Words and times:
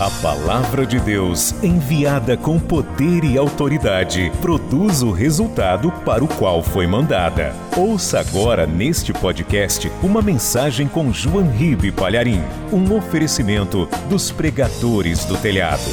A 0.00 0.08
palavra 0.22 0.86
de 0.86 1.00
Deus, 1.00 1.50
enviada 1.60 2.36
com 2.36 2.56
poder 2.60 3.24
e 3.24 3.36
autoridade, 3.36 4.30
produz 4.40 5.02
o 5.02 5.10
resultado 5.10 5.90
para 6.04 6.22
o 6.22 6.28
qual 6.38 6.62
foi 6.62 6.86
mandada. 6.86 7.52
Ouça 7.76 8.20
agora 8.20 8.64
neste 8.64 9.12
podcast 9.12 9.88
uma 10.00 10.22
mensagem 10.22 10.86
com 10.86 11.12
João 11.12 11.50
Ribe 11.50 11.90
Palharim, 11.90 12.38
um 12.72 12.96
oferecimento 12.96 13.86
dos 14.08 14.30
pregadores 14.30 15.24
do 15.24 15.36
telhado. 15.42 15.90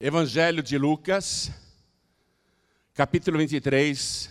Evangelho 0.00 0.62
de 0.62 0.78
Lucas, 0.78 1.52
capítulo 2.94 3.36
23. 3.36 4.30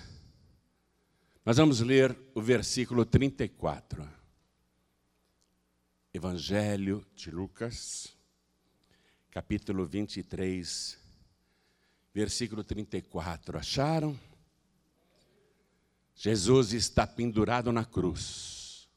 Nós 1.45 1.57
vamos 1.57 1.81
ler 1.81 2.17
o 2.33 2.41
versículo 2.41 3.05
34. 3.05 4.09
Evangelho 6.11 7.05
de 7.15 7.29
Lucas, 7.29 8.14
capítulo 9.35 9.85
23, 9.85 10.97
versículo 12.13 12.63
34. 12.63 13.57
Acharam? 13.57 14.17
Jesus 16.15 16.71
está 16.71 17.05
pendurado 17.05 17.69
na 17.69 17.83
cruz. 17.83 18.87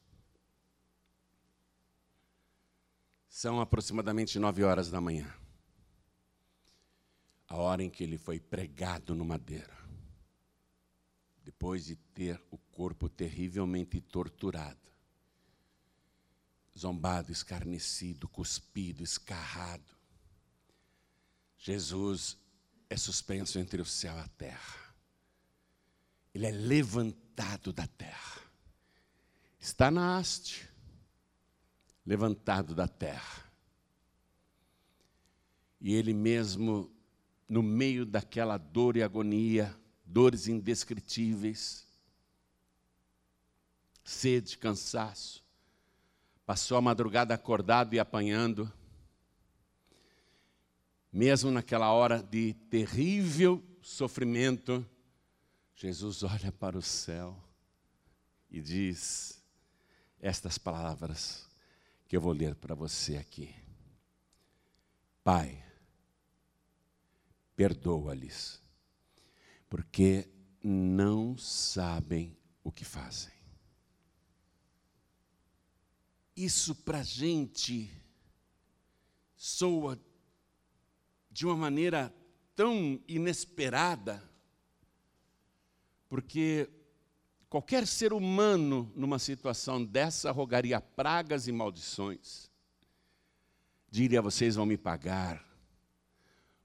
São 3.27 3.59
aproximadamente 3.59 4.39
nove 4.39 4.63
horas 4.63 4.89
da 4.89 5.01
manhã, 5.01 5.29
a 7.45 7.57
hora 7.57 7.83
em 7.83 7.89
que 7.89 8.05
ele 8.05 8.17
foi 8.17 8.39
pregado 8.39 9.13
no 9.13 9.25
madeira, 9.25 9.77
depois 11.43 11.83
de 11.83 11.97
ter 11.97 12.41
o 12.49 12.57
corpo 12.57 13.09
terrivelmente 13.09 13.99
torturado 13.99 14.79
zombado, 16.77 17.29
escarnecido, 17.29 18.25
cuspido, 18.29 19.03
escarrado. 19.03 19.98
Jesus 21.59 22.37
é 22.89 22.97
suspenso 22.97 23.59
entre 23.59 23.79
o 23.79 23.85
céu 23.85 24.15
e 24.15 24.19
a 24.19 24.27
terra. 24.29 24.95
Ele 26.33 26.47
é 26.47 26.51
levantado 26.51 27.71
da 27.71 27.85
terra. 27.85 28.41
Está 29.59 29.91
na 29.91 30.17
haste, 30.17 30.67
levantado 32.05 32.73
da 32.73 32.87
terra. 32.87 33.43
E 35.79 35.93
ele 35.93 36.13
mesmo, 36.13 36.91
no 37.47 37.61
meio 37.61 38.05
daquela 38.05 38.57
dor 38.57 38.97
e 38.97 39.03
agonia, 39.03 39.77
dores 40.03 40.47
indescritíveis, 40.47 41.85
sede, 44.03 44.57
cansaço, 44.57 45.43
Passou 46.49 46.79
a 46.79 46.81
madrugada 46.81 47.31
acordado 47.31 47.93
e 47.93 47.99
apanhando. 47.99 48.73
Mesmo 51.11 51.49
naquela 51.49 51.91
hora 51.91 52.21
de 52.21 52.53
terrível 52.69 53.63
sofrimento, 53.81 54.85
Jesus 55.75 56.23
olha 56.23 56.51
para 56.51 56.77
o 56.77 56.81
céu 56.81 57.41
e 58.51 58.61
diz 58.61 59.43
estas 60.19 60.57
palavras 60.57 61.49
que 62.07 62.15
eu 62.15 62.21
vou 62.21 62.33
ler 62.33 62.55
para 62.55 62.75
você 62.75 63.17
aqui. 63.17 63.55
Pai, 65.23 65.63
perdoa-lhes, 67.55 68.61
porque 69.69 70.27
não 70.63 71.37
sabem 71.37 72.37
o 72.63 72.71
que 72.71 72.85
fazem. 72.85 73.33
Isso 76.35 76.75
para 76.75 76.99
a 76.99 77.03
gente 77.03 77.91
soa 79.35 79.95
de 81.31 81.45
uma 81.45 81.55
maneira 81.55 82.13
tão 82.55 82.99
inesperada, 83.07 84.23
porque 86.07 86.69
qualquer 87.49 87.87
ser 87.87 88.11
humano 88.11 88.91
numa 88.95 89.19
situação 89.19 89.83
dessa 89.83 90.31
rogaria 90.31 90.81
pragas 90.81 91.47
e 91.47 91.51
maldições, 91.51 92.49
diria: 93.89 94.21
vocês 94.21 94.55
vão 94.55 94.65
me 94.65 94.77
pagar, 94.77 95.45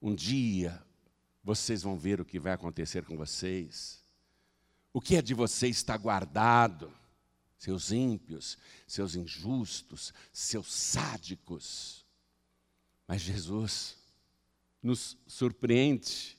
um 0.00 0.14
dia 0.14 0.82
vocês 1.42 1.82
vão 1.82 1.97
ver 1.97 2.20
o 2.20 2.24
que 2.24 2.41
vai 2.41 2.54
acontecer 2.54 3.04
com 3.04 3.16
vocês, 3.16 4.03
o 4.92 5.00
que 5.00 5.16
é 5.16 5.22
de 5.22 5.34
vocês 5.34 5.76
está 5.76 5.97
guardado. 5.97 6.92
Seus 7.56 7.92
ímpios, 7.92 8.58
seus 8.86 9.14
injustos, 9.14 10.12
seus 10.30 10.70
sádicos. 10.70 12.04
Mas 13.08 13.22
Jesus 13.22 13.97
nos 14.84 15.17
surpreende. 15.27 16.37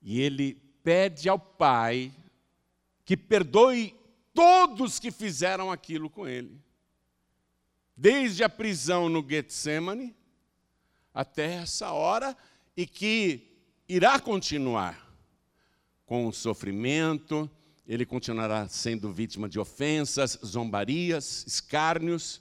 E 0.00 0.20
ele 0.22 0.54
pede 0.82 1.28
ao 1.28 1.38
Pai 1.38 2.10
que 3.04 3.18
perdoe 3.18 3.94
todos 4.32 4.98
que 4.98 5.10
fizeram 5.10 5.70
aquilo 5.70 6.08
com 6.08 6.26
ele. 6.26 6.58
Desde 7.94 8.42
a 8.42 8.48
prisão 8.48 9.10
no 9.10 9.22
Getsemane 9.28 10.16
até 11.12 11.56
essa 11.56 11.92
hora 11.92 12.34
e 12.74 12.86
que 12.86 13.58
irá 13.86 14.18
continuar 14.18 15.06
com 16.06 16.26
o 16.26 16.32
sofrimento, 16.32 17.50
ele 17.86 18.06
continuará 18.06 18.66
sendo 18.68 19.12
vítima 19.12 19.50
de 19.50 19.58
ofensas, 19.58 20.38
zombarias, 20.42 21.44
escárnios, 21.46 22.40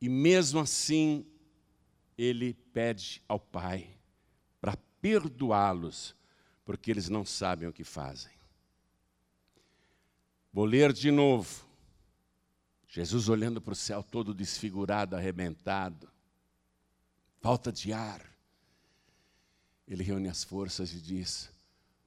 e 0.00 0.08
mesmo 0.08 0.58
assim, 0.58 1.26
ele 2.22 2.52
pede 2.52 3.22
ao 3.26 3.40
Pai 3.40 3.98
para 4.60 4.76
perdoá-los, 5.00 6.14
porque 6.66 6.90
eles 6.90 7.08
não 7.08 7.24
sabem 7.24 7.66
o 7.66 7.72
que 7.72 7.82
fazem. 7.82 8.32
Vou 10.52 10.66
ler 10.66 10.92
de 10.92 11.10
novo. 11.10 11.66
Jesus 12.86 13.30
olhando 13.30 13.58
para 13.58 13.72
o 13.72 13.76
céu 13.76 14.02
todo 14.02 14.34
desfigurado, 14.34 15.16
arrebentado, 15.16 16.10
falta 17.40 17.72
de 17.72 17.90
ar. 17.90 18.20
Ele 19.88 20.02
reúne 20.02 20.28
as 20.28 20.44
forças 20.44 20.92
e 20.92 21.00
diz: 21.00 21.50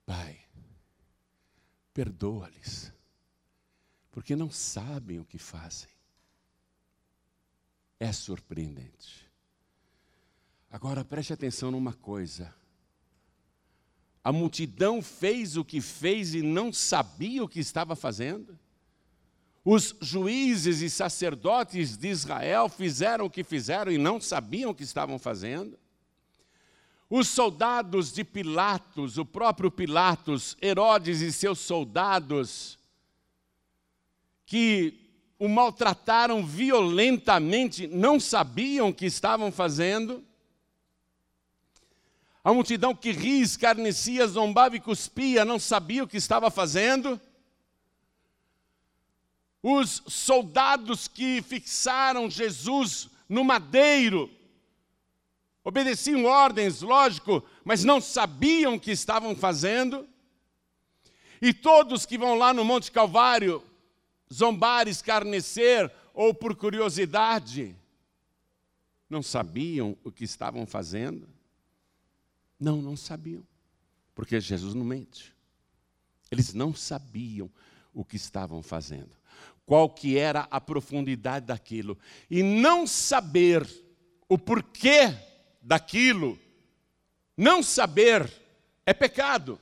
Pai, 0.06 0.40
perdoa-lhes, 1.92 2.94
porque 4.12 4.36
não 4.36 4.52
sabem 4.52 5.20
o 5.20 5.26
que 5.26 5.40
fazem. 5.40 5.90
É 8.00 8.12
surpreendente. 8.14 9.23
Agora 10.74 11.06
preste 11.06 11.32
atenção 11.32 11.70
numa 11.70 11.94
coisa. 11.94 12.52
A 14.24 14.32
multidão 14.32 15.04
fez 15.04 15.56
o 15.56 15.64
que 15.64 15.80
fez 15.80 16.34
e 16.34 16.42
não 16.42 16.74
sabia 16.74 17.44
o 17.44 17.48
que 17.48 17.60
estava 17.60 17.96
fazendo. 17.96 18.58
Os 19.64 19.96
juízes 20.02 20.82
e 20.82 20.90
sacerdotes 20.90 21.96
de 21.96 22.08
Israel 22.08 22.68
fizeram 22.70 23.26
o 23.26 23.30
que 23.30 23.44
fizeram 23.44 23.92
e 23.92 24.00
não 24.00 24.20
sabiam 24.20 24.72
o 24.72 24.74
que 24.74 24.82
estavam 24.82 25.20
fazendo. 25.20 25.78
Os 27.08 27.28
soldados 27.28 28.12
de 28.12 28.24
Pilatos, 28.24 29.20
o 29.20 29.26
próprio 29.26 29.70
Pilatos, 29.70 30.58
Herodes 30.60 31.22
e 31.22 31.32
seus 31.32 31.60
soldados, 31.60 32.80
que 34.44 35.00
o 35.38 35.48
maltrataram 35.48 36.44
violentamente, 36.44 37.86
não 37.86 38.20
sabiam 38.20 38.90
o 38.90 38.94
que 38.94 39.06
estavam 39.06 39.52
fazendo. 39.52 40.26
A 42.44 42.54
multidão 42.54 42.94
que 42.94 43.12
ria, 43.12 43.44
escarnecia, 43.44 44.28
zombava 44.28 44.76
e 44.76 44.80
cuspia, 44.80 45.46
não 45.46 45.58
sabia 45.58 46.04
o 46.04 46.08
que 46.08 46.18
estava 46.18 46.52
fazendo. 46.52 47.20
Os 49.62 50.04
soldados 50.08 51.08
que 51.08 51.42
fixaram 51.42 52.30
Jesus 52.30 53.10
no 53.30 53.44
madeiro, 53.44 54.30
Obedeciam 55.64 56.26
ordens, 56.26 56.82
lógico, 56.82 57.44
mas 57.64 57.86
não 57.86 58.02
sabiam 58.02 58.76
o 58.76 58.80
que 58.80 58.92
estavam 58.92 59.34
fazendo. 59.34 60.08
E 61.42 61.54
todos 61.54 62.06
que 62.06 62.18
vão 62.18 62.38
lá 62.38 62.54
no 62.54 62.66
Monte 62.66 62.92
Calvário 62.92 63.64
zombar, 64.32 64.88
escarnecer 64.88 65.90
ou 66.14 66.34
por 66.34 66.56
curiosidade, 66.56 67.76
não 69.10 69.24
sabiam 69.24 69.98
o 70.04 70.12
que 70.12 70.26
estavam 70.26 70.66
fazendo? 70.66 71.28
Não, 72.64 72.82
não 72.82 72.96
sabiam. 72.96 73.46
Porque 74.16 74.40
Jesus 74.40 74.74
não 74.74 74.86
mente. 74.86 75.36
Eles 76.32 76.54
não 76.54 76.74
sabiam 76.74 77.52
o 77.94 78.06
que 78.06 78.16
estavam 78.16 78.64
fazendo. 78.64 79.12
Qual 79.66 79.90
que 79.90 80.18
era 80.18 80.48
a 80.50 80.62
profundidade 80.62 81.46
daquilo. 81.46 81.98
E 82.32 82.42
não 82.42 82.88
saber 82.88 83.68
o 84.30 84.38
porquê 84.38 85.14
daquilo, 85.62 86.40
não 87.36 87.62
saber 87.62 88.32
é 88.86 88.94
pecado. 88.94 89.60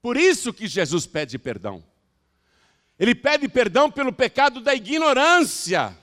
Por 0.00 0.16
isso 0.16 0.54
que 0.54 0.68
Jesus 0.68 1.08
pede 1.08 1.40
perdão. 1.40 1.82
Ele 2.96 3.16
pede 3.16 3.48
perdão 3.48 3.90
pelo 3.90 4.12
pecado 4.12 4.60
da 4.60 4.76
ignorância. 4.76 5.98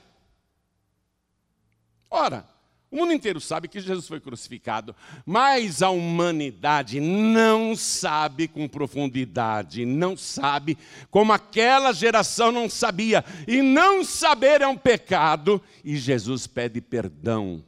Ora, 2.10 2.46
O 2.94 2.96
mundo 2.96 3.12
inteiro 3.12 3.40
sabe 3.40 3.66
que 3.66 3.80
Jesus 3.80 4.06
foi 4.06 4.20
crucificado, 4.20 4.94
mas 5.26 5.82
a 5.82 5.90
humanidade 5.90 7.00
não 7.00 7.74
sabe 7.74 8.46
com 8.46 8.68
profundidade, 8.68 9.84
não 9.84 10.16
sabe 10.16 10.78
como 11.10 11.32
aquela 11.32 11.92
geração 11.92 12.52
não 12.52 12.70
sabia. 12.70 13.24
E 13.48 13.60
não 13.62 14.04
saber 14.04 14.60
é 14.60 14.68
um 14.68 14.76
pecado, 14.76 15.60
e 15.82 15.96
Jesus 15.96 16.46
pede 16.46 16.80
perdão 16.80 17.64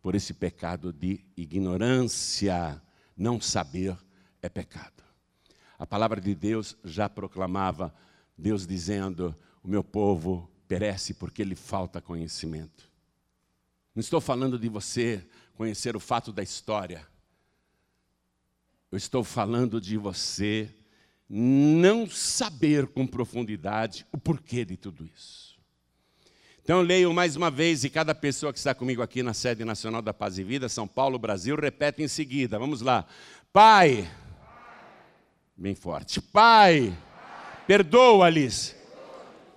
por 0.00 0.14
esse 0.14 0.32
pecado 0.32 0.92
de 0.92 1.24
ignorância. 1.36 2.80
Não 3.16 3.40
saber 3.40 3.98
é 4.40 4.48
pecado. 4.48 5.02
A 5.76 5.84
palavra 5.84 6.20
de 6.20 6.36
Deus 6.36 6.76
já 6.84 7.08
proclamava, 7.08 7.92
Deus 8.38 8.64
dizendo: 8.64 9.34
O 9.60 9.66
meu 9.66 9.82
povo 9.82 10.48
perece 10.68 11.14
porque 11.14 11.42
lhe 11.42 11.56
falta 11.56 12.00
conhecimento. 12.00 12.89
Não 13.94 14.00
estou 14.00 14.20
falando 14.20 14.58
de 14.58 14.68
você 14.68 15.26
conhecer 15.54 15.96
o 15.96 16.00
fato 16.00 16.32
da 16.32 16.42
história. 16.42 17.06
Eu 18.90 18.96
estou 18.96 19.22
falando 19.22 19.80
de 19.80 19.96
você 19.96 20.74
não 21.28 22.08
saber 22.08 22.88
com 22.88 23.06
profundidade 23.06 24.06
o 24.12 24.18
porquê 24.18 24.64
de 24.64 24.76
tudo 24.76 25.08
isso. 25.14 25.58
Então 26.62 26.82
leio 26.82 27.12
mais 27.12 27.36
uma 27.36 27.50
vez 27.50 27.84
e 27.84 27.90
cada 27.90 28.14
pessoa 28.14 28.52
que 28.52 28.58
está 28.58 28.74
comigo 28.74 29.02
aqui 29.02 29.22
na 29.22 29.34
sede 29.34 29.64
nacional 29.64 30.02
da 30.02 30.14
Paz 30.14 30.38
e 30.38 30.44
Vida, 30.44 30.68
São 30.68 30.86
Paulo, 30.86 31.18
Brasil, 31.18 31.56
repete 31.56 32.02
em 32.02 32.08
seguida. 32.08 32.58
Vamos 32.58 32.80
lá. 32.80 33.06
Pai, 33.52 34.10
bem 35.56 35.74
forte. 35.74 36.20
Pai, 36.20 36.96
perdoa-lhes, 37.66 38.76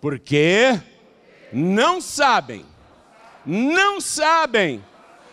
porque 0.01 0.79
não 1.51 2.01
sabem 2.01 2.65
não 3.45 4.00
sabem, 4.00 4.84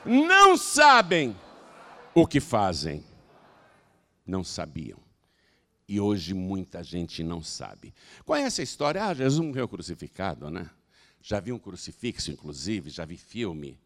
não 0.04 0.56
sabem 0.56 1.36
o 2.14 2.26
que 2.26 2.40
fazem. 2.40 3.04
Não 4.26 4.44
sabiam. 4.44 4.98
E 5.88 6.00
hoje 6.00 6.34
muita 6.34 6.84
gente 6.84 7.22
não 7.24 7.42
sabe. 7.42 7.92
Conhece 8.24 8.60
a 8.60 8.64
história? 8.64 9.04
Ah, 9.04 9.14
Jesus 9.14 9.44
morreu 9.44 9.66
crucificado, 9.66 10.48
né? 10.50 10.70
Já 11.20 11.40
vi 11.40 11.52
um 11.52 11.58
crucifixo, 11.58 12.30
inclusive, 12.30 12.90
já 12.90 13.04
vi 13.04 13.16
filme. 13.16 13.78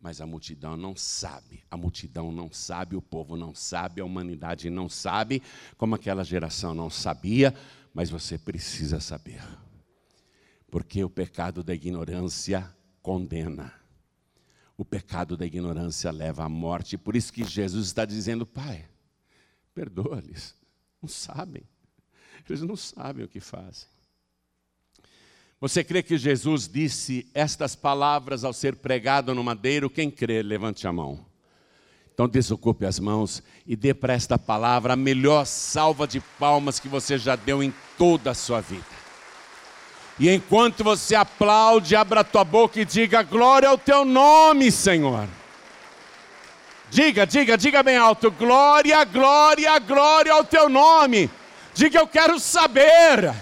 Mas 0.00 0.20
a 0.20 0.26
multidão 0.26 0.76
não 0.76 0.94
sabe, 0.94 1.64
a 1.70 1.78
multidão 1.78 2.30
não 2.30 2.52
sabe, 2.52 2.94
o 2.94 3.00
povo 3.00 3.38
não 3.38 3.54
sabe, 3.54 4.02
a 4.02 4.04
humanidade 4.04 4.68
não 4.68 4.86
sabe, 4.86 5.42
como 5.78 5.94
aquela 5.94 6.22
geração 6.22 6.74
não 6.74 6.90
sabia, 6.90 7.54
mas 7.94 8.10
você 8.10 8.36
precisa 8.36 9.00
saber. 9.00 9.42
Porque 10.70 11.02
o 11.02 11.08
pecado 11.08 11.64
da 11.64 11.74
ignorância 11.74 12.70
condena. 13.04 13.70
O 14.76 14.84
pecado 14.84 15.36
da 15.36 15.46
ignorância 15.46 16.10
leva 16.10 16.42
à 16.42 16.48
morte. 16.48 16.96
Por 16.96 17.14
isso 17.14 17.32
que 17.32 17.44
Jesus 17.44 17.86
está 17.86 18.04
dizendo: 18.04 18.44
Pai, 18.44 18.88
perdoa-lhes. 19.72 20.56
Não 21.00 21.08
sabem. 21.08 21.62
Eles 22.48 22.62
não 22.62 22.74
sabem 22.74 23.24
o 23.24 23.28
que 23.28 23.40
fazem. 23.40 23.86
Você 25.60 25.84
crê 25.84 26.02
que 26.02 26.18
Jesus 26.18 26.66
disse 26.66 27.28
estas 27.32 27.76
palavras 27.76 28.42
ao 28.42 28.52
ser 28.52 28.76
pregado 28.76 29.34
no 29.34 29.44
madeiro? 29.44 29.88
Quem 29.88 30.10
crê, 30.10 30.42
levante 30.42 30.86
a 30.86 30.92
mão. 30.92 31.24
Então 32.12 32.28
desocupe 32.28 32.86
as 32.86 32.98
mãos 32.98 33.42
e 33.66 33.76
dê 33.76 33.92
para 33.92 34.14
esta 34.14 34.38
palavra 34.38 34.94
a 34.94 34.96
melhor 34.96 35.44
salva 35.44 36.06
de 36.06 36.20
palmas 36.38 36.80
que 36.80 36.88
você 36.88 37.18
já 37.18 37.36
deu 37.36 37.62
em 37.62 37.72
toda 37.96 38.30
a 38.30 38.34
sua 38.34 38.60
vida. 38.60 38.93
E 40.18 40.30
enquanto 40.30 40.84
você 40.84 41.14
aplaude, 41.14 41.96
abra 41.96 42.20
a 42.20 42.24
tua 42.24 42.44
boca 42.44 42.80
e 42.80 42.84
diga: 42.84 43.22
Glória 43.22 43.68
ao 43.68 43.76
teu 43.76 44.04
nome, 44.04 44.70
Senhor. 44.70 45.26
Diga, 46.88 47.26
diga, 47.26 47.58
diga 47.58 47.82
bem 47.82 47.96
alto: 47.96 48.30
Glória, 48.30 49.02
glória, 49.04 49.76
glória 49.80 50.32
ao 50.32 50.44
teu 50.44 50.68
nome. 50.68 51.28
Diga: 51.74 51.98
Eu 51.98 52.06
quero 52.06 52.38
saber. 52.38 53.34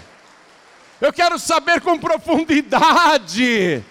Eu 0.99 1.13
quero 1.13 1.37
saber 1.37 1.79
com 1.81 1.99
profundidade. 1.99 3.83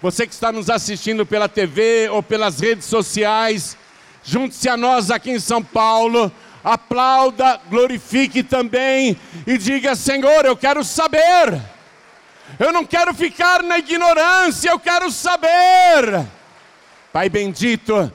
Você 0.00 0.24
que 0.24 0.32
está 0.32 0.52
nos 0.52 0.70
assistindo 0.70 1.26
pela 1.26 1.48
TV 1.48 2.08
ou 2.08 2.22
pelas 2.22 2.60
redes 2.60 2.84
sociais, 2.84 3.76
junte-se 4.22 4.68
a 4.68 4.76
nós 4.76 5.10
aqui 5.10 5.32
em 5.32 5.40
São 5.40 5.62
Paulo. 5.62 6.30
Aplauda, 6.62 7.60
glorifique 7.68 8.44
também 8.44 9.16
e 9.44 9.58
diga: 9.58 9.96
Senhor, 9.96 10.44
eu 10.44 10.56
quero 10.56 10.84
saber. 10.84 11.60
Eu 12.58 12.72
não 12.72 12.84
quero 12.84 13.14
ficar 13.14 13.62
na 13.62 13.78
ignorância, 13.78 14.70
eu 14.70 14.78
quero 14.78 15.10
saber. 15.10 16.26
Pai 17.12 17.28
bendito, 17.28 18.12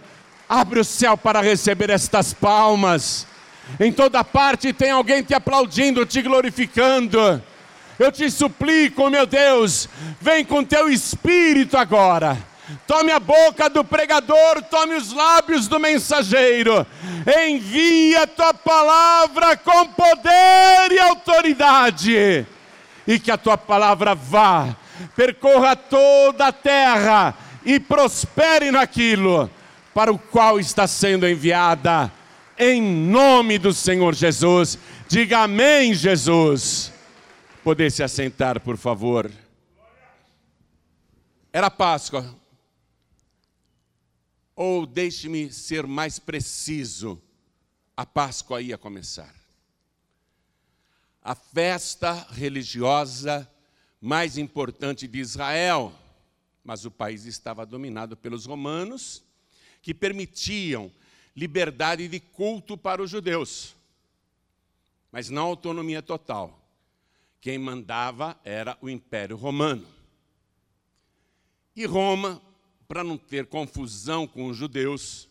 abre 0.47 0.79
o 0.79 0.83
céu 0.83 1.17
para 1.17 1.41
receber 1.41 1.89
estas 1.89 2.33
palmas. 2.33 3.27
Em 3.79 3.91
toda 3.91 4.23
parte 4.23 4.73
tem 4.73 4.91
alguém 4.91 5.23
te 5.23 5.33
aplaudindo, 5.33 6.05
te 6.05 6.21
glorificando. 6.21 7.41
Eu 7.97 8.11
te 8.11 8.29
suplico, 8.29 9.09
meu 9.09 9.25
Deus, 9.25 9.87
vem 10.19 10.43
com 10.43 10.63
teu 10.63 10.89
espírito 10.89 11.77
agora. 11.77 12.37
Tome 12.87 13.11
a 13.11 13.19
boca 13.19 13.69
do 13.69 13.83
pregador, 13.83 14.61
tome 14.69 14.95
os 14.95 15.13
lábios 15.13 15.67
do 15.67 15.79
mensageiro. 15.79 16.85
Envia 17.47 18.25
tua 18.27 18.53
palavra 18.53 19.55
com 19.57 19.87
poder 19.87 20.91
e 20.91 20.99
autoridade 20.99 22.47
e 23.07 23.19
que 23.19 23.31
a 23.31 23.37
tua 23.37 23.57
palavra 23.57 24.15
vá, 24.15 24.75
percorra 25.15 25.75
toda 25.75 26.47
a 26.47 26.51
terra 26.51 27.37
e 27.65 27.79
prospere 27.79 28.71
naquilo 28.71 29.49
para 29.93 30.11
o 30.11 30.17
qual 30.17 30.59
está 30.59 30.87
sendo 30.87 31.27
enviada, 31.27 32.11
em 32.57 32.81
nome 32.81 33.57
do 33.57 33.73
Senhor 33.73 34.15
Jesus. 34.15 34.77
Diga 35.07 35.39
amém, 35.39 35.93
Jesus. 35.93 36.91
Poder 37.63 37.91
se 37.91 38.03
assentar, 38.03 38.59
por 38.59 38.77
favor. 38.77 39.31
Era 41.51 41.69
Páscoa. 41.69 42.35
Ou 44.55 44.85
deixe-me 44.85 45.51
ser 45.51 45.87
mais 45.87 46.19
preciso, 46.19 47.21
a 47.97 48.05
Páscoa 48.05 48.61
ia 48.61 48.77
começar 48.77 49.42
a 51.23 51.33
festa 51.33 52.27
religiosa 52.31 53.49
mais 54.01 54.37
importante 54.37 55.07
de 55.07 55.19
Israel. 55.19 55.93
Mas 56.63 56.85
o 56.85 56.91
país 56.91 57.25
estava 57.25 57.65
dominado 57.65 58.17
pelos 58.17 58.45
romanos, 58.45 59.23
que 59.81 59.93
permitiam 59.93 60.91
liberdade 61.35 62.07
de 62.07 62.19
culto 62.19 62.77
para 62.77 63.01
os 63.01 63.09
judeus, 63.09 63.75
mas 65.11 65.29
não 65.29 65.47
autonomia 65.47 66.01
total. 66.01 66.59
Quem 67.41 67.57
mandava 67.57 68.39
era 68.43 68.77
o 68.81 68.89
Império 68.89 69.35
Romano. 69.35 69.85
E 71.75 71.85
Roma, 71.85 72.41
para 72.87 73.03
não 73.03 73.17
ter 73.17 73.47
confusão 73.47 74.27
com 74.27 74.47
os 74.47 74.55
judeus, 74.55 75.27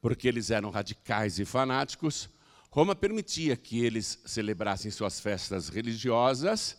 porque 0.00 0.28
eles 0.28 0.50
eram 0.50 0.70
radicais 0.70 1.38
e 1.38 1.44
fanáticos, 1.44 2.30
Roma 2.70 2.94
permitia 2.94 3.56
que 3.56 3.84
eles 3.84 4.20
celebrassem 4.24 4.92
suas 4.92 5.18
festas 5.18 5.68
religiosas, 5.68 6.78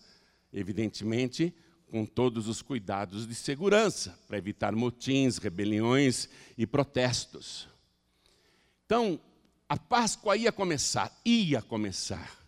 evidentemente, 0.54 1.54
com 1.90 2.06
todos 2.06 2.48
os 2.48 2.62
cuidados 2.62 3.28
de 3.28 3.36
segurança, 3.36 4.18
para 4.26 4.38
evitar 4.38 4.74
motins, 4.74 5.38
rebeliões 5.38 6.30
e 6.58 6.66
protestos. 6.66 7.68
Então, 8.86 9.20
a 9.68 9.78
Páscoa 9.78 10.38
ia 10.38 10.52
começar, 10.52 11.12
ia 11.26 11.62
começar. 11.62 12.40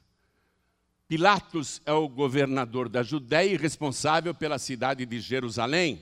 Pilatos 1.06 1.82
é 1.86 1.92
o 1.92 2.08
governador 2.08 2.88
da 2.88 3.04
Judéia 3.04 3.54
e 3.54 3.58
responsável 3.58 4.34
pela 4.34 4.58
cidade 4.58 5.06
de 5.06 5.20
Jerusalém. 5.20 6.02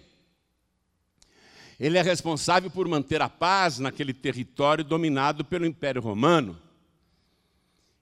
Ele 1.80 1.98
é 1.98 2.02
responsável 2.04 2.70
por 2.70 2.88
manter 2.88 3.20
a 3.24 3.28
paz 3.28 3.80
naquele 3.80 4.14
território 4.14 4.84
dominado 4.84 5.44
pelo 5.44 5.66
Império 5.66 6.02
Romano. 6.02 6.56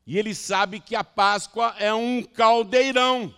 E 0.10 0.18
ele 0.18 0.34
sabe 0.34 0.80
que 0.80 0.96
a 0.96 1.04
Páscoa 1.04 1.76
é 1.78 1.94
um 1.94 2.24
caldeirão. 2.24 3.32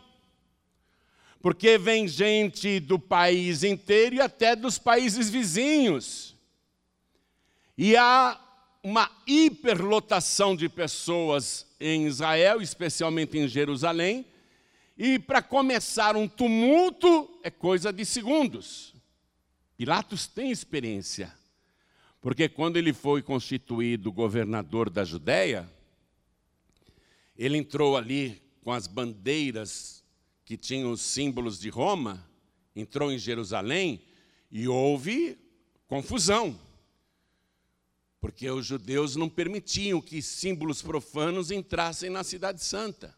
Porque 1.42 1.78
vem 1.78 2.08
gente 2.08 2.80
do 2.80 2.98
país 2.98 3.62
inteiro 3.62 4.16
e 4.16 4.22
até 4.22 4.56
dos 4.56 4.80
países 4.80 5.30
vizinhos. 5.30 6.34
E 7.78 7.98
há 7.98 8.40
uma 8.82 9.12
hiperlotação 9.28 10.56
de 10.56 10.70
pessoas 10.70 11.68
em 11.78 12.08
Israel, 12.08 12.62
especialmente 12.62 13.38
em 13.38 13.50
Jerusalém, 13.50 14.25
e 14.98 15.20
para 15.20 15.42
começar 15.42 16.16
um 16.16 16.25
tumulto 16.25 17.38
é 17.44 17.50
coisa 17.51 17.92
de 17.92 18.06
segundos. 18.06 18.96
Pilatos 19.75 20.25
tem 20.25 20.51
experiência, 20.51 21.36
porque 22.22 22.48
quando 22.48 22.78
ele 22.78 22.94
foi 22.94 23.22
constituído 23.22 24.10
governador 24.10 24.90
da 24.90 25.04
Judéia, 25.04 25.70
ele 27.36 27.58
entrou 27.58 27.98
ali 27.98 28.42
com 28.62 28.72
as 28.72 28.88
bandeiras 28.88 30.04
que 30.46 30.58
tinham 30.58 30.92
os 30.92 31.02
símbolos 31.02 31.60
de 31.60 31.70
Roma, 31.70 32.28
entrou 32.76 33.12
em 33.12 33.18
Jerusalém 33.18 34.02
e 34.52 34.68
houve 34.68 35.38
confusão, 35.88 36.60
porque 38.20 38.50
os 38.50 38.66
judeus 38.66 39.16
não 39.16 39.30
permitiam 39.30 40.02
que 40.02 40.22
símbolos 40.22 40.82
profanos 40.82 41.52
entrassem 41.52 42.10
na 42.10 42.24
Cidade 42.24 42.64
Santa. 42.64 43.16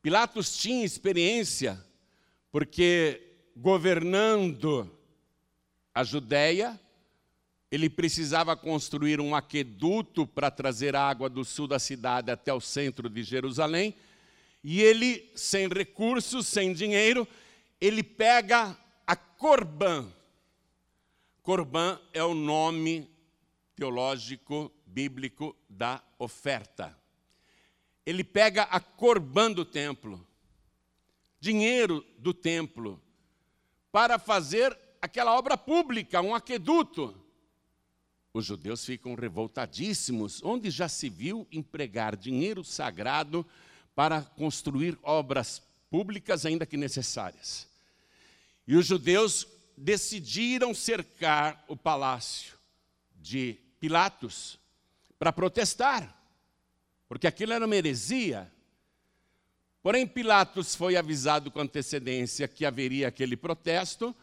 Pilatos 0.00 0.56
tinha 0.56 0.84
experiência, 0.84 1.84
porque 2.50 3.20
governando 3.56 4.90
a 5.92 6.04
Judéia, 6.04 6.80
ele 7.70 7.90
precisava 7.90 8.56
construir 8.56 9.20
um 9.20 9.34
aqueduto 9.34 10.26
para 10.26 10.50
trazer 10.50 10.96
água 10.96 11.28
do 11.28 11.44
sul 11.44 11.66
da 11.66 11.78
cidade 11.78 12.30
até 12.30 12.52
o 12.52 12.60
centro 12.60 13.10
de 13.10 13.22
Jerusalém. 13.22 13.94
E 14.64 14.80
ele, 14.80 15.30
sem 15.34 15.68
recursos, 15.68 16.46
sem 16.46 16.72
dinheiro, 16.72 17.28
ele 17.80 18.02
pega 18.02 18.76
a 19.06 19.14
Corban. 19.14 20.10
Corban 21.42 22.00
é 22.12 22.22
o 22.22 22.34
nome 22.34 23.08
teológico 23.76 24.72
bíblico 24.86 25.54
da 25.68 26.02
oferta. 26.18 26.96
Ele 28.04 28.24
pega 28.24 28.62
a 28.64 28.80
Corban 28.80 29.52
do 29.52 29.64
templo, 29.64 30.26
dinheiro 31.38 32.04
do 32.18 32.32
templo, 32.32 33.00
para 33.92 34.18
fazer 34.18 34.76
aquela 35.00 35.36
obra 35.36 35.56
pública, 35.56 36.22
um 36.22 36.34
aqueduto. 36.34 37.27
Os 38.38 38.46
judeus 38.46 38.84
ficam 38.84 39.16
revoltadíssimos, 39.16 40.40
onde 40.44 40.70
já 40.70 40.88
se 40.88 41.08
viu 41.08 41.44
empregar 41.50 42.14
dinheiro 42.14 42.62
sagrado 42.62 43.44
para 43.96 44.22
construir 44.22 44.96
obras 45.02 45.60
públicas, 45.90 46.46
ainda 46.46 46.64
que 46.64 46.76
necessárias. 46.76 47.66
E 48.64 48.76
os 48.76 48.86
judeus 48.86 49.44
decidiram 49.76 50.72
cercar 50.72 51.64
o 51.66 51.76
palácio 51.76 52.54
de 53.16 53.58
Pilatos 53.80 54.56
para 55.18 55.32
protestar, 55.32 56.16
porque 57.08 57.26
aquilo 57.26 57.52
era 57.52 57.66
uma 57.66 57.74
heresia. 57.74 58.48
Porém, 59.82 60.06
Pilatos 60.06 60.76
foi 60.76 60.96
avisado 60.96 61.50
com 61.50 61.58
antecedência 61.58 62.46
que 62.46 62.64
haveria 62.64 63.08
aquele 63.08 63.36
protesto, 63.36 64.14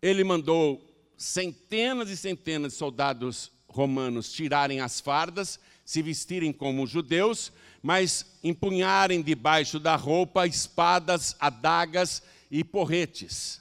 ele 0.00 0.24
mandou 0.24 0.93
centenas 1.16 2.10
e 2.10 2.16
centenas 2.16 2.72
de 2.72 2.78
soldados 2.78 3.52
romanos 3.68 4.32
tirarem 4.32 4.80
as 4.80 5.00
fardas, 5.00 5.58
se 5.84 6.00
vestirem 6.00 6.52
como 6.52 6.86
judeus, 6.86 7.52
mas 7.82 8.38
empunharem 8.42 9.20
debaixo 9.20 9.78
da 9.78 9.96
roupa 9.96 10.46
espadas, 10.46 11.36
adagas 11.38 12.22
e 12.50 12.62
porretes, 12.62 13.60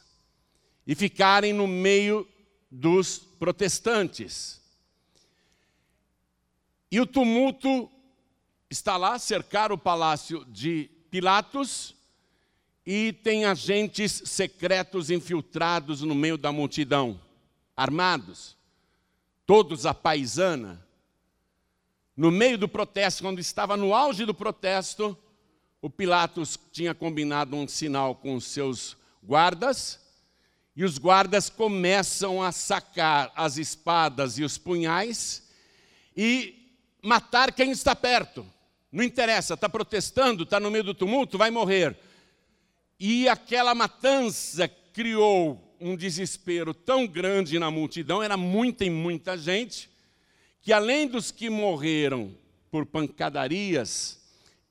e 0.86 0.96
ficarem 0.96 1.52
no 1.52 1.68
meio 1.68 2.28
dos 2.72 3.18
protestantes. 3.18 4.62
E 6.92 7.02
o 7.02 7.06
tumulto 7.06 7.90
está 8.70 8.98
lá, 8.98 9.18
cercar 9.18 9.72
o 9.72 9.78
palácio 9.78 10.46
de 10.46 10.90
Pilatos, 11.10 11.96
e 12.86 13.14
tem 13.14 13.46
agentes 13.46 14.24
secretos 14.26 15.10
infiltrados 15.10 16.02
no 16.02 16.14
meio 16.14 16.38
da 16.38 16.52
multidão 16.52 17.20
armados, 17.76 18.58
todos 19.46 19.86
a 19.86 19.94
paisana. 19.94 20.86
No 22.16 22.32
meio 22.32 22.58
do 22.58 22.68
protesto, 22.68 23.24
quando 23.24 23.40
estava 23.40 23.76
no 23.76 23.94
auge 23.94 24.26
do 24.26 24.34
protesto, 24.34 25.18
o 25.82 25.90
Pilatos 25.90 26.60
tinha 26.72 26.94
combinado 26.94 27.56
um 27.56 27.68
sinal 27.68 28.16
com 28.16 28.36
os 28.36 28.46
seus 28.46 28.96
guardas, 29.22 30.00
e 30.76 30.84
os 30.84 30.98
guardas 30.98 31.50
começam 31.50 32.42
a 32.42 32.52
sacar 32.52 33.32
as 33.36 33.58
espadas 33.58 34.40
e 34.40 34.44
os 34.44 34.58
punhais 34.58 35.48
e 36.18 36.80
matar 37.02 37.52
quem 37.52 37.72
está 37.72 37.96
perto. 37.96 38.46
Não 38.92 39.04
interessa, 39.04 39.54
está 39.54 39.68
protestando, 39.70 40.44
está 40.44 40.60
no 40.60 40.72
meio 40.72 40.84
do 40.84 40.94
tumulto, 40.94 41.38
vai 41.38 41.52
morrer. 41.52 41.98
E 43.00 43.28
aquela 43.28 43.76
matança 43.76 44.68
criou 44.68 45.73
um 45.84 45.98
desespero 45.98 46.74
tão 46.74 47.06
grande 47.06 47.60
na 47.60 47.70
multidão, 47.70 48.24
era 48.24 48.38
muita 48.38 48.86
e 48.86 48.90
muita 48.90 49.38
gente, 49.38 49.90
que 50.62 50.72
além 50.72 51.06
dos 51.06 51.30
que 51.30 51.50
morreram 51.50 52.34
por 52.72 52.86
pancadarias 52.86 54.18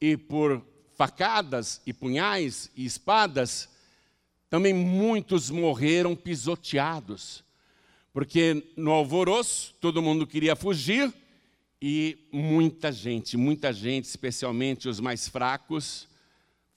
e 0.01 0.17
por 0.17 0.65
facadas 0.97 1.83
e 1.85 1.93
punhais 1.93 2.71
e 2.75 2.87
espadas, 2.87 3.69
também 4.49 4.73
muitos 4.73 5.51
morreram 5.51 6.17
pisoteados, 6.17 7.45
porque 8.11 8.73
no 8.75 8.91
alvoroço 8.91 9.75
todo 9.83 10.01
mundo 10.01 10.27
queria 10.27 10.57
fugir 10.57 11.13
e 11.81 12.27
muita 12.33 12.91
gente, 12.91 13.37
muita 13.37 13.71
gente, 13.71 14.07
especialmente 14.07 14.89
os 14.89 14.99
mais 14.99 15.29
fracos, 15.29 16.09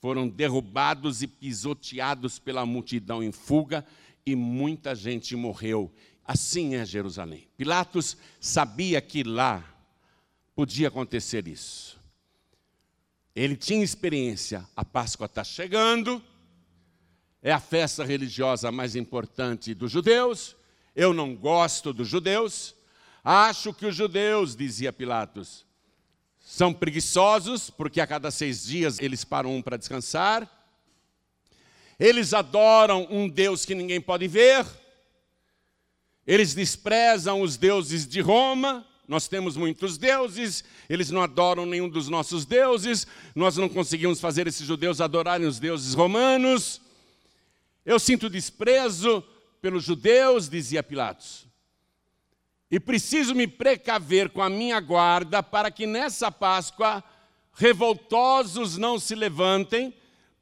foram 0.01 0.27
derrubados 0.27 1.21
e 1.21 1.27
pisoteados 1.27 2.37
pela 2.37 2.65
multidão 2.65 3.23
em 3.23 3.31
fuga 3.31 3.85
e 4.25 4.35
muita 4.35 4.95
gente 4.95 5.35
morreu. 5.35 5.93
Assim 6.25 6.75
é 6.75 6.83
Jerusalém. 6.83 7.47
Pilatos 7.55 8.17
sabia 8.39 8.99
que 8.99 9.23
lá 9.23 9.63
podia 10.55 10.87
acontecer 10.87 11.47
isso. 11.47 11.99
Ele 13.35 13.55
tinha 13.55 13.83
experiência. 13.83 14.67
A 14.75 14.83
Páscoa 14.83 15.25
está 15.25 15.43
chegando, 15.43 16.23
é 17.41 17.51
a 17.51 17.59
festa 17.59 18.03
religiosa 18.03 18.71
mais 18.71 18.95
importante 18.95 19.73
dos 19.73 19.91
judeus. 19.91 20.55
Eu 20.95 21.13
não 21.13 21.35
gosto 21.35 21.93
dos 21.93 22.07
judeus. 22.07 22.73
Acho 23.23 23.73
que 23.73 23.85
os 23.85 23.95
judeus, 23.95 24.55
dizia 24.55 24.93
Pilatos, 24.93 25.65
são 26.39 26.73
preguiçosos, 26.73 27.69
porque 27.69 27.99
a 27.99 28.07
cada 28.07 28.31
seis 28.31 28.65
dias 28.65 28.99
eles 28.99 29.23
param 29.23 29.55
um 29.55 29.61
para 29.61 29.77
descansar. 29.77 30.49
Eles 31.99 32.33
adoram 32.33 33.07
um 33.09 33.27
Deus 33.27 33.65
que 33.65 33.75
ninguém 33.75 34.01
pode 34.01 34.27
ver. 34.27 34.65
Eles 36.27 36.53
desprezam 36.53 37.41
os 37.41 37.57
deuses 37.57 38.07
de 38.07 38.21
Roma. 38.21 38.85
Nós 39.07 39.27
temos 39.27 39.55
muitos 39.55 39.99
deuses, 39.99 40.63
eles 40.89 41.11
não 41.11 41.21
adoram 41.21 41.63
nenhum 41.65 41.87
dos 41.87 42.09
nossos 42.09 42.43
deuses. 42.43 43.05
Nós 43.35 43.55
não 43.55 43.69
conseguimos 43.69 44.19
fazer 44.19 44.47
esses 44.47 44.65
judeus 44.65 44.99
adorarem 44.99 45.45
os 45.45 45.59
deuses 45.59 45.93
romanos. 45.93 46.81
Eu 47.85 47.99
sinto 47.99 48.29
desprezo 48.29 49.23
pelos 49.61 49.83
judeus, 49.83 50.49
dizia 50.49 50.81
Pilatos. 50.81 51.45
E 52.69 52.79
preciso 52.79 53.35
me 53.35 53.47
precaver 53.47 54.29
com 54.29 54.41
a 54.41 54.49
minha 54.49 54.79
guarda 54.79 55.43
para 55.43 55.69
que 55.69 55.85
nessa 55.85 56.31
Páscoa 56.31 57.03
revoltosos 57.53 58.75
não 58.75 58.99
se 58.99 59.13
levantem 59.13 59.93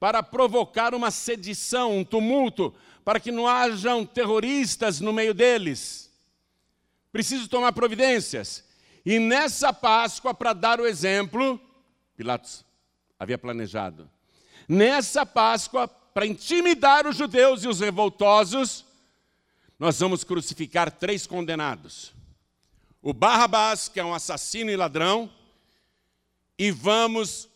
para 0.04 0.22
provocar 0.22 0.94
uma 0.94 1.10
sedição, 1.10 2.00
um 2.00 2.04
tumulto, 2.04 2.76
para 3.06 3.22
que 3.22 3.32
não 3.32 3.48
hajam 3.48 4.06
terroristas 4.06 5.00
no 5.00 5.14
meio 5.14 5.34
deles. 5.34 6.12
Preciso 7.10 7.48
tomar 7.48 7.72
providências. 7.72 8.66
E 9.06 9.18
nessa 9.18 9.72
Páscoa, 9.72 10.34
para 10.34 10.52
dar 10.52 10.82
o 10.82 10.86
exemplo, 10.86 11.58
Pilatos 12.18 12.66
havia 13.18 13.38
planejado. 13.38 14.12
Nessa 14.68 15.26
Páscoa, 15.26 15.88
para 15.88 16.26
intimidar 16.26 17.08
os 17.08 17.16
judeus 17.16 17.64
e 17.64 17.70
os 17.70 17.80
revoltosos, 17.80 18.84
nós 19.80 19.98
vamos 19.98 20.26
crucificar 20.26 20.92
três 20.92 21.26
condenados. 21.26 22.14
O 23.02 23.14
Barrabás, 23.14 23.88
que 23.88 24.02
é 24.02 24.04
um 24.04 24.14
assassino 24.14 24.70
e 24.70 24.76
ladrão, 24.76 25.32
e 26.60 26.72
vamos 26.72 27.48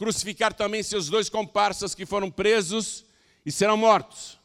crucificar 0.00 0.54
também 0.54 0.82
seus 0.82 1.10
dois 1.10 1.28
comparsas 1.28 1.94
que 1.94 2.06
foram 2.06 2.30
presos 2.30 3.04
e 3.44 3.52
serão 3.52 3.76
mortos. 3.76 4.40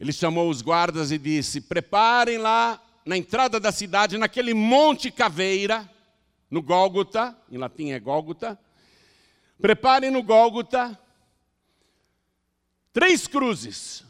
Ele 0.00 0.12
chamou 0.12 0.50
os 0.50 0.60
guardas 0.62 1.12
e 1.12 1.16
disse: 1.16 1.60
Preparem 1.60 2.38
lá 2.38 2.82
na 3.04 3.16
entrada 3.16 3.60
da 3.60 3.70
cidade, 3.70 4.18
naquele 4.18 4.52
monte 4.52 5.12
caveira, 5.12 5.88
no 6.50 6.60
Gólgota, 6.60 7.38
em 7.48 7.56
latim 7.56 7.92
é 7.92 8.00
Gólgota. 8.00 8.58
Preparem 9.60 10.10
no 10.10 10.24
Gólgota 10.24 10.98
três 12.92 13.28
cruzes. 13.28 14.04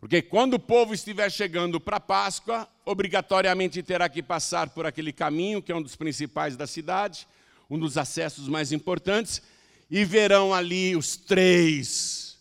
Porque 0.00 0.22
quando 0.22 0.54
o 0.54 0.60
povo 0.60 0.92
estiver 0.92 1.30
chegando 1.30 1.78
para 1.78 1.98
a 1.98 2.00
Páscoa, 2.00 2.68
obrigatoriamente 2.84 3.80
terá 3.80 4.08
que 4.08 4.24
passar 4.24 4.70
por 4.70 4.86
aquele 4.86 5.12
caminho, 5.12 5.62
que 5.62 5.70
é 5.70 5.76
um 5.76 5.82
dos 5.82 5.94
principais 5.94 6.56
da 6.56 6.66
cidade 6.66 7.28
um 7.68 7.78
dos 7.78 7.98
acessos 7.98 8.48
mais 8.48 8.72
importantes, 8.72 9.42
e 9.90 10.04
verão 10.04 10.52
ali 10.52 10.96
os 10.96 11.16
três 11.16 12.38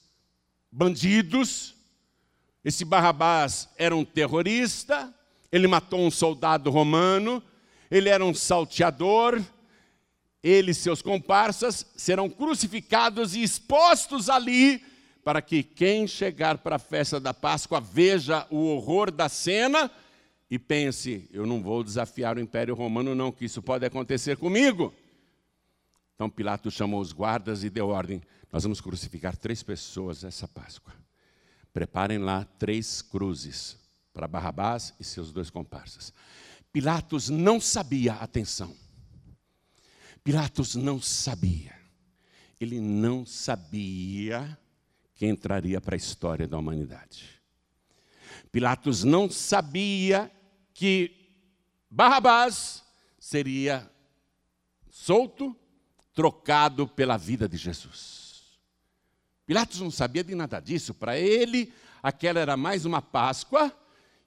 bandidos. 0.72 1.75
Esse 2.63 2.84
Barrabás 2.84 3.69
era 3.77 3.96
um 3.96 4.03
terrorista, 4.03 5.13
ele 5.51 5.67
matou 5.67 6.01
um 6.01 6.12
soldado 6.12 6.69
romano, 6.69 7.41
ele 7.89 8.10
era 8.10 8.24
um 8.24 8.34
salteador, 8.34 9.41
ele 10.43 10.72
e 10.72 10.75
seus 10.75 11.01
comparsas 11.01 11.86
serão 11.96 12.29
crucificados 12.29 13.36
e 13.36 13.41
expostos 13.41 14.29
ali 14.29 14.84
para 15.24 15.41
que 15.41 15.62
quem 15.62 16.07
chegar 16.07 16.57
para 16.60 16.77
a 16.77 16.79
festa 16.79 17.19
da 17.19 17.34
Páscoa 17.34 17.81
veja 17.81 18.48
o 18.50 18.67
horror 18.67 19.12
da 19.12 19.27
cena 19.27 19.91
e 20.50 20.57
pense: 20.57 21.29
eu 21.34 21.46
não 21.46 21.62
vou 21.62 21.84
desafiar 21.84 22.38
o 22.38 22.39
Império 22.39 22.75
Romano, 22.75 23.13
não, 23.13 23.31
que 23.31 23.46
isso 23.46 23.62
pode 23.62 23.86
acontecer 23.86 24.38
comigo. 24.38 24.93
Então 26.17 26.31
Pilatos 26.31 26.74
chamou 26.74 27.00
os 27.00 27.13
guardas 27.13 27.63
e 27.63 27.69
deu 27.69 27.89
ordem: 27.89 28.24
nós 28.51 28.63
vamos 28.63 28.81
crucificar 28.81 29.38
três 29.38 29.62
pessoas 29.62 30.24
essa 30.24 30.47
Páscoa. 30.47 30.91
Preparem 31.71 32.17
lá 32.17 32.43
três 32.43 33.03
cruzes 33.03 33.77
para 34.12 34.27
Barrabás 34.27 34.95
e 35.00 35.03
seus 35.03 35.31
dois 35.31 35.51
comparsas. 35.51 36.12
Pilatos 36.74 37.29
não 37.29 37.62
sabia, 37.62 38.13
atenção. 38.13 38.75
Pilatos 40.24 40.74
não 40.74 41.00
sabia. 41.00 41.77
Ele 42.59 42.81
não 42.81 43.24
sabia 43.24 44.57
que 45.13 45.27
entraria 45.27 45.79
para 45.79 45.95
a 45.95 45.97
história 45.97 46.47
da 46.47 46.57
humanidade. 46.57 47.39
Pilatos 48.51 49.03
não 49.03 49.29
sabia 49.29 50.31
que 50.74 51.12
Barrabás 51.91 52.83
seria 53.19 53.88
solto, 54.89 55.55
trocado 56.17 56.88
pela 56.88 57.15
vida 57.15 57.47
de 57.47 57.57
Jesus. 57.57 58.57
Pilatos 59.45 59.79
não 59.79 59.91
sabia 59.91 60.24
de 60.24 60.33
nada 60.33 60.59
disso. 60.59 60.91
Para 60.91 61.15
ele, 61.15 61.71
aquela 62.01 62.39
era 62.39 62.57
mais 62.57 62.86
uma 62.86 63.03
Páscoa 63.03 63.71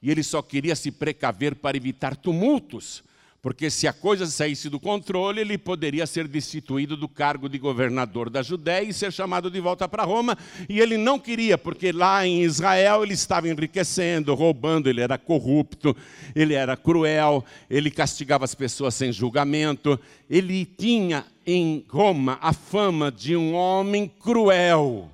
e 0.00 0.08
ele 0.08 0.22
só 0.22 0.40
queria 0.40 0.76
se 0.76 0.92
precaver 0.92 1.56
para 1.56 1.76
evitar 1.76 2.14
tumultos, 2.14 3.02
porque 3.42 3.70
se 3.70 3.88
a 3.88 3.92
coisa 3.92 4.26
saísse 4.26 4.68
do 4.68 4.78
controle, 4.78 5.40
ele 5.40 5.56
poderia 5.56 6.06
ser 6.06 6.28
destituído 6.28 6.96
do 6.96 7.08
cargo 7.08 7.48
de 7.48 7.58
governador 7.58 8.28
da 8.28 8.42
Judéia 8.42 8.88
e 8.88 8.92
ser 8.92 9.12
chamado 9.12 9.50
de 9.50 9.60
volta 9.60 9.88
para 9.88 10.04
Roma, 10.04 10.36
e 10.68 10.78
ele 10.78 10.98
não 10.98 11.18
queria, 11.18 11.56
porque 11.56 11.90
lá 11.90 12.26
em 12.26 12.42
Israel 12.42 13.02
ele 13.02 13.14
estava 13.14 13.48
enriquecendo, 13.48 14.34
roubando, 14.34 14.90
ele 14.90 15.00
era 15.00 15.16
corrupto, 15.16 15.96
ele 16.34 16.54
era 16.54 16.76
cruel, 16.76 17.44
ele 17.68 17.90
castigava 17.90 18.44
as 18.44 18.54
pessoas 18.54 18.94
sem 18.94 19.10
julgamento, 19.10 19.98
ele 20.28 20.66
tinha 20.66 21.24
em 21.46 21.84
Roma 21.88 22.38
a 22.42 22.52
fama 22.52 23.10
de 23.10 23.34
um 23.34 23.54
homem 23.54 24.06
cruel. 24.06 25.10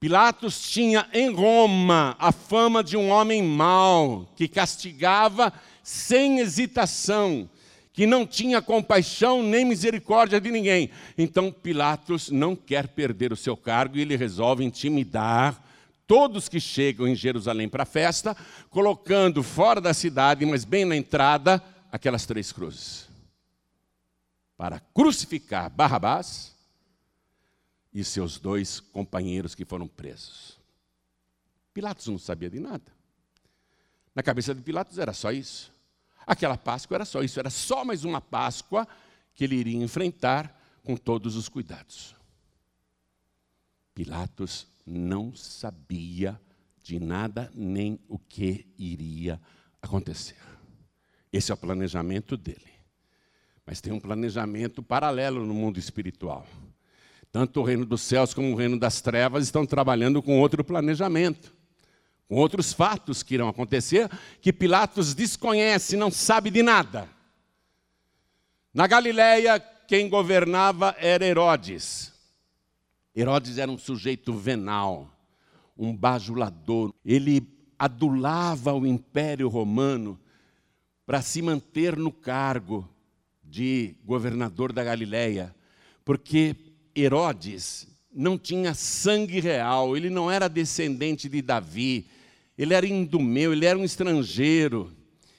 Pilatos 0.00 0.70
tinha 0.70 1.08
em 1.12 1.32
Roma 1.32 2.14
a 2.20 2.30
fama 2.30 2.84
de 2.84 2.96
um 2.96 3.10
homem 3.10 3.42
mau, 3.42 4.32
que 4.36 4.46
castigava 4.46 5.52
sem 5.82 6.38
hesitação, 6.38 7.50
que 7.92 8.06
não 8.06 8.24
tinha 8.24 8.62
compaixão 8.62 9.42
nem 9.42 9.64
misericórdia 9.64 10.40
de 10.40 10.52
ninguém. 10.52 10.90
Então 11.16 11.50
Pilatos 11.50 12.30
não 12.30 12.54
quer 12.54 12.86
perder 12.86 13.32
o 13.32 13.36
seu 13.36 13.56
cargo 13.56 13.96
e 13.96 14.02
ele 14.02 14.16
resolve 14.16 14.64
intimidar 14.64 15.60
todos 16.06 16.48
que 16.48 16.60
chegam 16.60 17.08
em 17.08 17.16
Jerusalém 17.16 17.68
para 17.68 17.82
a 17.82 17.86
festa, 17.86 18.36
colocando 18.70 19.42
fora 19.42 19.80
da 19.80 19.92
cidade, 19.92 20.46
mas 20.46 20.64
bem 20.64 20.84
na 20.84 20.96
entrada, 20.96 21.62
aquelas 21.90 22.24
três 22.24 22.52
cruzes. 22.52 23.08
Para 24.56 24.80
crucificar 24.94 25.68
Barrabás 25.68 26.56
e 27.92 28.04
seus 28.04 28.38
dois 28.38 28.80
companheiros 28.80 29.54
que 29.54 29.64
foram 29.64 29.88
presos. 29.88 30.58
Pilatos 31.72 32.06
não 32.06 32.18
sabia 32.18 32.50
de 32.50 32.60
nada. 32.60 32.92
Na 34.14 34.22
cabeça 34.22 34.54
de 34.54 34.60
Pilatos 34.60 34.98
era 34.98 35.12
só 35.12 35.30
isso. 35.30 35.72
Aquela 36.26 36.56
Páscoa 36.56 36.96
era 36.96 37.04
só 37.04 37.22
isso, 37.22 37.38
era 37.38 37.50
só 37.50 37.84
mais 37.84 38.04
uma 38.04 38.20
Páscoa 38.20 38.86
que 39.34 39.44
ele 39.44 39.54
iria 39.54 39.82
enfrentar 39.82 40.60
com 40.82 40.96
todos 40.96 41.36
os 41.36 41.48
cuidados. 41.48 42.14
Pilatos 43.94 44.66
não 44.84 45.34
sabia 45.34 46.40
de 46.82 46.98
nada 46.98 47.50
nem 47.54 48.00
o 48.08 48.18
que 48.18 48.66
iria 48.78 49.40
acontecer. 49.80 50.36
Esse 51.32 51.50
é 51.50 51.54
o 51.54 51.58
planejamento 51.58 52.36
dele. 52.36 52.70
Mas 53.64 53.80
tem 53.80 53.92
um 53.92 54.00
planejamento 54.00 54.82
paralelo 54.82 55.44
no 55.44 55.52
mundo 55.52 55.78
espiritual. 55.78 56.46
Tanto 57.30 57.60
o 57.60 57.64
reino 57.64 57.84
dos 57.84 58.02
céus 58.02 58.32
como 58.32 58.52
o 58.52 58.56
reino 58.56 58.78
das 58.78 59.00
trevas 59.00 59.44
estão 59.44 59.66
trabalhando 59.66 60.22
com 60.22 60.40
outro 60.40 60.64
planejamento 60.64 61.58
com 62.28 62.36
outros 62.36 62.74
fatos 62.74 63.22
que 63.22 63.34
irão 63.34 63.48
acontecer, 63.48 64.08
que 64.40 64.52
Pilatos 64.52 65.14
desconhece, 65.14 65.96
não 65.96 66.10
sabe 66.10 66.50
de 66.50 66.62
nada. 66.62 67.08
Na 68.72 68.86
Galiléia, 68.86 69.58
quem 69.58 70.10
governava 70.10 70.94
era 70.98 71.24
Herodes. 71.24 72.12
Herodes 73.16 73.56
era 73.56 73.70
um 73.70 73.78
sujeito 73.78 74.34
venal, 74.34 75.10
um 75.76 75.96
bajulador. 75.96 76.92
Ele 77.02 77.48
adulava 77.78 78.74
o 78.74 78.86
Império 78.86 79.48
Romano 79.48 80.20
para 81.06 81.22
se 81.22 81.40
manter 81.40 81.96
no 81.96 82.12
cargo 82.12 82.86
de 83.42 83.96
governador 84.04 84.70
da 84.70 84.84
Galiléia, 84.84 85.54
porque 86.04 86.54
Herodes 87.02 87.86
não 88.12 88.36
tinha 88.36 88.74
sangue 88.74 89.40
real, 89.40 89.96
ele 89.96 90.10
não 90.10 90.30
era 90.30 90.48
descendente 90.48 91.28
de 91.28 91.40
Davi, 91.40 92.06
ele 92.56 92.74
era 92.74 92.86
indumeu, 92.86 93.52
ele 93.52 93.66
era 93.66 93.78
um 93.78 93.84
estrangeiro, 93.84 94.92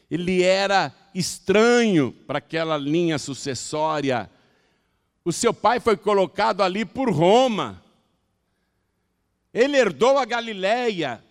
ele 0.10 0.42
era 0.42 0.94
estranho 1.14 2.12
para 2.26 2.38
aquela 2.38 2.78
linha 2.78 3.18
sucessória. 3.18 4.30
O 5.26 5.34
seu 5.34 5.54
pai 5.54 5.80
foi 5.80 5.98
colocado 5.98 6.62
ali 6.62 6.86
por 6.86 7.12
Roma. 7.12 7.84
Ele 9.54 9.78
herdou 9.78 10.18
a 10.18 10.26
Galileia, 10.26 11.22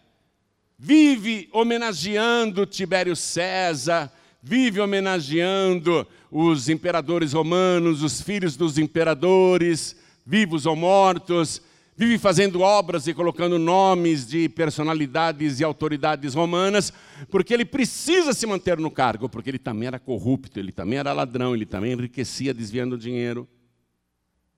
vive 0.78 1.48
homenageando 1.52 2.66
Tibério 2.66 3.16
César, 3.16 4.12
vive 4.42 4.80
homenageando 4.80 6.06
os 6.30 6.68
imperadores 6.68 7.32
romanos, 7.32 8.02
os 8.02 8.20
filhos 8.20 8.56
dos 8.56 8.76
imperadores, 8.76 9.96
vivos 10.28 10.66
ou 10.66 10.76
mortos, 10.76 11.62
vive 11.96 12.18
fazendo 12.18 12.60
obras 12.60 13.06
e 13.06 13.14
colocando 13.14 13.58
nomes 13.58 14.26
de 14.26 14.46
personalidades 14.46 15.58
e 15.58 15.64
autoridades 15.64 16.34
romanas, 16.34 16.92
porque 17.30 17.54
ele 17.54 17.64
precisa 17.64 18.34
se 18.34 18.46
manter 18.46 18.76
no 18.76 18.90
cargo, 18.90 19.26
porque 19.26 19.48
ele 19.48 19.58
também 19.58 19.86
era 19.86 19.98
corrupto, 19.98 20.60
ele 20.60 20.70
também 20.70 20.98
era 20.98 21.14
ladrão, 21.14 21.54
ele 21.54 21.64
também 21.64 21.92
enriquecia 21.92 22.52
desviando 22.52 22.98
dinheiro. 22.98 23.48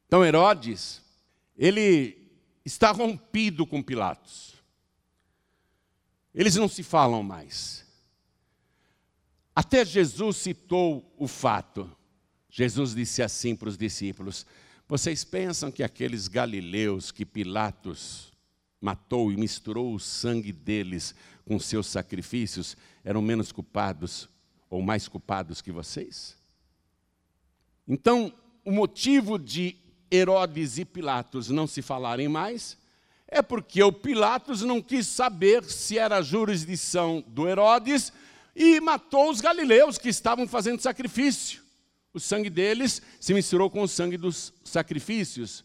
Então 0.08 0.24
Herodes, 0.24 1.00
ele 1.56 2.18
está 2.64 2.90
rompido 2.90 3.64
com 3.64 3.80
Pilatos. 3.80 4.54
Eles 6.34 6.56
não 6.56 6.66
se 6.66 6.82
falam 6.82 7.22
mais. 7.22 7.86
Até 9.54 9.84
Jesus 9.84 10.36
citou 10.36 11.14
o 11.16 11.28
fato. 11.28 11.88
Jesus 12.48 12.92
disse 12.92 13.22
assim 13.22 13.54
para 13.54 13.68
os 13.68 13.78
discípulos: 13.78 14.44
vocês 14.90 15.22
pensam 15.22 15.70
que 15.70 15.84
aqueles 15.84 16.26
galileus 16.26 17.12
que 17.12 17.24
Pilatos 17.24 18.32
matou 18.80 19.30
e 19.30 19.36
misturou 19.36 19.94
o 19.94 20.00
sangue 20.00 20.50
deles 20.50 21.14
com 21.46 21.60
seus 21.60 21.86
sacrifícios 21.86 22.76
eram 23.04 23.22
menos 23.22 23.52
culpados 23.52 24.28
ou 24.68 24.82
mais 24.82 25.06
culpados 25.06 25.62
que 25.62 25.70
vocês? 25.70 26.36
Então, 27.86 28.32
o 28.64 28.72
motivo 28.72 29.38
de 29.38 29.76
Herodes 30.10 30.76
e 30.76 30.84
Pilatos 30.84 31.50
não 31.50 31.68
se 31.68 31.82
falarem 31.82 32.26
mais 32.26 32.76
é 33.28 33.40
porque 33.40 33.80
o 33.84 33.92
Pilatos 33.92 34.62
não 34.62 34.82
quis 34.82 35.06
saber 35.06 35.62
se 35.62 35.98
era 35.98 36.16
a 36.16 36.22
jurisdição 36.22 37.22
do 37.28 37.48
Herodes 37.48 38.12
e 38.56 38.80
matou 38.80 39.30
os 39.30 39.40
galileus 39.40 39.98
que 39.98 40.08
estavam 40.08 40.48
fazendo 40.48 40.80
sacrifício. 40.80 41.69
O 42.12 42.18
sangue 42.18 42.50
deles 42.50 43.00
se 43.20 43.32
misturou 43.32 43.70
com 43.70 43.82
o 43.82 43.88
sangue 43.88 44.16
dos 44.16 44.52
sacrifícios. 44.64 45.64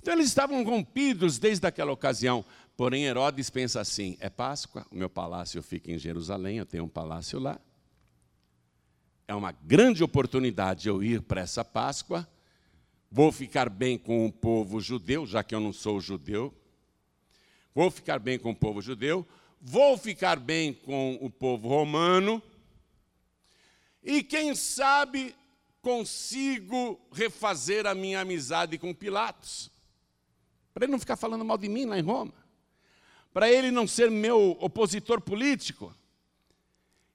Então 0.00 0.14
eles 0.14 0.26
estavam 0.26 0.62
rompidos 0.64 1.38
desde 1.38 1.66
aquela 1.66 1.92
ocasião. 1.92 2.44
Porém, 2.76 3.04
Herodes 3.04 3.50
pensa 3.50 3.80
assim: 3.80 4.16
é 4.20 4.30
Páscoa, 4.30 4.86
o 4.90 4.96
meu 4.96 5.10
palácio 5.10 5.62
fica 5.62 5.90
em 5.90 5.98
Jerusalém, 5.98 6.58
eu 6.58 6.66
tenho 6.66 6.84
um 6.84 6.88
palácio 6.88 7.38
lá. 7.38 7.60
É 9.26 9.34
uma 9.34 9.52
grande 9.52 10.02
oportunidade 10.02 10.88
eu 10.88 11.02
ir 11.02 11.22
para 11.22 11.40
essa 11.40 11.64
Páscoa. 11.64 12.26
Vou 13.10 13.30
ficar 13.32 13.68
bem 13.68 13.98
com 13.98 14.26
o 14.26 14.32
povo 14.32 14.80
judeu, 14.80 15.26
já 15.26 15.42
que 15.42 15.54
eu 15.54 15.60
não 15.60 15.72
sou 15.72 16.00
judeu. 16.00 16.54
Vou 17.74 17.90
ficar 17.90 18.18
bem 18.18 18.38
com 18.38 18.50
o 18.50 18.56
povo 18.56 18.80
judeu. 18.80 19.26
Vou 19.60 19.98
ficar 19.98 20.38
bem 20.38 20.72
com 20.72 21.18
o 21.20 21.28
povo 21.28 21.68
romano. 21.68 22.42
E 24.02 24.22
quem 24.22 24.54
sabe 24.54 25.34
consigo 25.82 27.00
refazer 27.12 27.86
a 27.86 27.94
minha 27.94 28.20
amizade 28.20 28.78
com 28.78 28.94
Pilatos, 28.94 29.70
para 30.72 30.84
ele 30.84 30.92
não 30.92 31.00
ficar 31.00 31.16
falando 31.16 31.44
mal 31.44 31.58
de 31.58 31.68
mim 31.68 31.84
lá 31.84 31.98
em 31.98 32.02
Roma, 32.02 32.34
para 33.32 33.50
ele 33.50 33.70
não 33.70 33.86
ser 33.86 34.10
meu 34.10 34.56
opositor 34.60 35.20
político. 35.20 35.94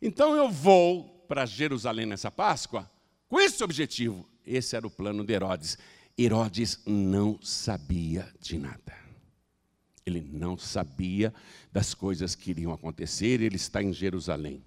Então 0.02 0.36
eu 0.36 0.50
vou 0.50 1.26
para 1.28 1.46
Jerusalém 1.46 2.06
nessa 2.06 2.32
Páscoa 2.32 2.90
com 3.28 3.40
esse 3.40 3.64
objetivo. 3.64 4.28
Esse 4.46 4.76
era 4.76 4.86
o 4.86 4.92
plano 4.92 5.24
de 5.24 5.34
Herodes. 5.34 5.78
Herodes 6.18 6.80
não 6.86 7.40
sabia 7.42 8.32
de 8.40 8.58
nada. 8.58 8.96
Ele 10.06 10.22
não 10.22 10.58
sabia 10.58 11.34
das 11.72 11.94
coisas 11.94 12.36
que 12.36 12.52
iriam 12.52 12.72
acontecer, 12.72 13.42
ele 13.42 13.56
está 13.56 13.82
em 13.82 13.92
Jerusalém. 13.92 14.64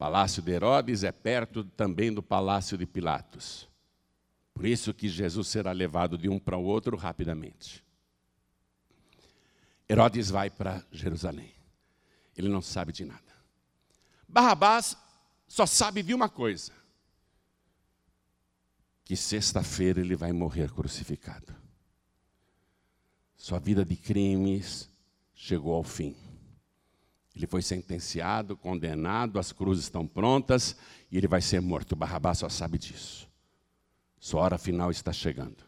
Palácio 0.00 0.42
de 0.42 0.50
Herodes 0.50 1.04
é 1.04 1.12
perto 1.12 1.62
também 1.62 2.10
do 2.10 2.22
palácio 2.22 2.78
de 2.78 2.86
Pilatos. 2.86 3.68
Por 4.54 4.64
isso 4.64 4.94
que 4.94 5.10
Jesus 5.10 5.48
será 5.48 5.72
levado 5.72 6.16
de 6.16 6.26
um 6.26 6.38
para 6.38 6.56
o 6.56 6.64
outro 6.64 6.96
rapidamente. 6.96 7.84
Herodes 9.86 10.30
vai 10.30 10.48
para 10.48 10.82
Jerusalém. 10.90 11.52
Ele 12.34 12.48
não 12.48 12.62
sabe 12.62 12.92
de 12.92 13.04
nada. 13.04 13.30
Barrabás 14.26 14.96
só 15.46 15.66
sabe 15.66 16.02
de 16.02 16.14
uma 16.14 16.30
coisa: 16.30 16.72
que 19.04 19.14
sexta-feira 19.14 20.00
ele 20.00 20.16
vai 20.16 20.32
morrer 20.32 20.72
crucificado. 20.72 21.54
Sua 23.36 23.58
vida 23.58 23.84
de 23.84 23.96
crimes 23.96 24.88
chegou 25.34 25.74
ao 25.74 25.84
fim. 25.84 26.29
Ele 27.34 27.46
foi 27.46 27.62
sentenciado, 27.62 28.56
condenado, 28.56 29.38
as 29.38 29.52
cruzes 29.52 29.84
estão 29.84 30.06
prontas 30.06 30.76
e 31.10 31.16
ele 31.16 31.28
vai 31.28 31.40
ser 31.40 31.60
morto. 31.60 31.94
Barrabás 31.94 32.38
só 32.38 32.48
sabe 32.48 32.78
disso. 32.78 33.28
Sua 34.18 34.42
hora 34.42 34.58
final 34.58 34.90
está 34.90 35.12
chegando. 35.12 35.64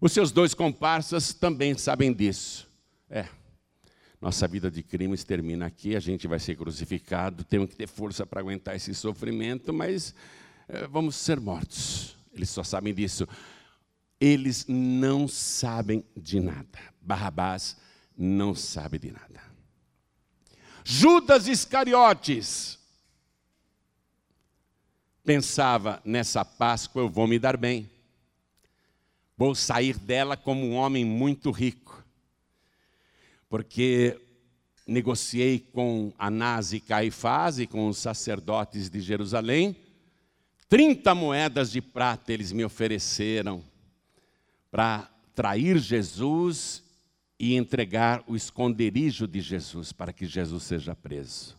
Os 0.00 0.12
seus 0.12 0.32
dois 0.32 0.54
comparsas 0.54 1.34
também 1.34 1.76
sabem 1.76 2.12
disso. 2.12 2.68
É, 3.10 3.26
nossa 4.20 4.48
vida 4.48 4.70
de 4.70 4.82
crimes 4.82 5.22
termina 5.22 5.66
aqui, 5.66 5.94
a 5.94 6.00
gente 6.00 6.26
vai 6.26 6.40
ser 6.40 6.56
crucificado, 6.56 7.44
temos 7.44 7.70
que 7.70 7.76
ter 7.76 7.86
força 7.86 8.26
para 8.26 8.40
aguentar 8.40 8.74
esse 8.74 8.92
sofrimento, 8.94 9.72
mas 9.72 10.14
é, 10.68 10.86
vamos 10.88 11.14
ser 11.14 11.38
mortos. 11.38 12.16
Eles 12.32 12.50
só 12.50 12.64
sabem 12.64 12.92
disso. 12.92 13.26
Eles 14.20 14.66
não 14.68 15.28
sabem 15.28 16.04
de 16.16 16.40
nada. 16.40 16.78
Barrabás 17.00 17.76
não 18.16 18.54
sabe 18.54 18.98
de 18.98 19.12
nada. 19.12 19.47
Judas 20.90 21.46
Iscariotes 21.46 22.78
pensava: 25.22 26.00
nessa 26.02 26.46
Páscoa 26.46 27.02
eu 27.02 27.10
vou 27.10 27.26
me 27.26 27.38
dar 27.38 27.58
bem. 27.58 27.90
Vou 29.36 29.54
sair 29.54 29.98
dela 29.98 30.34
como 30.34 30.64
um 30.64 30.74
homem 30.74 31.04
muito 31.04 31.50
rico 31.50 32.02
porque 33.50 34.18
negociei 34.86 35.58
com 35.58 36.10
Anás 36.18 36.72
e 36.72 36.80
Caifás 36.80 37.58
e 37.58 37.66
com 37.66 37.86
os 37.86 37.98
sacerdotes 37.98 38.88
de 38.88 39.02
Jerusalém. 39.02 39.76
30 40.70 41.14
moedas 41.14 41.70
de 41.70 41.82
prata 41.82 42.32
eles 42.32 42.50
me 42.50 42.64
ofereceram 42.64 43.62
para 44.70 45.06
trair 45.34 45.78
Jesus 45.78 46.82
e 47.38 47.54
entregar 47.54 48.24
o 48.26 48.34
esconderijo 48.34 49.26
de 49.26 49.40
Jesus 49.40 49.92
para 49.92 50.12
que 50.12 50.26
Jesus 50.26 50.64
seja 50.64 50.94
preso. 50.94 51.56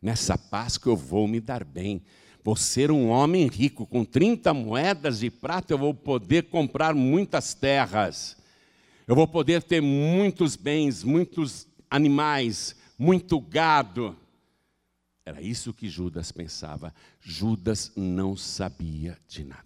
Nessa 0.00 0.36
Páscoa 0.36 0.92
eu 0.92 0.96
vou 0.96 1.26
me 1.26 1.40
dar 1.40 1.64
bem. 1.64 2.02
Vou 2.42 2.56
ser 2.56 2.90
um 2.90 3.08
homem 3.08 3.46
rico, 3.48 3.86
com 3.86 4.04
30 4.04 4.52
moedas 4.54 5.20
de 5.20 5.30
prata 5.30 5.72
eu 5.72 5.78
vou 5.78 5.94
poder 5.94 6.44
comprar 6.44 6.94
muitas 6.94 7.54
terras. 7.54 8.36
Eu 9.06 9.14
vou 9.14 9.26
poder 9.26 9.62
ter 9.62 9.80
muitos 9.80 10.56
bens, 10.56 11.02
muitos 11.02 11.66
animais, 11.90 12.76
muito 12.98 13.40
gado. 13.40 14.16
Era 15.24 15.42
isso 15.42 15.74
que 15.74 15.88
Judas 15.88 16.32
pensava. 16.32 16.94
Judas 17.20 17.92
não 17.94 18.36
sabia 18.36 19.18
de 19.28 19.44
nada. 19.44 19.64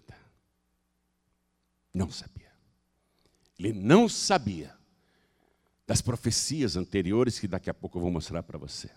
Não 1.93 2.09
sabia. 2.11 2.51
Ele 3.57 3.71
não 3.71 4.09
sabia 4.09 4.74
das 5.87 6.01
profecias 6.01 6.75
anteriores 6.75 7.39
que 7.39 7.47
daqui 7.47 7.69
a 7.69 7.73
pouco 7.73 7.97
eu 7.97 8.01
vou 8.01 8.11
mostrar 8.11 8.43
para 8.43 8.57
você. 8.57 8.89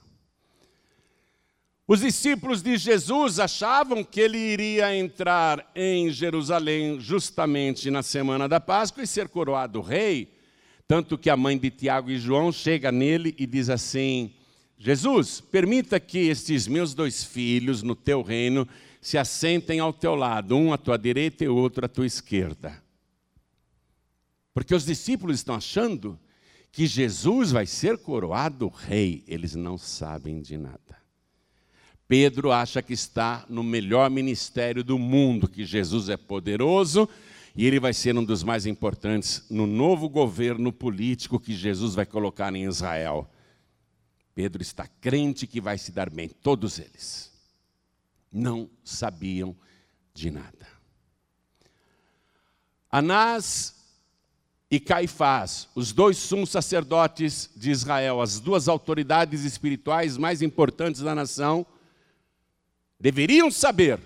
Os 1.87 2.01
discípulos 2.01 2.63
de 2.63 2.77
Jesus 2.77 3.39
achavam 3.39 4.05
que 4.05 4.21
ele 4.21 4.39
iria 4.39 4.95
entrar 4.95 5.71
em 5.75 6.11
Jerusalém 6.11 7.01
justamente 7.01 7.91
na 7.91 8.03
semana 8.03 8.47
da 8.47 8.61
Páscoa 8.61 9.03
e 9.03 9.07
ser 9.07 9.29
coroado 9.29 9.81
rei 9.81 10.39
tanto 10.89 11.19
que 11.19 11.29
a 11.29 11.37
mãe 11.37 11.59
de 11.59 11.71
Tiago 11.71 12.11
e 12.11 12.19
João 12.19 12.51
chega 12.51 12.91
nele 12.91 13.35
e 13.39 13.47
diz 13.47 13.69
assim: 13.69 14.33
Jesus, 14.79 15.39
permita 15.39 16.01
que 16.01 16.19
estes 16.19 16.67
meus 16.67 16.95
dois 16.95 17.23
filhos 17.23 17.83
no 17.83 17.95
teu 17.95 18.23
reino 18.23 18.67
se 18.99 19.19
assentem 19.19 19.81
ao 19.81 19.93
teu 19.93 20.15
lado, 20.15 20.57
um 20.57 20.73
à 20.73 20.79
tua 20.79 20.97
direita 20.97 21.45
e 21.45 21.49
outro 21.49 21.85
à 21.85 21.89
tua 21.89 22.07
esquerda. 22.07 22.83
Porque 24.55 24.75
os 24.75 24.87
discípulos 24.87 25.37
estão 25.37 25.55
achando 25.55 26.19
que 26.71 26.87
Jesus 26.87 27.51
vai 27.51 27.67
ser 27.67 27.99
coroado 27.99 28.69
rei, 28.69 29.25
eles 29.27 29.55
não 29.55 29.77
sabem 29.77 30.41
de 30.41 30.57
nada. 30.57 30.99
Pedro 32.07 32.51
acha 32.51 32.81
que 32.81 32.93
está 32.93 33.45
no 33.49 33.63
melhor 33.63 34.09
ministério 34.11 34.83
do 34.83 34.99
mundo, 34.99 35.49
que 35.49 35.65
Jesus 35.65 36.09
é 36.09 36.17
poderoso 36.17 37.09
e 37.55 37.67
ele 37.67 37.81
vai 37.81 37.93
ser 37.93 38.17
um 38.17 38.25
dos 38.25 38.43
mais 38.43 38.67
importantes 38.67 39.45
no 39.51 39.67
novo 39.67 40.09
governo 40.09 40.73
político 40.73 41.41
que 41.41 41.55
Jesus 41.55 41.95
vai 41.95 42.07
colocar 42.07 42.55
em 42.55 42.65
Israel. 42.65 43.29
Pedro 44.35 44.63
está 44.63 44.87
crente 44.87 45.47
que 45.47 45.61
vai 45.61 45.77
se 45.77 45.91
dar 45.91 46.09
bem, 46.09 46.29
todos 46.29 46.79
eles. 46.79 47.33
Não 48.31 48.71
sabiam 48.85 49.57
de 50.15 50.31
nada. 50.31 50.69
Anás 52.91 53.78
e 54.71 54.79
Caifás, 54.79 55.69
os 55.75 55.93
dois 55.93 56.19
sumos 56.19 56.51
sacerdotes 56.51 57.49
de 57.57 57.71
Israel, 57.71 58.21
as 58.21 58.39
duas 58.39 58.69
autoridades 58.69 59.45
espirituais 59.45 60.19
mais 60.19 60.43
importantes 60.43 61.01
da 61.01 61.15
nação, 61.15 61.65
deveriam 63.01 63.51
saber, 63.51 63.99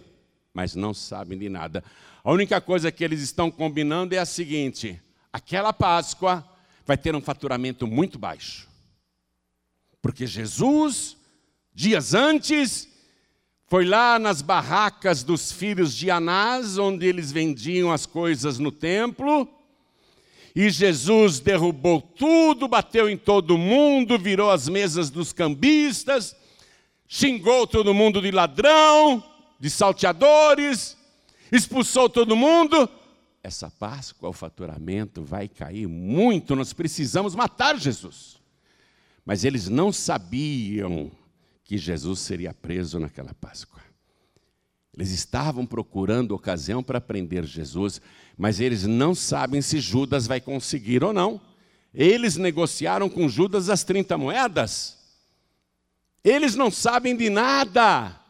mas 0.55 0.77
não 0.77 0.95
sabem 0.95 1.37
de 1.37 1.49
nada. 1.49 1.83
A 2.23 2.31
única 2.31 2.61
coisa 2.61 2.93
que 2.93 3.03
eles 3.03 3.21
estão 3.21 3.51
combinando 3.51 4.15
é 4.15 4.19
a 4.19 4.27
seguinte: 4.27 5.01
aquela 5.33 5.73
Páscoa 5.73 6.47
vai 6.87 6.97
ter 6.97 7.15
um 7.17 7.21
faturamento 7.21 7.87
muito 7.87 8.17
baixo. 8.17 8.69
Porque 10.01 10.27
Jesus, 10.27 11.17
dias 11.75 12.15
antes, 12.15 12.89
foi 13.67 13.85
lá 13.85 14.19
nas 14.19 14.43
barracas 14.43 15.25
dos 15.25 15.51
filhos 15.51 15.95
de 15.95 16.09
Anás, 16.09 16.79
onde 16.79 17.07
eles 17.07 17.33
vendiam 17.33 17.91
as 17.91 18.07
coisas 18.07 18.59
no 18.61 18.71
templo, 18.71 19.49
e 20.55 20.69
Jesus 20.69 21.41
derrubou 21.41 22.01
tudo, 22.01 22.69
bateu 22.69 23.09
em 23.09 23.17
todo 23.17 23.57
mundo, 23.57 24.19
virou 24.19 24.51
as 24.51 24.69
mesas 24.69 25.09
dos 25.09 25.33
cambistas, 25.33 26.37
xingou 27.09 27.67
todo 27.67 27.95
mundo 27.95 28.21
de 28.21 28.31
ladrão, 28.31 29.23
de 29.59 29.71
salteadores, 29.71 30.97
expulsou 31.51 32.09
todo 32.09 32.37
mundo. 32.37 32.89
Essa 33.43 33.71
Páscoa, 33.71 34.29
o 34.29 34.33
faturamento 34.33 35.23
vai 35.23 35.49
cair 35.49 35.89
muito, 35.89 36.55
nós 36.55 36.73
precisamos 36.73 37.35
matar 37.35 37.79
Jesus. 37.79 38.41
Mas 39.25 39.45
eles 39.45 39.69
não 39.69 39.93
sabiam 39.93 41.11
que 41.65 41.79
Jesus 41.79 42.21
seria 42.21 42.53
preso 42.53 42.99
naquela 42.99 43.33
Páscoa. 43.35 43.81
Eles 44.95 45.11
estavam 45.11 45.65
procurando 45.65 46.33
ocasião 46.33 46.83
para 46.83 47.01
prender 47.01 47.45
Jesus, 47.45 48.01
mas 48.37 48.61
eles 48.61 48.85
não 48.85 49.15
sabem 49.15 49.63
se 49.63 49.81
Judas 49.81 50.27
vai 50.27 50.41
conseguir 50.41 51.03
ou 51.03 51.13
não. 51.13 51.41
Eles 51.95 52.37
negociaram 52.37 53.09
com 53.09 53.29
Judas 53.29 53.69
as 53.69 53.85
30 53.85 54.19
moedas. 54.19 54.99
Eles 56.23 56.55
não 56.55 56.71
sabem 56.71 57.17
de 57.17 57.31
nada 57.31 58.23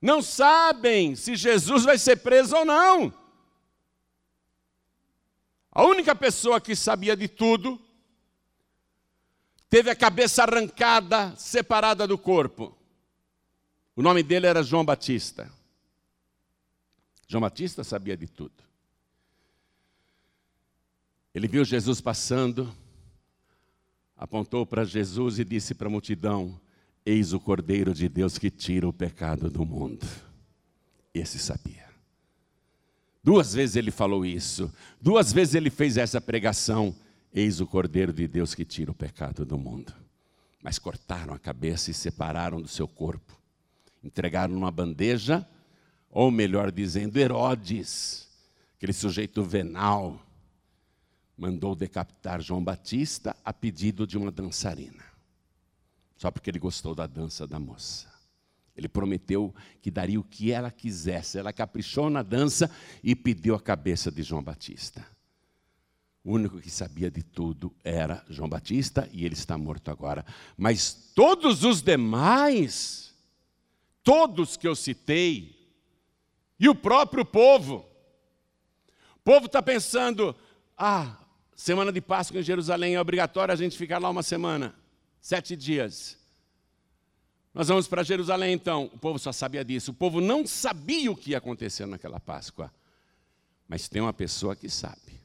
não 0.00 0.22
sabem 0.22 1.16
se 1.16 1.34
Jesus 1.34 1.84
vai 1.84 1.98
ser 1.98 2.16
preso 2.16 2.56
ou 2.56 2.64
não. 2.64 3.12
A 5.70 5.84
única 5.84 6.14
pessoa 6.14 6.60
que 6.60 6.74
sabia 6.74 7.16
de 7.16 7.28
tudo 7.28 7.80
teve 9.68 9.90
a 9.90 9.96
cabeça 9.96 10.44
arrancada, 10.44 11.34
separada 11.36 12.06
do 12.06 12.16
corpo. 12.16 12.76
O 13.94 14.02
nome 14.02 14.22
dele 14.22 14.46
era 14.46 14.62
João 14.62 14.84
Batista. 14.84 15.52
João 17.28 17.42
Batista 17.42 17.84
sabia 17.84 18.16
de 18.16 18.26
tudo. 18.26 18.64
Ele 21.34 21.46
viu 21.46 21.62
Jesus 21.62 22.00
passando, 22.00 22.74
apontou 24.16 24.64
para 24.64 24.82
Jesus 24.82 25.38
e 25.38 25.44
disse 25.44 25.74
para 25.74 25.88
a 25.88 25.90
multidão: 25.90 26.58
Eis 27.04 27.34
o 27.34 27.38
Cordeiro 27.38 27.92
de 27.92 28.08
Deus 28.08 28.38
que 28.38 28.50
tira 28.50 28.88
o 28.88 28.92
pecado 28.92 29.50
do 29.50 29.64
mundo. 29.64 30.06
Esse 31.12 31.38
sabia. 31.38 31.86
Duas 33.22 33.52
vezes 33.52 33.76
ele 33.76 33.90
falou 33.90 34.24
isso, 34.24 34.72
duas 34.98 35.30
vezes 35.30 35.54
ele 35.54 35.68
fez 35.68 35.98
essa 35.98 36.20
pregação. 36.20 36.96
Eis 37.30 37.60
o 37.60 37.66
Cordeiro 37.66 38.10
de 38.10 38.26
Deus 38.26 38.54
que 38.54 38.64
tira 38.64 38.90
o 38.90 38.94
pecado 38.94 39.44
do 39.44 39.58
mundo. 39.58 39.92
Mas 40.62 40.78
cortaram 40.78 41.34
a 41.34 41.38
cabeça 41.38 41.90
e 41.90 41.94
separaram 41.94 42.58
do 42.58 42.68
seu 42.68 42.88
corpo. 42.88 43.38
Entregaram 44.02 44.54
numa 44.54 44.70
bandeja, 44.70 45.46
ou 46.18 46.32
melhor 46.32 46.72
dizendo, 46.72 47.16
Herodes, 47.16 48.26
aquele 48.76 48.92
sujeito 48.92 49.40
venal, 49.44 50.20
mandou 51.36 51.76
decapitar 51.76 52.40
João 52.40 52.64
Batista 52.64 53.36
a 53.44 53.52
pedido 53.52 54.04
de 54.04 54.18
uma 54.18 54.32
dançarina, 54.32 55.04
só 56.16 56.28
porque 56.32 56.50
ele 56.50 56.58
gostou 56.58 56.92
da 56.92 57.06
dança 57.06 57.46
da 57.46 57.60
moça. 57.60 58.08
Ele 58.76 58.88
prometeu 58.88 59.54
que 59.80 59.92
daria 59.92 60.18
o 60.18 60.24
que 60.24 60.50
ela 60.50 60.72
quisesse. 60.72 61.38
Ela 61.38 61.52
caprichou 61.52 62.10
na 62.10 62.24
dança 62.24 62.68
e 63.00 63.14
pediu 63.14 63.54
a 63.54 63.60
cabeça 63.60 64.10
de 64.10 64.24
João 64.24 64.42
Batista. 64.42 65.06
O 66.24 66.32
único 66.32 66.60
que 66.60 66.68
sabia 66.68 67.12
de 67.12 67.22
tudo 67.22 67.72
era 67.84 68.24
João 68.28 68.48
Batista 68.48 69.08
e 69.12 69.24
ele 69.24 69.34
está 69.34 69.56
morto 69.56 69.88
agora. 69.88 70.26
Mas 70.56 71.12
todos 71.14 71.62
os 71.62 71.80
demais, 71.80 73.14
todos 74.02 74.56
que 74.56 74.66
eu 74.66 74.74
citei, 74.74 75.57
e 76.58 76.68
o 76.68 76.74
próprio 76.74 77.24
povo, 77.24 77.86
o 79.16 79.20
povo 79.24 79.46
está 79.46 79.62
pensando: 79.62 80.34
ah, 80.76 81.16
semana 81.54 81.92
de 81.92 82.00
Páscoa 82.00 82.40
em 82.40 82.42
Jerusalém 82.42 82.94
é 82.94 83.00
obrigatório 83.00 83.52
a 83.52 83.56
gente 83.56 83.76
ficar 83.76 83.98
lá 83.98 84.10
uma 84.10 84.22
semana, 84.22 84.74
sete 85.20 85.56
dias. 85.56 86.18
Nós 87.54 87.68
vamos 87.68 87.88
para 87.88 88.02
Jerusalém 88.02 88.52
então. 88.52 88.90
O 88.92 88.98
povo 88.98 89.18
só 89.18 89.32
sabia 89.32 89.64
disso. 89.64 89.90
O 89.90 89.94
povo 89.94 90.20
não 90.20 90.46
sabia 90.46 91.10
o 91.10 91.16
que 91.16 91.30
ia 91.30 91.38
acontecer 91.38 91.86
naquela 91.86 92.20
Páscoa. 92.20 92.72
Mas 93.66 93.88
tem 93.88 94.00
uma 94.00 94.12
pessoa 94.12 94.54
que 94.54 94.68
sabe. 94.68 95.20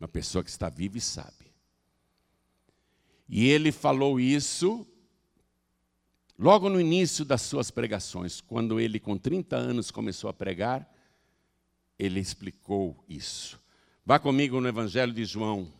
Uma 0.00 0.08
pessoa 0.08 0.42
que 0.42 0.50
está 0.50 0.68
viva 0.68 0.98
e 0.98 1.00
sabe. 1.00 1.54
E 3.28 3.46
ele 3.48 3.70
falou 3.70 4.18
isso 4.18 4.86
logo 6.38 6.68
no 6.68 6.80
início 6.80 7.24
das 7.24 7.42
suas 7.42 7.70
pregações, 7.70 8.40
quando 8.40 8.78
ele, 8.78 9.00
com 9.00 9.18
30 9.18 9.56
anos, 9.56 9.90
começou 9.90 10.30
a 10.30 10.32
pregar, 10.32 10.88
ele 11.98 12.20
explicou 12.20 12.96
isso. 13.08 13.58
Vá 14.06 14.18
comigo 14.18 14.60
no 14.60 14.68
Evangelho 14.68 15.12
de 15.12 15.24
João. 15.24 15.72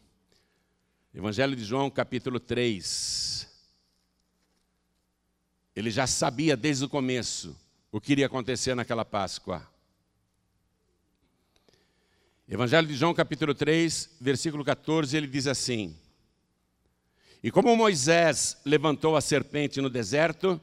Evangelho 1.14 1.55
de 1.55 1.64
João, 1.64 1.88
capítulo 1.88 2.40
3. 2.40 3.49
Ele 5.75 5.90
já 5.90 6.07
sabia 6.07 6.57
desde 6.57 6.85
o 6.85 6.88
começo 6.88 7.57
o 7.92 8.01
que 8.01 8.12
iria 8.12 8.27
acontecer 8.27 8.75
naquela 8.75 9.05
Páscoa. 9.05 9.66
Evangelho 12.49 12.88
de 12.88 12.94
João, 12.94 13.14
capítulo 13.14 13.55
3, 13.55 14.16
versículo 14.21 14.64
14, 14.64 15.16
ele 15.16 15.27
diz 15.27 15.47
assim: 15.47 15.97
E 17.42 17.51
como 17.51 17.77
Moisés 17.77 18.57
levantou 18.64 19.16
a 19.16 19.20
serpente 19.20 19.81
no 19.81 19.88
deserto, 19.88 20.61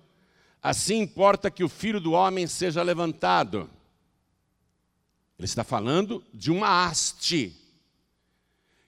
assim 0.61 0.99
importa 0.99 1.49
que 1.49 1.63
o 1.63 1.69
filho 1.69 1.99
do 1.99 2.11
homem 2.11 2.47
seja 2.47 2.83
levantado. 2.83 3.69
Ele 5.37 5.45
está 5.45 5.63
falando 5.63 6.23
de 6.33 6.51
uma 6.51 6.85
haste. 6.85 7.55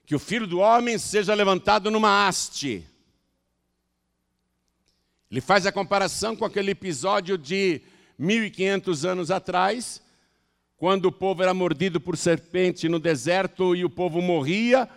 Que 0.04 0.14
o 0.14 0.18
filho 0.18 0.46
do 0.46 0.58
homem 0.58 0.98
seja 0.98 1.34
levantado 1.34 1.90
numa 1.90 2.26
haste. 2.26 2.86
Ele 5.30 5.40
faz 5.40 5.66
a 5.66 5.72
comparação 5.72 6.34
com 6.34 6.44
aquele 6.44 6.70
episódio 6.70 7.36
de 7.36 7.82
1500 8.18 9.04
anos 9.04 9.30
atrás, 9.30 10.02
quando 10.76 11.06
o 11.06 11.12
povo 11.12 11.42
era 11.42 11.52
mordido 11.52 12.00
por 12.00 12.16
serpente 12.16 12.88
no 12.88 12.98
deserto 12.98 13.76
e 13.76 13.84
o 13.84 13.90
povo 13.90 14.22
morria, 14.22 14.88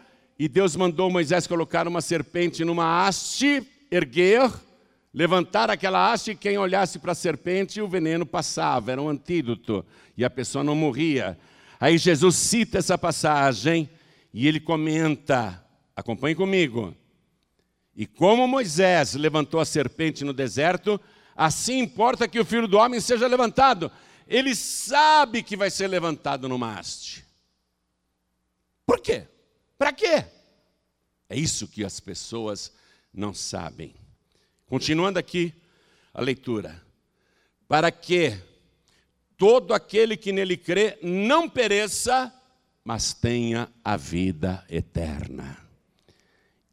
e 0.41 0.47
Deus 0.47 0.75
mandou 0.75 1.08
Moisés 1.12 1.45
colocar 1.45 1.88
uma 1.88 2.01
serpente 2.01 2.65
numa 2.65 3.06
haste, 3.06 3.62
erguer, 3.91 4.51
levantar 5.13 5.69
aquela 5.69 6.12
haste, 6.12 6.32
e 6.32 6.36
quem 6.36 6.58
olhasse 6.58 6.97
para 6.97 7.12
a 7.12 7.15
serpente, 7.15 7.80
o 7.80 7.88
veneno 7.88 8.25
passava, 8.25 8.91
era 8.91 8.99
um 8.99 9.08
antídoto, 9.08 9.86
e 10.17 10.25
a 10.25 10.30
pessoa 10.32 10.63
não 10.63 10.73
morria. 10.73 11.38
Aí 11.80 11.95
Jesus 11.95 12.36
cita 12.36 12.80
essa 12.80 12.97
passagem 12.97 13.88
e 14.34 14.47
ele 14.47 14.60
comenta, 14.60 15.63
acompanhe 15.95 16.34
comigo. 16.34 16.95
E 17.95 18.08
como 18.08 18.47
Moisés 18.47 19.13
levantou 19.13 19.60
a 19.60 19.65
serpente 19.65 20.23
no 20.23 20.34
deserto, 20.34 20.99
assim 21.36 21.77
importa 21.77 22.27
que 22.27 22.39
o 22.39 22.45
filho 22.45 22.67
do 22.67 22.77
homem 22.77 22.99
seja 22.99 23.27
levantado 23.27 23.91
ele 24.32 24.56
sabe 24.56 25.43
que 25.43 25.58
vai 25.58 25.69
ser 25.69 25.89
levantado 25.89 26.47
numa 26.47 26.80
haste. 26.80 27.25
Por 28.86 29.01
quê? 29.01 29.27
Para 29.81 29.93
quê? 29.93 30.23
É 31.27 31.35
isso 31.35 31.67
que 31.67 31.83
as 31.83 31.99
pessoas 31.99 32.71
não 33.11 33.33
sabem. 33.33 33.95
Continuando 34.67 35.17
aqui 35.17 35.51
a 36.13 36.21
leitura. 36.21 36.79
Para 37.67 37.91
que 37.91 38.37
todo 39.35 39.73
aquele 39.73 40.15
que 40.15 40.31
nele 40.31 40.55
crê 40.55 40.99
não 41.01 41.49
pereça, 41.49 42.31
mas 42.83 43.11
tenha 43.11 43.71
a 43.83 43.97
vida 43.97 44.63
eterna. 44.69 45.57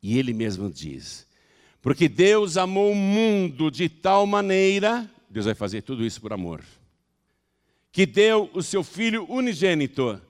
E 0.03 0.19
ele 0.19 0.35
mesmo 0.35 0.69
diz: 0.69 1.27
porque 1.81 2.11
Deus 2.11 2.59
amou 2.59 2.93
o 2.93 2.95
mundo 2.95 3.71
de 3.71 3.89
tal 3.89 4.27
maneira, 4.27 5.11
Deus 5.31 5.47
vai 5.47 5.55
fazer 5.55 5.81
tudo 5.81 6.05
isso 6.05 6.21
por 6.21 6.35
amor 6.35 6.63
que 7.99 8.07
deu 8.07 8.49
o 8.55 8.63
seu 8.63 8.85
Filho 8.85 9.25
unigênito, 9.29 10.21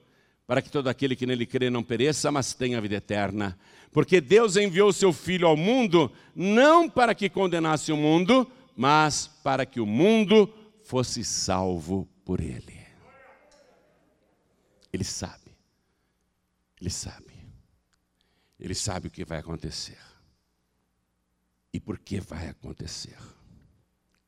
para 0.49 0.63
que 0.63 0.71
todo 0.71 0.87
aquele 0.87 1.15
que 1.15 1.27
nele 1.27 1.45
crê 1.45 1.69
não 1.69 1.83
pereça, 1.83 2.31
mas 2.31 2.55
tenha 2.55 2.79
a 2.79 2.81
vida 2.81 2.95
eterna. 2.95 3.55
Porque 3.91 4.19
Deus 4.19 4.55
enviou 4.55 4.91
seu 4.91 5.13
Filho 5.13 5.45
ao 5.45 5.55
mundo, 5.55 6.11
não 6.35 6.89
para 6.89 7.13
que 7.13 7.29
condenasse 7.29 7.91
o 7.91 7.95
mundo, 7.95 8.51
mas 8.75 9.27
para 9.43 9.63
que 9.63 9.79
o 9.79 9.85
mundo 9.85 10.51
fosse 10.83 11.23
salvo 11.23 12.09
por 12.25 12.41
ele. 12.41 12.79
Ele 14.91 15.03
sabe. 15.03 15.55
Ele 16.81 16.89
sabe. 16.89 17.35
Ele 18.59 18.73
sabe 18.73 19.07
o 19.07 19.11
que 19.11 19.23
vai 19.23 19.37
acontecer. 19.37 19.99
E 21.71 21.79
por 21.79 21.99
que 21.99 22.19
vai 22.19 22.49
acontecer. 22.49 23.19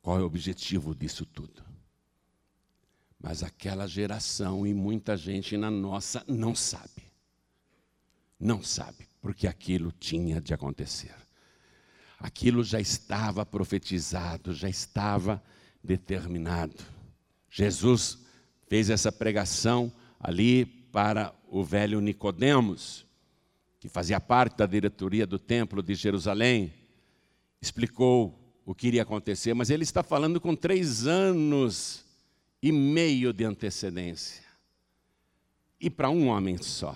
Qual 0.03 0.19
é 0.19 0.21
o 0.21 0.27
objetivo 0.27 0.93
disso 0.93 1.25
tudo? 1.25 1.70
Mas 3.21 3.43
aquela 3.43 3.88
geração 3.88 4.65
e 4.65 4.73
muita 4.73 5.15
gente 5.15 5.55
na 5.55 5.69
nossa 5.69 6.23
não 6.27 6.55
sabe. 6.55 7.12
Não 8.39 8.63
sabe, 8.63 9.07
porque 9.21 9.47
aquilo 9.47 9.91
tinha 9.91 10.41
de 10.41 10.53
acontecer. 10.53 11.13
Aquilo 12.19 12.63
já 12.63 12.79
estava 12.79 13.45
profetizado, 13.45 14.53
já 14.53 14.67
estava 14.67 15.41
determinado. 15.84 16.84
Jesus 17.49 18.17
fez 18.67 18.89
essa 18.89 19.12
pregação 19.12 19.91
ali 20.19 20.65
para 20.65 21.34
o 21.47 21.63
velho 21.63 22.01
Nicodemos, 22.01 23.05
que 23.79 23.88
fazia 23.88 24.19
parte 24.19 24.57
da 24.57 24.65
diretoria 24.65 25.27
do 25.27 25.38
templo 25.38 25.84
de 25.84 25.93
Jerusalém, 25.93 26.73
explicou 27.62 28.39
o 28.65 28.73
que 28.73 28.88
iria 28.88 29.03
acontecer, 29.03 29.53
mas 29.53 29.69
ele 29.69 29.84
está 29.84 30.01
falando 30.01 30.39
com 30.39 30.55
três 30.55 31.05
anos 31.05 32.05
e 32.62 32.71
meio 32.71 33.34
de 33.34 33.43
antecedência. 33.43 34.43
E 35.80 35.89
para 35.89 36.10
um 36.10 36.28
homem 36.28 36.58
só. 36.58 36.95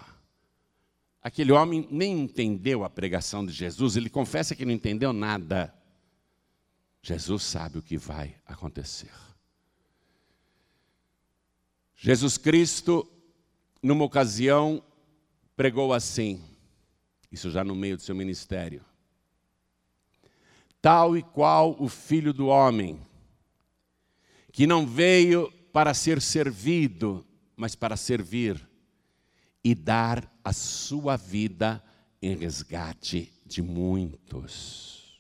Aquele 1.22 1.52
homem 1.52 1.88
nem 1.90 2.22
entendeu 2.22 2.84
a 2.84 2.90
pregação 2.90 3.44
de 3.44 3.52
Jesus, 3.52 3.96
ele 3.96 4.10
confessa 4.10 4.56
que 4.56 4.64
não 4.64 4.72
entendeu 4.72 5.12
nada. 5.12 5.74
Jesus 7.02 7.42
sabe 7.44 7.80
o 7.80 7.82
que 7.82 7.98
vai 7.98 8.36
acontecer. 8.46 9.12
Jesus 11.96 12.38
Cristo, 12.38 13.10
numa 13.82 14.06
ocasião, 14.06 14.84
pregou 15.56 15.94
assim, 15.94 16.44
isso 17.32 17.50
já 17.50 17.64
no 17.64 17.74
meio 17.74 17.98
do 17.98 18.04
seu 18.04 18.14
ministério: 18.14 18.86
Tal 20.80 21.18
e 21.18 21.24
qual 21.24 21.76
o 21.80 21.90
filho 21.90 22.32
do 22.32 22.48
homem, 22.48 23.00
que 24.52 24.68
não 24.68 24.86
veio 24.86 25.52
para 25.76 25.94
ser 25.94 26.22
servido, 26.22 27.28
mas 27.54 27.76
para 27.76 27.98
servir 27.98 28.66
e 29.62 29.76
dar 29.76 30.34
a 30.42 30.54
sua 30.54 31.18
vida 31.18 31.84
em 32.22 32.34
resgate 32.34 33.34
de 33.46 33.62
muitos. 33.62 35.20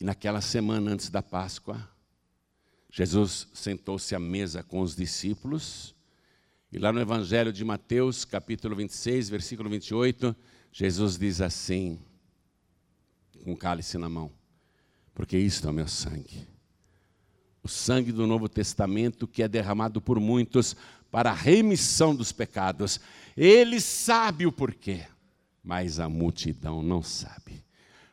E 0.00 0.04
naquela 0.04 0.40
semana 0.40 0.92
antes 0.92 1.10
da 1.10 1.22
Páscoa, 1.22 1.86
Jesus 2.90 3.48
sentou-se 3.52 4.14
à 4.14 4.18
mesa 4.18 4.62
com 4.62 4.80
os 4.80 4.96
discípulos, 4.96 5.94
e 6.72 6.78
lá 6.78 6.90
no 6.90 7.02
Evangelho 7.02 7.52
de 7.52 7.62
Mateus, 7.66 8.24
capítulo 8.24 8.74
26, 8.74 9.28
versículo 9.28 9.68
28, 9.68 10.34
Jesus 10.72 11.18
diz 11.18 11.42
assim, 11.42 12.00
com 13.44 13.52
um 13.52 13.56
cálice 13.56 13.98
na 13.98 14.08
mão: 14.08 14.32
Porque 15.12 15.36
isto 15.36 15.68
é 15.68 15.70
o 15.70 15.74
meu 15.74 15.86
sangue 15.86 16.48
o 17.62 17.68
sangue 17.68 18.12
do 18.12 18.26
Novo 18.26 18.48
Testamento 18.48 19.26
que 19.26 19.42
é 19.42 19.48
derramado 19.48 20.00
por 20.00 20.18
muitos 20.18 20.76
para 21.10 21.30
a 21.30 21.34
remissão 21.34 22.14
dos 22.14 22.32
pecados. 22.32 23.00
Ele 23.36 23.80
sabe 23.80 24.46
o 24.46 24.52
porquê, 24.52 25.06
mas 25.62 25.98
a 25.98 26.08
multidão 26.08 26.82
não 26.82 27.02
sabe. 27.02 27.64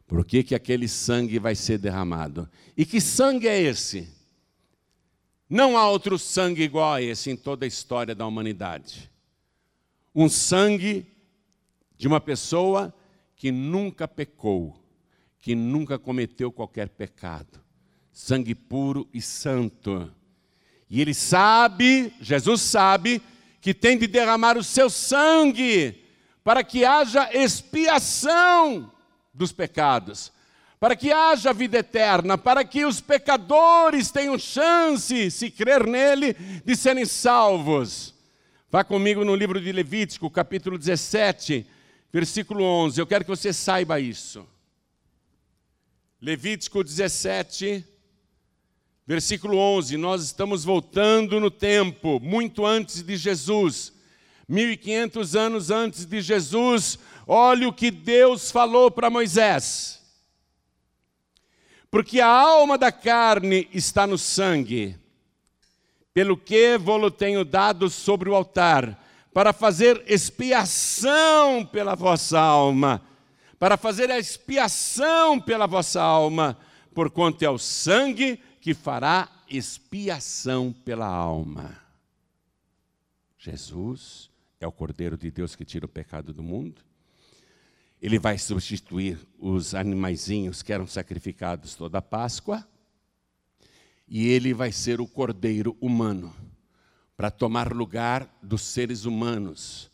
Por 0.05 0.25
que, 0.25 0.43
que 0.43 0.55
aquele 0.55 0.87
sangue 0.87 1.37
vai 1.37 1.53
ser 1.53 1.77
derramado? 1.77 2.49
E 2.75 2.85
que 2.85 3.01
sangue 3.01 3.47
é 3.47 3.61
esse? 3.61 4.09
Não 5.49 5.77
há 5.77 5.89
outro 5.89 6.17
sangue 6.17 6.63
igual 6.63 6.93
a 6.93 7.01
esse 7.01 7.29
em 7.29 7.35
toda 7.35 7.65
a 7.65 7.67
história 7.67 8.15
da 8.15 8.25
humanidade. 8.25 9.09
um 10.13 10.27
sangue 10.27 11.05
de 11.95 12.07
uma 12.07 12.19
pessoa 12.19 12.93
que 13.35 13.51
nunca 13.51 14.07
pecou, 14.07 14.81
que 15.39 15.53
nunca 15.53 15.99
cometeu 15.99 16.51
qualquer 16.51 16.89
pecado. 16.89 17.59
Sangue 18.19 18.55
puro 18.55 19.07
e 19.13 19.21
santo. 19.21 20.11
E 20.89 20.99
ele 20.99 21.13
sabe, 21.13 22.11
Jesus 22.19 22.63
sabe, 22.63 23.21
que 23.61 23.75
tem 23.75 23.95
de 23.95 24.07
derramar 24.07 24.57
o 24.57 24.63
seu 24.63 24.89
sangue 24.89 26.03
para 26.43 26.63
que 26.63 26.83
haja 26.83 27.29
expiação 27.31 28.91
dos 29.31 29.51
pecados, 29.51 30.31
para 30.79 30.95
que 30.95 31.11
haja 31.11 31.53
vida 31.53 31.77
eterna, 31.77 32.39
para 32.39 32.65
que 32.65 32.85
os 32.85 32.99
pecadores 32.99 34.09
tenham 34.09 34.39
chance, 34.39 35.29
se 35.29 35.51
crer 35.51 35.85
nele, 35.85 36.33
de 36.65 36.75
serem 36.75 37.05
salvos. 37.05 38.15
Vá 38.71 38.83
comigo 38.83 39.23
no 39.23 39.35
livro 39.35 39.61
de 39.61 39.71
Levítico, 39.71 40.27
capítulo 40.31 40.75
17, 40.75 41.67
versículo 42.11 42.63
11. 42.63 42.99
Eu 42.99 43.05
quero 43.05 43.23
que 43.23 43.29
você 43.29 43.53
saiba 43.53 43.99
isso. 43.99 44.43
Levítico 46.19 46.83
17, 46.83 47.85
versículo 49.07 49.57
11. 49.57 49.95
Nós 49.95 50.21
estamos 50.21 50.65
voltando 50.65 51.39
no 51.39 51.49
tempo, 51.49 52.19
muito 52.19 52.65
antes 52.65 53.01
de 53.01 53.15
Jesus. 53.15 53.93
1500 54.49 55.35
anos 55.35 55.71
antes 55.71 56.05
de 56.05 56.21
Jesus, 56.21 56.99
olha 57.25 57.67
o 57.67 57.73
que 57.73 57.89
Deus 57.89 58.51
falou 58.51 58.91
para 58.91 59.09
Moisés. 59.09 60.01
Porque 61.89 62.19
a 62.19 62.27
alma 62.27 62.77
da 62.77 62.91
carne 62.91 63.69
está 63.73 64.05
no 64.05 64.17
sangue, 64.17 64.97
pelo 66.13 66.37
que 66.37 66.77
vou-lo 66.77 67.09
tenho 67.09 67.45
dado 67.45 67.89
sobre 67.89 68.29
o 68.29 68.35
altar, 68.35 69.03
para 69.33 69.53
fazer 69.53 70.03
expiação 70.07 71.65
pela 71.65 71.95
vossa 71.95 72.39
alma, 72.39 73.01
para 73.59 73.77
fazer 73.77 74.11
a 74.11 74.19
expiação 74.19 75.39
pela 75.39 75.67
vossa 75.67 76.01
alma, 76.01 76.57
porquanto 76.93 77.43
é 77.43 77.49
o 77.49 77.57
sangue 77.57 78.39
que 78.67 78.73
fará 78.73 79.29
expiação 79.49 80.73
pela 80.73 81.07
alma. 81.07 81.81
Jesus 83.37 84.29
é 84.59 84.67
o 84.67 84.73
Cordeiro 84.73 85.17
de 85.17 85.31
Deus 85.31 85.55
que 85.55 85.63
tira 85.63 85.85
o 85.85 85.87
pecado 85.89 86.33
do 86.33 86.43
mundo. 86.43 86.81
Ele 88.01 88.19
vai 88.19 88.37
substituir 88.37 89.17
os 89.39 89.73
animaizinhos 89.73 90.61
que 90.61 90.73
eram 90.73 90.85
sacrificados 90.85 91.75
toda 91.75 91.99
a 91.99 92.01
Páscoa. 92.01 92.67
E 94.05 94.27
ele 94.27 94.53
vai 94.53 94.73
ser 94.73 94.99
o 94.99 95.07
cordeiro 95.07 95.77
humano, 95.79 96.35
para 97.15 97.31
tomar 97.31 97.71
lugar 97.71 98.29
dos 98.43 98.63
seres 98.63 99.05
humanos, 99.05 99.89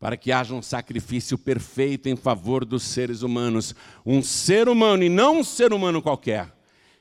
para 0.00 0.16
que 0.16 0.32
haja 0.32 0.54
um 0.54 0.62
sacrifício 0.62 1.36
perfeito 1.36 2.08
em 2.08 2.16
favor 2.16 2.64
dos 2.64 2.84
seres 2.84 3.20
humanos. 3.20 3.74
Um 4.06 4.22
ser 4.22 4.66
humano 4.66 5.02
e 5.02 5.10
não 5.10 5.40
um 5.40 5.44
ser 5.44 5.74
humano 5.74 6.00
qualquer, 6.00 6.53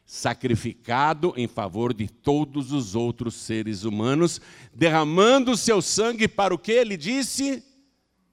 sacrificado 0.06 1.34
em 1.38 1.48
favor 1.48 1.94
de 1.94 2.08
todos 2.08 2.72
os 2.72 2.96
outros 2.96 3.36
seres 3.36 3.84
humanos, 3.84 4.42
derramando 4.74 5.52
o 5.52 5.58
seu 5.58 5.82
sangue 5.82 6.28
para 6.28 6.54
o 6.54 6.58
que 6.58 6.72
ele 6.72 6.98
disse? 6.98 7.63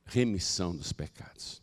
Remissão 0.04 0.74
dos 0.74 0.92
pecados. 0.92 1.62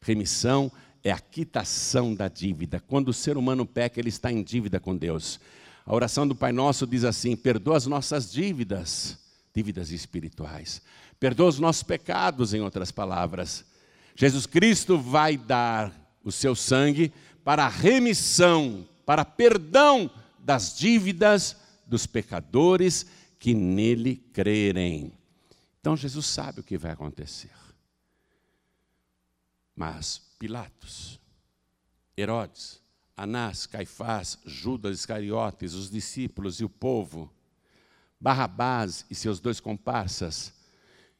Remissão 0.00 0.70
é 1.02 1.10
a 1.10 1.18
quitação 1.18 2.14
da 2.14 2.28
dívida. 2.28 2.80
Quando 2.80 3.08
o 3.08 3.14
ser 3.14 3.36
humano 3.36 3.66
peca, 3.66 4.00
ele 4.00 4.08
está 4.08 4.30
em 4.32 4.42
dívida 4.42 4.78
com 4.80 4.96
Deus. 4.96 5.40
A 5.84 5.94
oração 5.94 6.26
do 6.26 6.34
Pai 6.34 6.52
Nosso 6.52 6.86
diz 6.86 7.04
assim: 7.04 7.34
perdoa 7.36 7.76
as 7.76 7.86
nossas 7.86 8.30
dívidas, 8.30 9.18
dívidas 9.54 9.90
espirituais. 9.90 10.82
Perdoa 11.18 11.48
os 11.48 11.58
nossos 11.58 11.82
pecados, 11.82 12.54
em 12.54 12.60
outras 12.60 12.92
palavras. 12.92 13.64
Jesus 14.14 14.46
Cristo 14.46 14.98
vai 14.98 15.36
dar 15.36 15.92
o 16.22 16.30
seu 16.30 16.54
sangue 16.54 17.12
para 17.42 17.64
a 17.64 17.68
remissão, 17.68 18.86
para 19.08 19.24
perdão 19.24 20.10
das 20.38 20.76
dívidas 20.76 21.56
dos 21.86 22.06
pecadores 22.06 23.06
que 23.38 23.54
nele 23.54 24.16
crerem. 24.16 25.14
Então 25.80 25.96
Jesus 25.96 26.26
sabe 26.26 26.60
o 26.60 26.62
que 26.62 26.76
vai 26.76 26.90
acontecer. 26.90 27.54
Mas 29.74 30.18
Pilatos, 30.38 31.18
Herodes, 32.18 32.82
Anás, 33.16 33.64
Caifás, 33.64 34.38
Judas 34.44 34.98
Iscariotes, 34.98 35.72
os 35.72 35.90
discípulos 35.90 36.60
e 36.60 36.64
o 36.66 36.68
povo, 36.68 37.32
Barrabás 38.20 39.06
e 39.08 39.14
seus 39.14 39.40
dois 39.40 39.58
comparsas, 39.58 40.52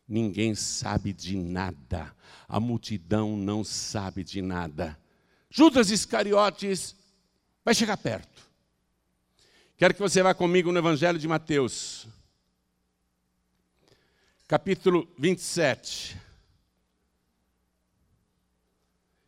ninguém 0.07 0.55
sabe 0.55 1.15
de 1.15 1.39
nada, 1.39 2.15
a 2.47 2.61
multidão 2.61 3.35
não 3.35 3.65
sabe 3.65 4.23
de 4.23 4.43
nada. 4.43 5.01
Judas 5.49 5.91
Iscariotes 5.91 6.98
vai 7.69 7.75
chegar 7.75 7.99
perto. 7.99 8.49
Quero 9.77 9.93
que 9.93 10.01
você 10.01 10.23
vá 10.23 10.33
comigo 10.33 10.73
no 10.73 10.79
Evangelho 10.79 11.19
de 11.19 11.29
Mateus, 11.29 12.07
capítulo 14.47 15.07
27. 15.19 16.19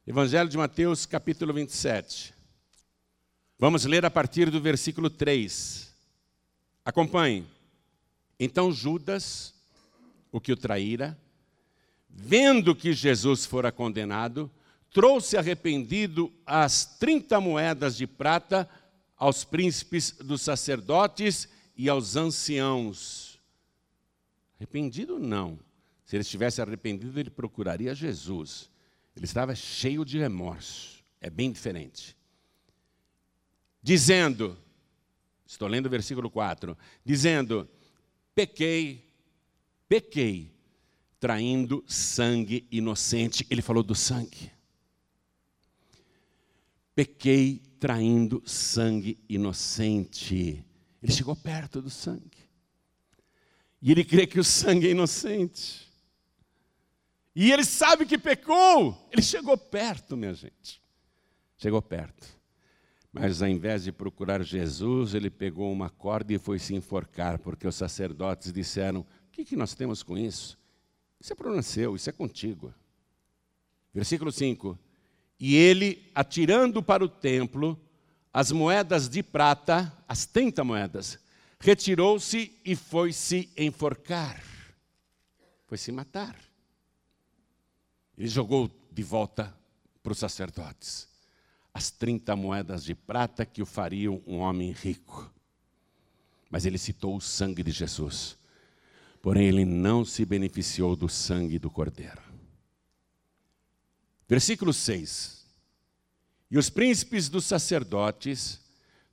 Evangelho 0.06 0.48
de 0.48 0.56
Mateus, 0.56 1.04
capítulo 1.04 1.52
27. 1.52 2.32
Vamos 3.58 3.84
ler 3.84 4.06
a 4.06 4.10
partir 4.10 4.50
do 4.50 4.58
versículo 4.58 5.10
3. 5.10 5.94
Acompanhe. 6.82 7.46
Então 8.38 8.72
Judas, 8.72 9.52
o 10.32 10.40
que 10.40 10.50
o 10.50 10.56
traíra, 10.56 11.14
vendo 12.08 12.74
que 12.74 12.94
Jesus 12.94 13.44
fora 13.44 13.70
condenado, 13.70 14.50
trouxe 14.92 15.36
arrependido 15.36 16.32
as 16.44 16.84
30 16.98 17.40
moedas 17.40 17.96
de 17.96 18.06
prata 18.06 18.68
aos 19.16 19.44
príncipes 19.44 20.12
dos 20.12 20.42
sacerdotes 20.42 21.48
e 21.76 21.88
aos 21.88 22.16
anciãos. 22.16 23.38
Arrependido 24.56 25.18
não. 25.18 25.58
Se 26.04 26.16
ele 26.16 26.22
estivesse 26.22 26.60
arrependido, 26.60 27.18
ele 27.20 27.30
procuraria 27.30 27.94
Jesus. 27.94 28.70
Ele 29.14 29.24
estava 29.24 29.54
cheio 29.54 30.04
de 30.04 30.18
remorso. 30.18 31.04
É 31.20 31.30
bem 31.30 31.52
diferente. 31.52 32.16
Dizendo, 33.82 34.58
estou 35.46 35.68
lendo 35.68 35.86
o 35.86 35.90
versículo 35.90 36.30
4, 36.30 36.76
dizendo: 37.04 37.68
pequei, 38.34 39.08
pequei, 39.88 40.52
traindo 41.18 41.84
sangue 41.86 42.66
inocente. 42.70 43.46
Ele 43.48 43.62
falou 43.62 43.82
do 43.82 43.94
sangue. 43.94 44.50
Pequei 46.94 47.62
traindo 47.78 48.42
sangue 48.44 49.18
inocente. 49.28 50.64
Ele 51.02 51.12
chegou 51.12 51.34
perto 51.34 51.80
do 51.80 51.90
sangue. 51.90 52.38
E 53.80 53.90
ele 53.90 54.04
crê 54.04 54.26
que 54.26 54.38
o 54.38 54.44
sangue 54.44 54.86
é 54.86 54.90
inocente. 54.90 55.88
E 57.34 57.50
ele 57.50 57.64
sabe 57.64 58.04
que 58.04 58.18
pecou. 58.18 59.08
Ele 59.10 59.22
chegou 59.22 59.56
perto, 59.56 60.16
minha 60.16 60.34
gente. 60.34 60.82
Chegou 61.56 61.80
perto. 61.80 62.38
Mas 63.12 63.42
ao 63.42 63.48
invés 63.48 63.84
de 63.84 63.92
procurar 63.92 64.42
Jesus, 64.42 65.14
ele 65.14 65.30
pegou 65.30 65.72
uma 65.72 65.90
corda 65.90 66.32
e 66.32 66.38
foi 66.38 66.58
se 66.58 66.74
enforcar, 66.74 67.38
porque 67.38 67.66
os 67.66 67.74
sacerdotes 67.74 68.52
disseram: 68.52 69.00
O 69.00 69.06
que, 69.32 69.44
que 69.44 69.56
nós 69.56 69.74
temos 69.74 70.02
com 70.02 70.16
isso? 70.16 70.58
Isso 71.20 71.32
é 71.32 71.36
problema 71.36 71.62
seu, 71.62 71.96
isso 71.96 72.08
é 72.08 72.12
contigo. 72.12 72.72
Versículo 73.92 74.30
5: 74.30 74.78
E 75.40 75.56
ele, 75.56 76.10
atirando 76.14 76.82
para 76.82 77.04
o 77.04 77.08
templo 77.08 77.80
as 78.32 78.52
moedas 78.52 79.08
de 79.08 79.22
prata, 79.22 79.92
as 80.06 80.26
30 80.26 80.62
moedas, 80.62 81.18
retirou-se 81.58 82.56
e 82.64 82.76
foi 82.76 83.12
se 83.12 83.50
enforcar. 83.56 84.40
Foi 85.66 85.78
se 85.78 85.90
matar. 85.90 86.36
Ele 88.16 88.28
jogou 88.28 88.70
de 88.92 89.02
volta 89.02 89.52
para 90.02 90.12
os 90.12 90.18
sacerdotes 90.18 91.10
as 91.72 91.90
30 91.90 92.34
moedas 92.36 92.84
de 92.84 92.94
prata 92.94 93.46
que 93.46 93.62
o 93.62 93.66
fariam 93.66 94.22
um 94.26 94.38
homem 94.38 94.72
rico. 94.72 95.32
Mas 96.50 96.66
ele 96.66 96.78
citou 96.78 97.16
o 97.16 97.20
sangue 97.20 97.62
de 97.62 97.70
Jesus. 97.70 98.36
Porém, 99.22 99.46
ele 99.46 99.64
não 99.64 100.04
se 100.04 100.24
beneficiou 100.24 100.96
do 100.96 101.08
sangue 101.08 101.58
do 101.58 101.70
Cordeiro. 101.70 102.29
Versículo 104.30 104.72
6. 104.72 105.44
E 106.50 106.56
os 106.56 106.70
príncipes 106.70 107.28
dos 107.28 107.44
sacerdotes, 107.44 108.58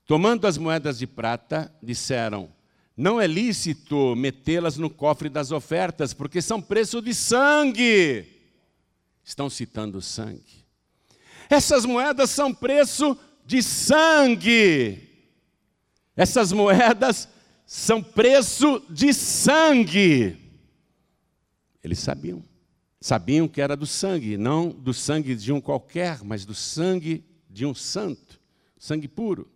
tomando 0.06 0.48
as 0.48 0.58
moedas 0.58 0.98
de 0.98 1.06
prata, 1.06 1.70
disseram: 1.84 2.50
Não 2.96 3.20
é 3.20 3.28
lícito 3.28 4.16
metê-las 4.16 4.78
no 4.78 4.90
cofre 4.90 5.28
das 5.28 5.52
ofertas, 5.52 6.14
porque 6.14 6.42
são 6.42 6.62
preço 6.62 7.02
de 7.02 7.14
sangue 7.14 8.38
estão 9.28 9.50
citando 9.50 10.02
sangue. 10.02 10.66
Essas 11.50 11.84
moedas 11.84 12.30
são 12.30 12.54
preço 12.54 13.18
de 13.46 13.62
sangue. 13.62 15.04
Essas 16.16 16.54
moedas 16.54 17.28
são 17.66 18.02
preço 18.02 18.82
de 18.90 19.14
sangue. 19.14 20.38
Eles 21.84 22.00
sabiam. 22.00 22.42
Sabiam 23.00 23.48
que 23.48 23.62
era 23.62 23.76
do 23.76 23.86
sangue, 23.86 24.38
não 24.38 24.70
do 24.70 24.94
sangue 24.94 25.36
de 25.36 25.52
um 25.54 25.62
qualquer, 25.62 26.24
mas 26.24 26.46
do 26.46 26.56
sangue 26.56 27.24
de 27.50 27.66
um 27.66 27.74
santo, 27.74 28.40
sangue 28.78 29.08
puro. 29.08 29.48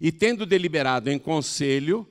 E 0.00 0.12
tendo 0.12 0.46
deliberado 0.46 1.10
em 1.10 1.18
conselho, 1.18 2.08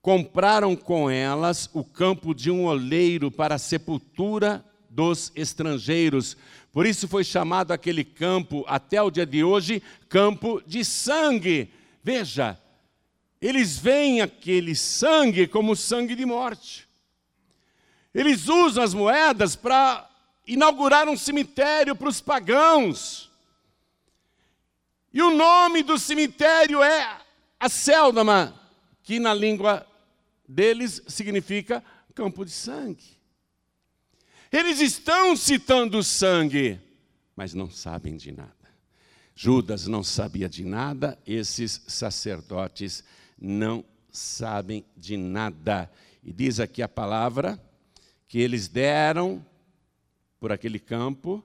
compraram 0.00 0.76
com 0.76 1.10
elas 1.10 1.68
o 1.72 1.82
campo 1.84 2.34
de 2.34 2.50
um 2.50 2.64
oleiro 2.64 3.30
para 3.30 3.56
a 3.56 3.58
sepultura 3.58 4.64
dos 4.88 5.32
estrangeiros. 5.34 6.36
Por 6.72 6.86
isso 6.86 7.08
foi 7.08 7.24
chamado 7.24 7.72
aquele 7.72 8.04
campo, 8.04 8.64
até 8.66 9.02
o 9.02 9.10
dia 9.10 9.26
de 9.26 9.42
hoje, 9.42 9.82
campo 10.08 10.62
de 10.66 10.84
sangue. 10.84 11.70
Veja, 12.02 12.58
eles 13.40 13.76
veem 13.76 14.20
aquele 14.20 14.74
sangue 14.74 15.46
como 15.46 15.76
sangue 15.76 16.14
de 16.14 16.24
morte. 16.24 16.83
Eles 18.14 18.48
usam 18.48 18.84
as 18.84 18.94
moedas 18.94 19.56
para 19.56 20.08
inaugurar 20.46 21.08
um 21.08 21.16
cemitério 21.16 21.96
para 21.96 22.08
os 22.08 22.20
pagãos. 22.20 23.30
E 25.12 25.20
o 25.20 25.30
nome 25.30 25.82
do 25.82 25.98
cemitério 25.98 26.82
é 26.82 27.20
a 27.58 27.68
Céldama, 27.68 28.54
que 29.02 29.18
na 29.18 29.34
língua 29.34 29.86
deles 30.48 31.02
significa 31.08 31.82
campo 32.14 32.44
de 32.44 32.52
sangue. 32.52 33.18
Eles 34.52 34.80
estão 34.80 35.34
citando 35.34 36.02
sangue, 36.04 36.80
mas 37.34 37.54
não 37.54 37.68
sabem 37.68 38.16
de 38.16 38.30
nada. 38.30 38.54
Judas 39.34 39.88
não 39.88 40.04
sabia 40.04 40.48
de 40.48 40.64
nada, 40.64 41.18
esses 41.26 41.82
sacerdotes 41.88 43.02
não 43.36 43.84
sabem 44.12 44.84
de 44.96 45.16
nada. 45.16 45.90
E 46.22 46.32
diz 46.32 46.60
aqui 46.60 46.82
a 46.82 46.88
palavra 46.88 47.60
que 48.34 48.40
eles 48.40 48.66
deram 48.66 49.46
por 50.40 50.50
aquele 50.50 50.80
campo 50.80 51.40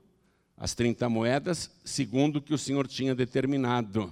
as 0.58 0.74
30 0.74 1.08
moedas, 1.08 1.70
segundo 1.86 2.38
o 2.38 2.42
que 2.42 2.52
o 2.52 2.58
Senhor 2.58 2.88
tinha 2.88 3.14
determinado. 3.14 4.12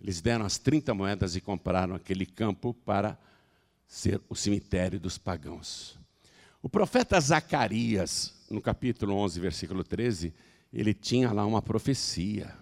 Eles 0.00 0.20
deram 0.20 0.44
as 0.44 0.58
30 0.58 0.92
moedas 0.94 1.36
e 1.36 1.40
compraram 1.40 1.94
aquele 1.94 2.26
campo 2.26 2.74
para 2.74 3.16
ser 3.86 4.20
o 4.28 4.34
cemitério 4.34 4.98
dos 4.98 5.16
pagãos. 5.16 5.96
O 6.60 6.68
profeta 6.68 7.20
Zacarias, 7.20 8.34
no 8.50 8.60
capítulo 8.60 9.14
11, 9.14 9.38
versículo 9.38 9.84
13, 9.84 10.34
ele 10.72 10.92
tinha 10.92 11.30
lá 11.30 11.46
uma 11.46 11.62
profecia. 11.62 12.52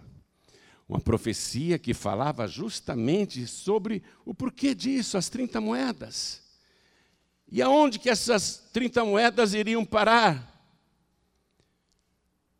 Uma 0.87 1.01
profecia 1.01 1.79
que 1.79 1.95
falava 1.95 2.47
justamente 2.47 3.47
sobre 3.47 4.03
o 4.23 4.35
porquê 4.35 4.75
disso, 4.75 5.17
as 5.17 5.29
30 5.29 5.59
moedas. 5.59 6.44
E 7.51 7.61
aonde 7.61 7.99
que 7.99 8.09
essas 8.09 8.69
30 8.73 9.05
moedas 9.05 9.53
iriam 9.53 9.85
parar? 9.85 10.51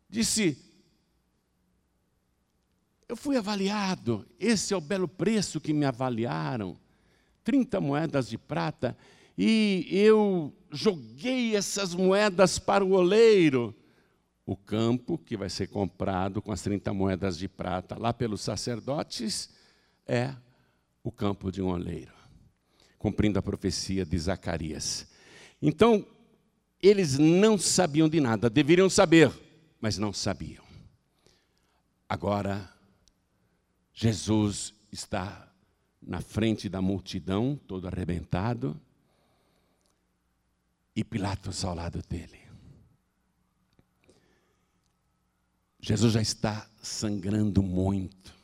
Disse: 0.08 0.56
Eu 3.08 3.16
fui 3.16 3.36
avaliado, 3.36 4.26
esse 4.38 4.72
é 4.72 4.76
o 4.76 4.80
belo 4.80 5.08
preço 5.08 5.60
que 5.60 5.72
me 5.72 5.84
avaliaram. 5.84 6.78
30 7.42 7.80
moedas 7.80 8.28
de 8.28 8.36
prata, 8.36 8.96
e 9.38 9.86
eu 9.90 10.52
joguei 10.72 11.54
essas 11.54 11.94
moedas 11.94 12.58
para 12.58 12.84
o 12.84 12.92
oleiro. 12.92 13.74
O 14.44 14.56
campo 14.56 15.16
que 15.18 15.36
vai 15.36 15.48
ser 15.48 15.68
comprado 15.68 16.42
com 16.42 16.50
as 16.50 16.62
30 16.62 16.92
moedas 16.92 17.36
de 17.38 17.48
prata 17.48 17.96
lá 17.98 18.12
pelos 18.12 18.40
sacerdotes 18.40 19.50
é 20.06 20.34
o 21.04 21.12
campo 21.12 21.52
de 21.52 21.62
um 21.62 21.68
oleiro 21.68 22.15
cumprindo 22.98 23.38
a 23.38 23.42
profecia 23.42 24.04
de 24.04 24.18
Zacarias. 24.18 25.06
Então, 25.60 26.06
eles 26.82 27.18
não 27.18 27.58
sabiam 27.58 28.08
de 28.08 28.20
nada, 28.20 28.50
deveriam 28.50 28.88
saber, 28.88 29.32
mas 29.80 29.98
não 29.98 30.12
sabiam. 30.12 30.64
Agora, 32.08 32.72
Jesus 33.92 34.74
está 34.92 35.52
na 36.00 36.20
frente 36.20 36.68
da 36.68 36.80
multidão, 36.80 37.58
todo 37.66 37.88
arrebentado, 37.88 38.80
e 40.94 41.02
Pilatos 41.02 41.64
ao 41.64 41.74
lado 41.74 42.00
dele. 42.08 42.40
Jesus 45.80 46.14
já 46.14 46.22
está 46.22 46.68
sangrando 46.82 47.62
muito, 47.62 48.34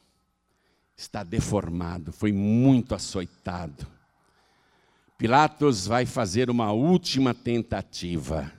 está 0.97 1.23
deformado, 1.23 2.13
foi 2.13 2.31
muito 2.33 2.95
açoitado. 2.95 3.87
Pilatos 5.23 5.87
vai 5.87 6.05
fazer 6.05 6.51
uma 6.51 6.73
última 6.73 7.33
tentativa. 7.33 8.53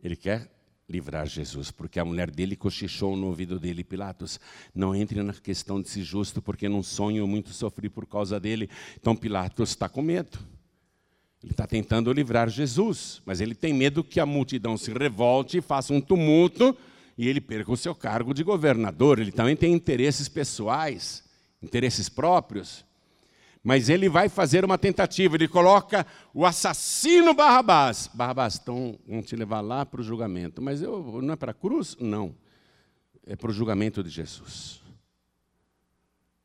Ele 0.00 0.14
quer 0.14 0.48
livrar 0.88 1.26
Jesus, 1.26 1.72
porque 1.72 1.98
a 1.98 2.04
mulher 2.04 2.30
dele 2.30 2.54
cochichou 2.54 3.16
no 3.16 3.26
ouvido 3.26 3.58
dele, 3.58 3.82
Pilatos, 3.82 4.38
não 4.72 4.94
entre 4.94 5.20
na 5.20 5.32
questão 5.32 5.82
de 5.82 5.88
ser 5.88 6.04
justo, 6.04 6.40
porque 6.40 6.68
num 6.68 6.80
sonho 6.80 7.26
muito 7.26 7.50
sofri 7.50 7.88
por 7.88 8.06
causa 8.06 8.38
dele. 8.38 8.70
Então 9.00 9.16
Pilatos 9.16 9.70
está 9.70 9.88
com 9.88 10.00
medo. 10.00 10.38
Ele 11.42 11.50
está 11.50 11.66
tentando 11.66 12.12
livrar 12.12 12.48
Jesus, 12.48 13.20
mas 13.26 13.40
ele 13.40 13.56
tem 13.56 13.74
medo 13.74 14.04
que 14.04 14.20
a 14.20 14.26
multidão 14.26 14.76
se 14.76 14.92
revolte 14.92 15.60
faça 15.60 15.92
um 15.92 16.00
tumulto 16.00 16.78
e 17.18 17.26
ele 17.26 17.40
perca 17.40 17.72
o 17.72 17.76
seu 17.76 17.96
cargo 17.96 18.32
de 18.32 18.44
governador. 18.44 19.18
Ele 19.18 19.32
também 19.32 19.56
tem 19.56 19.72
interesses 19.72 20.28
pessoais, 20.28 21.24
interesses 21.60 22.08
próprios. 22.08 22.84
Mas 23.62 23.88
ele 23.88 24.08
vai 24.08 24.28
fazer 24.28 24.64
uma 24.64 24.76
tentativa, 24.76 25.36
ele 25.36 25.46
coloca 25.46 26.04
o 26.34 26.44
assassino 26.44 27.32
Barrabás. 27.32 28.10
Barrabás, 28.12 28.58
então 28.60 28.98
vão 29.06 29.22
te 29.22 29.36
levar 29.36 29.60
lá 29.60 29.86
para 29.86 30.00
o 30.00 30.04
julgamento. 30.04 30.60
Mas 30.60 30.82
eu, 30.82 31.22
não 31.22 31.34
é 31.34 31.36
para 31.36 31.52
a 31.52 31.54
cruz? 31.54 31.96
Não. 32.00 32.34
É 33.24 33.36
para 33.36 33.50
o 33.50 33.54
julgamento 33.54 34.02
de 34.02 34.10
Jesus. 34.10 34.82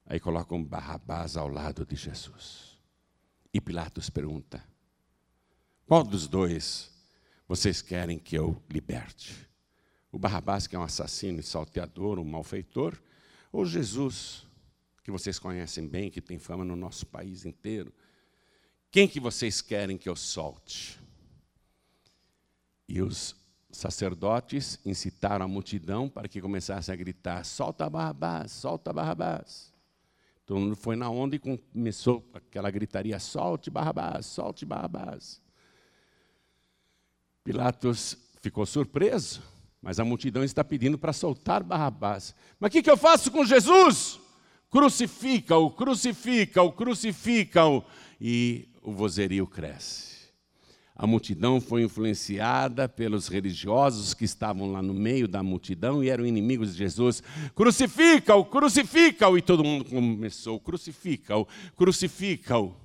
Aí 0.06 0.20
colocam 0.20 0.64
Barrabás 0.64 1.36
ao 1.36 1.50
lado 1.50 1.86
de 1.86 1.96
Jesus. 1.96 2.78
E 3.52 3.60
Pilatos 3.60 4.10
pergunta: 4.10 4.64
qual 5.88 6.04
dos 6.04 6.28
dois 6.28 6.92
vocês 7.48 7.82
querem 7.82 8.20
que 8.20 8.38
eu 8.38 8.62
liberte? 8.70 9.48
O 10.12 10.20
Barrabás, 10.20 10.68
que 10.68 10.76
é 10.76 10.80
um 10.80 10.84
assassino 10.84 11.40
e 11.40 11.44
salteador, 11.44 12.20
um 12.20 12.24
malfeitor, 12.24 12.98
ou 13.52 13.66
Jesus? 13.66 14.47
Que 15.08 15.12
vocês 15.12 15.40
conhecem 15.40 15.88
bem, 15.88 16.12
que 16.12 16.20
tem 16.20 16.38
fama 16.38 16.66
no 16.66 16.76
nosso 16.76 17.06
país 17.06 17.46
inteiro. 17.46 17.94
Quem 18.92 19.08
que 19.08 19.22
vocês 19.22 19.62
querem 19.62 19.98
que 19.98 20.10
eu 20.10 20.18
solte? 20.18 21.00
E 22.90 23.02
os 23.02 23.34
sacerdotes 23.72 24.78
incitaram 24.86 25.46
a 25.46 25.48
multidão 25.48 26.10
para 26.10 26.28
que 26.28 26.42
começasse 26.42 26.92
a 26.92 26.96
gritar: 26.98 27.46
solta 27.46 27.90
Barrabás, 27.90 28.52
solta 28.52 28.92
Barrabás. 28.92 29.72
Todo 30.46 30.60
mundo 30.60 30.76
foi 30.76 30.98
na 30.98 31.10
onda 31.10 31.38
e 31.38 31.40
começou 31.40 32.30
aquela 32.34 32.70
gritaria: 32.70 33.18
solte 33.18 33.70
Barrabás, 33.70 34.26
solte 34.26 34.66
Barrabás. 34.66 35.42
Pilatos 37.46 38.18
ficou 38.42 38.66
surpreso, 38.66 39.42
mas 39.82 40.02
a 40.02 40.04
multidão 40.04 40.44
está 40.44 40.66
pedindo 40.66 40.98
para 40.98 41.14
soltar 41.14 41.64
Barrabás. 41.64 42.36
Mas 42.60 42.68
o 42.68 42.72
que, 42.74 42.84
que 42.84 42.92
eu 42.92 42.98
faço 42.98 43.32
com 43.32 43.46
Jesus? 43.46 44.27
Crucifica-o, 44.70 45.72
crucifica-o, 45.72 46.72
crucifica-o. 46.72 47.84
E 48.20 48.68
o 48.82 48.92
vozerio 48.92 49.46
cresce. 49.48 50.18
A 50.96 51.06
multidão 51.06 51.62
foi 51.62 51.84
influenciada 51.84 52.90
pelos 52.90 53.28
religiosos 53.28 54.16
que 54.16 54.26
estavam 54.26 54.72
lá 54.72 54.82
no 54.82 54.96
meio 54.96 55.28
da 55.28 55.44
multidão 55.44 56.04
e 56.04 56.10
eram 56.10 56.26
inimigos 56.26 56.72
de 56.72 56.80
Jesus. 56.80 57.22
Crucifica-o, 57.54 58.44
crucifica-o. 58.44 59.38
E 59.38 59.42
todo 59.44 59.64
mundo 59.64 59.86
começou: 59.86 60.60
crucifica-o, 60.60 61.48
crucifica-o. 61.76 62.76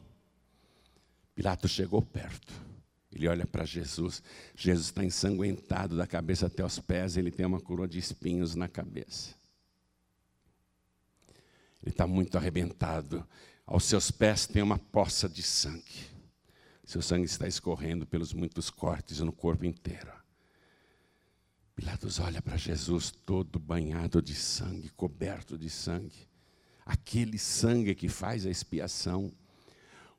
Pilatos 1.35 1.70
chegou 1.70 2.03
perto. 2.03 2.53
Ele 3.11 3.28
olha 3.28 3.47
para 3.47 3.64
Jesus. 3.64 4.22
Jesus 4.55 4.87
está 4.87 5.03
ensanguentado 5.03 5.97
da 5.97 6.07
cabeça 6.07 6.47
até 6.47 6.64
os 6.64 6.78
pés. 6.78 7.16
Ele 7.16 7.30
tem 7.30 7.47
uma 7.47 7.61
coroa 7.61 7.89
de 7.89 7.99
espinhos 7.99 8.55
na 8.55 8.68
cabeça. 8.68 9.35
Ele 11.83 11.91
está 11.91 12.07
muito 12.07 12.39
arrebentado. 12.39 13.26
Aos 13.66 13.85
seus 13.85 14.11
pés 14.11 14.47
tem 14.47 14.62
uma 14.62 14.78
poça 14.78 15.28
de 15.28 15.43
sangue. 15.43 16.12
Seu 16.85 17.03
sangue 17.03 17.24
está 17.24 17.47
escorrendo 17.47 18.07
pelos 18.07 18.33
muitos 18.33 18.70
cortes 18.70 19.20
no 19.20 19.33
corpo 19.33 19.64
inteiro. 19.64 20.12
Pilatos 21.74 22.18
olha 22.20 22.43
para 22.43 22.57
Jesus 22.57 23.11
todo 23.11 23.59
banhado 23.59 24.20
de 24.20 24.35
sangue, 24.35 24.91
coberto 24.91 25.57
de 25.57 25.70
sangue. 25.70 26.28
Aquele 26.85 27.39
sangue 27.39 27.95
que 27.95 28.09
faz 28.09 28.45
a 28.45 28.51
expiação. 28.51 29.33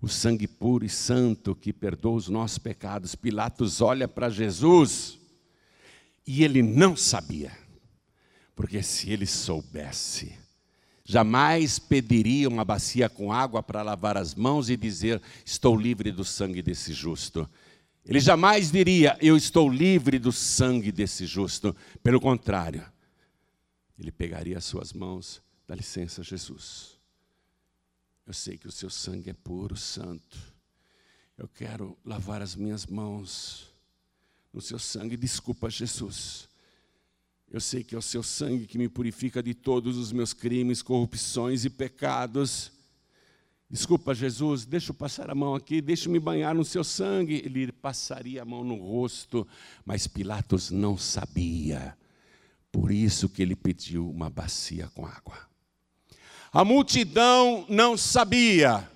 O 0.01 0.09
sangue 0.09 0.47
puro 0.47 0.83
e 0.83 0.89
santo 0.89 1.55
que 1.55 1.71
perdoa 1.71 2.15
os 2.15 2.27
nossos 2.27 2.57
pecados. 2.57 3.15
Pilatos 3.15 3.81
olha 3.81 4.07
para 4.07 4.29
Jesus 4.29 5.19
e 6.25 6.43
ele 6.43 6.61
não 6.61 6.95
sabia. 6.95 7.55
Porque 8.55 8.81
se 8.81 9.11
ele 9.11 9.25
soubesse, 9.25 10.37
Jamais 11.05 11.79
pediria 11.79 12.47
uma 12.47 12.63
bacia 12.63 13.09
com 13.09 13.31
água 13.31 13.61
para 13.61 13.81
lavar 13.81 14.15
as 14.15 14.33
mãos 14.33 14.69
e 14.69 14.77
dizer: 14.77 15.21
Estou 15.45 15.75
livre 15.75 16.11
do 16.11 16.23
sangue 16.23 16.61
desse 16.61 16.93
justo. 16.93 17.49
Ele 18.05 18.19
jamais 18.19 18.71
diria: 18.71 19.17
Eu 19.21 19.35
estou 19.35 19.69
livre 19.69 20.17
do 20.17 20.31
sangue 20.31 20.91
desse 20.91 21.25
justo. 21.25 21.75
Pelo 22.01 22.21
contrário, 22.21 22.85
ele 23.99 24.11
pegaria 24.11 24.57
as 24.57 24.63
suas 24.63 24.93
mãos, 24.93 25.41
dá 25.67 25.75
licença, 25.75 26.23
Jesus. 26.23 26.97
Eu 28.25 28.33
sei 28.33 28.57
que 28.57 28.67
o 28.67 28.71
seu 28.71 28.89
sangue 28.89 29.29
é 29.29 29.33
puro, 29.33 29.75
santo. 29.75 30.37
Eu 31.37 31.49
quero 31.49 31.97
lavar 32.05 32.41
as 32.41 32.55
minhas 32.55 32.85
mãos 32.85 33.73
no 34.53 34.61
seu 34.61 34.79
sangue. 34.79 35.17
Desculpa, 35.17 35.69
Jesus. 35.69 36.47
Eu 37.53 37.61
sei 37.61 37.83
que 37.83 37.93
é 37.93 37.97
o 37.99 38.01
seu 38.01 38.23
sangue 38.23 38.65
que 38.65 38.79
me 38.79 38.89
purifica 38.89 39.43
de 39.43 39.53
todos 39.53 39.95
os 39.95 40.11
meus 40.11 40.33
crimes, 40.33 40.81
corrupções 40.81 41.63
e 41.65 41.69
pecados. 41.69 42.71
Desculpa, 43.69 44.15
Jesus, 44.15 44.65
deixa 44.65 44.89
eu 44.89 44.95
passar 44.95 45.29
a 45.29 45.35
mão 45.35 45.53
aqui, 45.53 45.79
deixa 45.79 46.09
me 46.09 46.19
banhar 46.19 46.55
no 46.55 46.65
seu 46.65 46.83
sangue. 46.83 47.43
Ele 47.45 47.71
passaria 47.71 48.41
a 48.41 48.45
mão 48.45 48.63
no 48.63 48.73
rosto, 48.73 49.47
mas 49.85 50.07
Pilatos 50.07 50.71
não 50.71 50.97
sabia. 50.97 51.95
Por 52.71 52.91
isso 52.91 53.29
que 53.29 53.43
ele 53.43 53.55
pediu 53.55 54.09
uma 54.09 54.31
bacia 54.31 54.87
com 54.95 55.05
água. 55.05 55.37
A 56.51 56.65
multidão 56.65 57.67
não 57.69 57.95
sabia. 57.95 58.89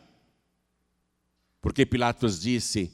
Porque 1.61 1.85
Pilatos 1.85 2.41
disse: 2.41 2.91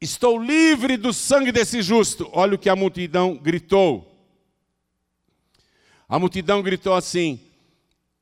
Estou 0.00 0.40
livre 0.40 0.96
do 0.96 1.12
sangue 1.12 1.50
desse 1.50 1.82
justo. 1.82 2.30
Olha 2.32 2.54
o 2.54 2.58
que 2.58 2.68
a 2.68 2.76
multidão 2.76 3.36
gritou. 3.36 4.09
A 6.10 6.18
multidão 6.18 6.60
gritou 6.60 6.92
assim: 6.92 7.38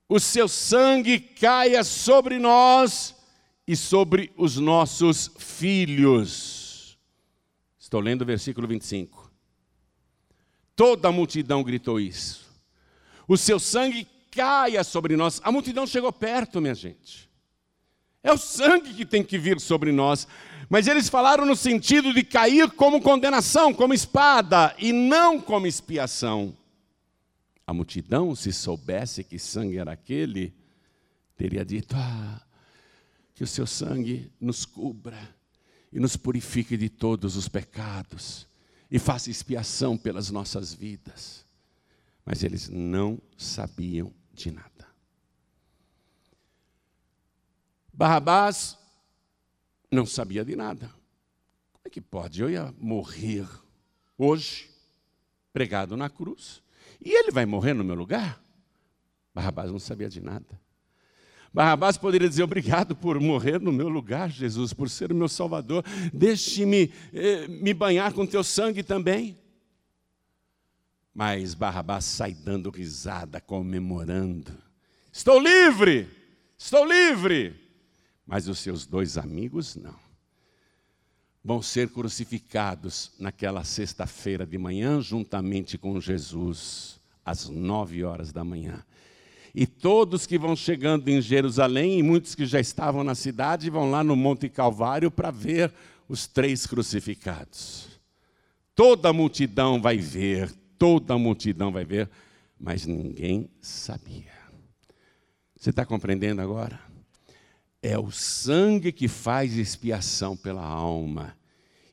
O 0.06 0.20
seu 0.20 0.46
sangue 0.46 1.18
caia 1.18 1.82
sobre 1.82 2.38
nós 2.38 3.16
e 3.66 3.74
sobre 3.74 4.30
os 4.36 4.58
nossos 4.58 5.30
filhos. 5.38 6.98
Estou 7.80 8.00
lendo 8.00 8.20
o 8.20 8.26
versículo 8.26 8.68
25. 8.68 9.32
Toda 10.76 11.08
a 11.08 11.12
multidão 11.12 11.62
gritou 11.62 11.98
isso. 11.98 12.46
O 13.26 13.38
seu 13.38 13.58
sangue 13.58 14.06
caia 14.30 14.84
sobre 14.84 15.16
nós. 15.16 15.40
A 15.42 15.50
multidão 15.50 15.86
chegou 15.86 16.12
perto, 16.12 16.60
minha 16.60 16.74
gente. 16.74 17.26
É 18.22 18.30
o 18.30 18.36
sangue 18.36 18.92
que 18.92 19.06
tem 19.06 19.24
que 19.24 19.38
vir 19.38 19.58
sobre 19.58 19.92
nós. 19.92 20.28
Mas 20.68 20.86
eles 20.86 21.08
falaram 21.08 21.46
no 21.46 21.56
sentido 21.56 22.12
de 22.12 22.22
cair 22.22 22.70
como 22.72 23.00
condenação, 23.00 23.72
como 23.72 23.94
espada, 23.94 24.74
e 24.78 24.92
não 24.92 25.40
como 25.40 25.66
expiação. 25.66 26.54
A 27.68 27.74
multidão, 27.74 28.34
se 28.34 28.50
soubesse 28.50 29.22
que 29.22 29.38
sangue 29.38 29.76
era 29.76 29.92
aquele, 29.92 30.54
teria 31.36 31.62
dito: 31.62 31.94
Ah, 31.94 32.42
que 33.34 33.44
o 33.44 33.46
seu 33.46 33.66
sangue 33.66 34.32
nos 34.40 34.64
cubra 34.64 35.36
e 35.92 36.00
nos 36.00 36.16
purifique 36.16 36.78
de 36.78 36.88
todos 36.88 37.36
os 37.36 37.46
pecados 37.46 38.48
e 38.90 38.98
faça 38.98 39.30
expiação 39.30 39.98
pelas 39.98 40.30
nossas 40.30 40.72
vidas. 40.72 41.44
Mas 42.24 42.42
eles 42.42 42.70
não 42.70 43.20
sabiam 43.36 44.14
de 44.32 44.50
nada. 44.50 44.88
Barrabás 47.92 48.78
não 49.92 50.06
sabia 50.06 50.42
de 50.42 50.56
nada. 50.56 50.86
Como 51.74 51.82
é 51.84 51.90
que 51.90 52.00
pode? 52.00 52.40
Eu 52.40 52.48
ia 52.48 52.74
morrer 52.78 53.46
hoje, 54.16 54.70
pregado 55.52 55.98
na 55.98 56.08
cruz. 56.08 56.66
E 57.00 57.10
ele 57.10 57.30
vai 57.30 57.46
morrer 57.46 57.74
no 57.74 57.84
meu 57.84 57.94
lugar? 57.94 58.40
Barrabás 59.34 59.70
não 59.70 59.78
sabia 59.78 60.08
de 60.08 60.20
nada. 60.20 60.60
Barrabás 61.52 61.96
poderia 61.96 62.28
dizer: 62.28 62.42
Obrigado 62.42 62.94
por 62.96 63.20
morrer 63.20 63.60
no 63.60 63.72
meu 63.72 63.88
lugar, 63.88 64.30
Jesus, 64.30 64.72
por 64.72 64.90
ser 64.90 65.12
o 65.12 65.14
meu 65.14 65.28
Salvador. 65.28 65.84
Deixe-me 66.12 66.92
eh, 67.12 67.48
me 67.48 67.72
banhar 67.72 68.12
com 68.12 68.26
teu 68.26 68.42
sangue 68.42 68.82
também. 68.82 69.38
Mas 71.14 71.54
Barrabás 71.54 72.04
sai 72.04 72.34
dando 72.34 72.70
risada, 72.70 73.40
comemorando: 73.40 74.52
Estou 75.12 75.40
livre! 75.40 76.08
Estou 76.56 76.84
livre! 76.84 77.54
Mas 78.26 78.46
os 78.46 78.58
seus 78.58 78.84
dois 78.84 79.16
amigos 79.16 79.74
não 79.76 80.07
vão 81.44 81.62
ser 81.62 81.88
crucificados 81.88 83.12
naquela 83.18 83.64
sexta-feira 83.64 84.44
de 84.44 84.58
manhã, 84.58 85.00
juntamente 85.00 85.78
com 85.78 86.00
Jesus, 86.00 87.00
às 87.24 87.48
nove 87.48 88.04
horas 88.04 88.32
da 88.32 88.44
manhã. 88.44 88.84
E 89.54 89.66
todos 89.66 90.26
que 90.26 90.38
vão 90.38 90.54
chegando 90.54 91.08
em 91.08 91.20
Jerusalém, 91.20 91.98
e 91.98 92.02
muitos 92.02 92.34
que 92.34 92.46
já 92.46 92.60
estavam 92.60 93.02
na 93.02 93.14
cidade, 93.14 93.70
vão 93.70 93.90
lá 93.90 94.04
no 94.04 94.14
Monte 94.14 94.48
Calvário 94.48 95.10
para 95.10 95.30
ver 95.30 95.72
os 96.08 96.26
três 96.26 96.66
crucificados. 96.66 97.88
Toda 98.74 99.08
a 99.08 99.12
multidão 99.12 99.80
vai 99.80 99.98
ver, 99.98 100.52
toda 100.78 101.14
a 101.14 101.18
multidão 101.18 101.72
vai 101.72 101.84
ver, 101.84 102.08
mas 102.58 102.86
ninguém 102.86 103.50
sabia. 103.60 104.38
Você 105.56 105.70
está 105.70 105.84
compreendendo 105.84 106.40
agora? 106.40 106.87
É 107.82 107.98
o 107.98 108.10
sangue 108.10 108.90
que 108.92 109.08
faz 109.08 109.56
expiação 109.56 110.36
pela 110.36 110.64
alma. 110.64 111.36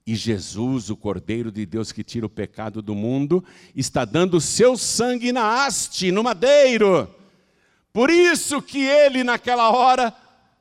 E 0.07 0.15
Jesus, 0.15 0.89
o 0.89 0.95
Cordeiro 0.95 1.51
de 1.51 1.65
Deus 1.65 1.91
que 1.91 2.03
tira 2.03 2.25
o 2.25 2.29
pecado 2.29 2.81
do 2.81 2.93
mundo, 2.93 3.43
está 3.75 4.05
dando 4.05 4.37
o 4.37 4.41
seu 4.41 4.77
sangue 4.77 5.31
na 5.31 5.65
haste, 5.65 6.11
no 6.11 6.23
madeiro. 6.23 7.09
Por 7.91 8.09
isso 8.09 8.61
que 8.61 8.83
ele, 8.83 9.23
naquela 9.23 9.71
hora, 9.71 10.13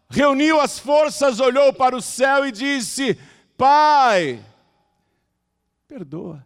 reuniu 0.09 0.61
as 0.61 0.79
forças, 0.79 1.41
olhou 1.41 1.73
para 1.73 1.97
o 1.97 2.01
céu 2.01 2.47
e 2.47 2.53
disse: 2.53 3.19
Pai, 3.57 4.43
perdoa. 5.87 6.45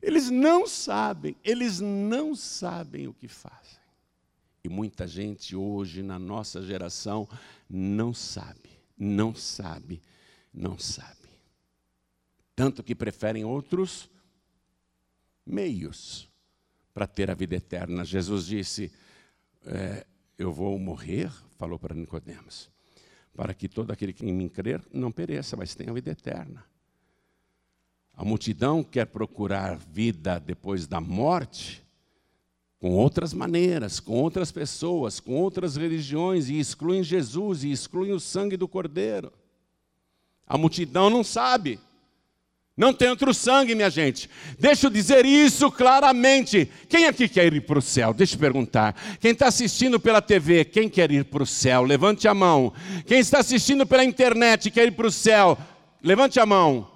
Eles 0.00 0.30
não 0.30 0.66
sabem, 0.66 1.36
eles 1.42 1.80
não 1.80 2.34
sabem 2.34 3.08
o 3.08 3.12
que 3.12 3.26
fazem. 3.26 3.65
E 4.66 4.68
muita 4.68 5.06
gente 5.06 5.56
hoje, 5.56 6.02
na 6.02 6.18
nossa 6.18 6.62
geração, 6.62 7.28
não 7.68 8.12
sabe, 8.12 8.70
não 8.98 9.34
sabe, 9.34 10.02
não 10.52 10.78
sabe 10.78 11.16
tanto 12.56 12.82
que 12.82 12.94
preferem 12.94 13.44
outros 13.44 14.10
meios 15.44 16.26
para 16.94 17.06
ter 17.06 17.30
a 17.30 17.34
vida 17.34 17.54
eterna. 17.54 18.02
Jesus 18.02 18.46
disse: 18.46 18.90
é, 19.66 20.06
Eu 20.38 20.50
vou 20.50 20.78
morrer, 20.78 21.30
falou 21.58 21.78
para 21.78 21.94
Nicodemos, 21.94 22.70
para 23.34 23.52
que 23.52 23.68
todo 23.68 23.90
aquele 23.92 24.14
que 24.14 24.24
em 24.24 24.32
mim 24.32 24.48
crer 24.48 24.82
não 24.90 25.12
pereça, 25.12 25.54
mas 25.54 25.74
tenha 25.74 25.90
a 25.90 25.94
vida 25.94 26.10
eterna. 26.10 26.64
A 28.14 28.24
multidão 28.24 28.82
quer 28.82 29.04
procurar 29.04 29.76
vida 29.76 30.40
depois 30.40 30.86
da 30.86 30.98
morte 30.98 31.85
com 32.86 32.94
outras 32.94 33.34
maneiras, 33.34 33.98
com 33.98 34.12
outras 34.12 34.52
pessoas, 34.52 35.18
com 35.18 35.32
outras 35.32 35.74
religiões, 35.74 36.48
e 36.48 36.56
excluem 36.60 37.02
Jesus 37.02 37.64
e 37.64 37.72
excluem 37.72 38.12
o 38.12 38.20
sangue 38.20 38.56
do 38.56 38.68
Cordeiro. 38.68 39.32
A 40.46 40.56
multidão 40.56 41.10
não 41.10 41.24
sabe. 41.24 41.80
Não 42.76 42.94
tem 42.94 43.10
outro 43.10 43.34
sangue, 43.34 43.74
minha 43.74 43.90
gente. 43.90 44.30
Deixa 44.56 44.86
eu 44.86 44.90
dizer 44.90 45.26
isso 45.26 45.68
claramente. 45.68 46.70
Quem 46.88 47.06
aqui 47.06 47.28
quer 47.28 47.52
ir 47.52 47.62
para 47.62 47.80
o 47.80 47.82
céu? 47.82 48.14
Deixa 48.14 48.36
eu 48.36 48.38
perguntar. 48.38 48.94
Quem 49.18 49.32
está 49.32 49.48
assistindo 49.48 49.98
pela 49.98 50.22
TV, 50.22 50.64
quem 50.64 50.88
quer 50.88 51.10
ir 51.10 51.24
para 51.24 51.42
o 51.42 51.46
céu? 51.46 51.82
Levante 51.82 52.28
a 52.28 52.34
mão. 52.34 52.72
Quem 53.04 53.18
está 53.18 53.40
assistindo 53.40 53.84
pela 53.84 54.04
internet, 54.04 54.70
quer 54.70 54.86
ir 54.86 54.92
para 54.92 55.08
o 55.08 55.12
céu? 55.12 55.58
Levante 56.00 56.38
a 56.38 56.46
mão. 56.46 56.88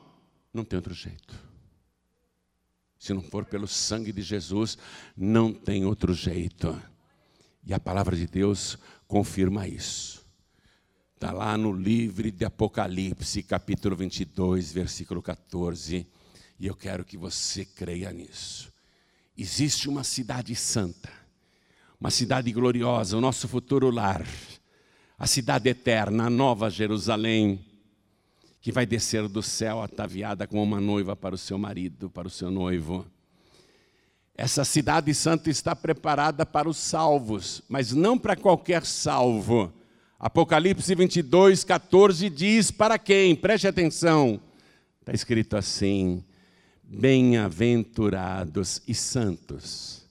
Não 0.54 0.62
tem 0.62 0.76
outro 0.76 0.94
jeito. 0.94 1.39
Se 3.00 3.14
não 3.14 3.22
for 3.22 3.46
pelo 3.46 3.66
sangue 3.66 4.12
de 4.12 4.20
Jesus, 4.20 4.76
não 5.16 5.54
tem 5.54 5.86
outro 5.86 6.12
jeito. 6.12 6.78
E 7.64 7.72
a 7.72 7.80
palavra 7.80 8.14
de 8.14 8.26
Deus 8.26 8.76
confirma 9.08 9.66
isso. 9.66 10.22
Está 11.14 11.32
lá 11.32 11.56
no 11.56 11.72
livro 11.72 12.30
de 12.30 12.44
Apocalipse, 12.44 13.42
capítulo 13.42 13.96
22, 13.96 14.70
versículo 14.70 15.22
14. 15.22 16.06
E 16.58 16.66
eu 16.66 16.76
quero 16.76 17.02
que 17.02 17.16
você 17.16 17.64
creia 17.64 18.12
nisso. 18.12 18.70
Existe 19.36 19.88
uma 19.88 20.04
cidade 20.04 20.54
santa, 20.54 21.10
uma 21.98 22.10
cidade 22.10 22.52
gloriosa, 22.52 23.16
o 23.16 23.20
nosso 23.20 23.48
futuro 23.48 23.90
lar, 23.90 24.26
a 25.18 25.26
cidade 25.26 25.70
eterna, 25.70 26.26
a 26.26 26.30
nova 26.30 26.68
Jerusalém, 26.68 27.64
que 28.60 28.72
vai 28.72 28.84
descer 28.84 29.26
do 29.28 29.42
céu 29.42 29.82
ataviada 29.82 30.46
como 30.46 30.62
uma 30.62 30.80
noiva 30.80 31.16
para 31.16 31.34
o 31.34 31.38
seu 31.38 31.58
marido, 31.58 32.10
para 32.10 32.28
o 32.28 32.30
seu 32.30 32.50
noivo. 32.50 33.06
Essa 34.34 34.64
cidade 34.64 35.12
santa 35.14 35.50
está 35.50 35.74
preparada 35.74 36.46
para 36.46 36.68
os 36.68 36.76
salvos, 36.76 37.62
mas 37.68 37.92
não 37.92 38.18
para 38.18 38.36
qualquer 38.36 38.84
salvo 38.84 39.72
Apocalipse 40.20 40.94
22, 40.94 41.64
14 41.64 42.28
diz 42.28 42.70
para 42.70 42.98
quem? 42.98 43.34
Preste 43.34 43.66
atenção. 43.66 44.38
Está 45.00 45.14
escrito 45.14 45.56
assim: 45.56 46.22
Bem-aventurados 46.82 48.82
e 48.86 48.94
santos, 48.94 50.04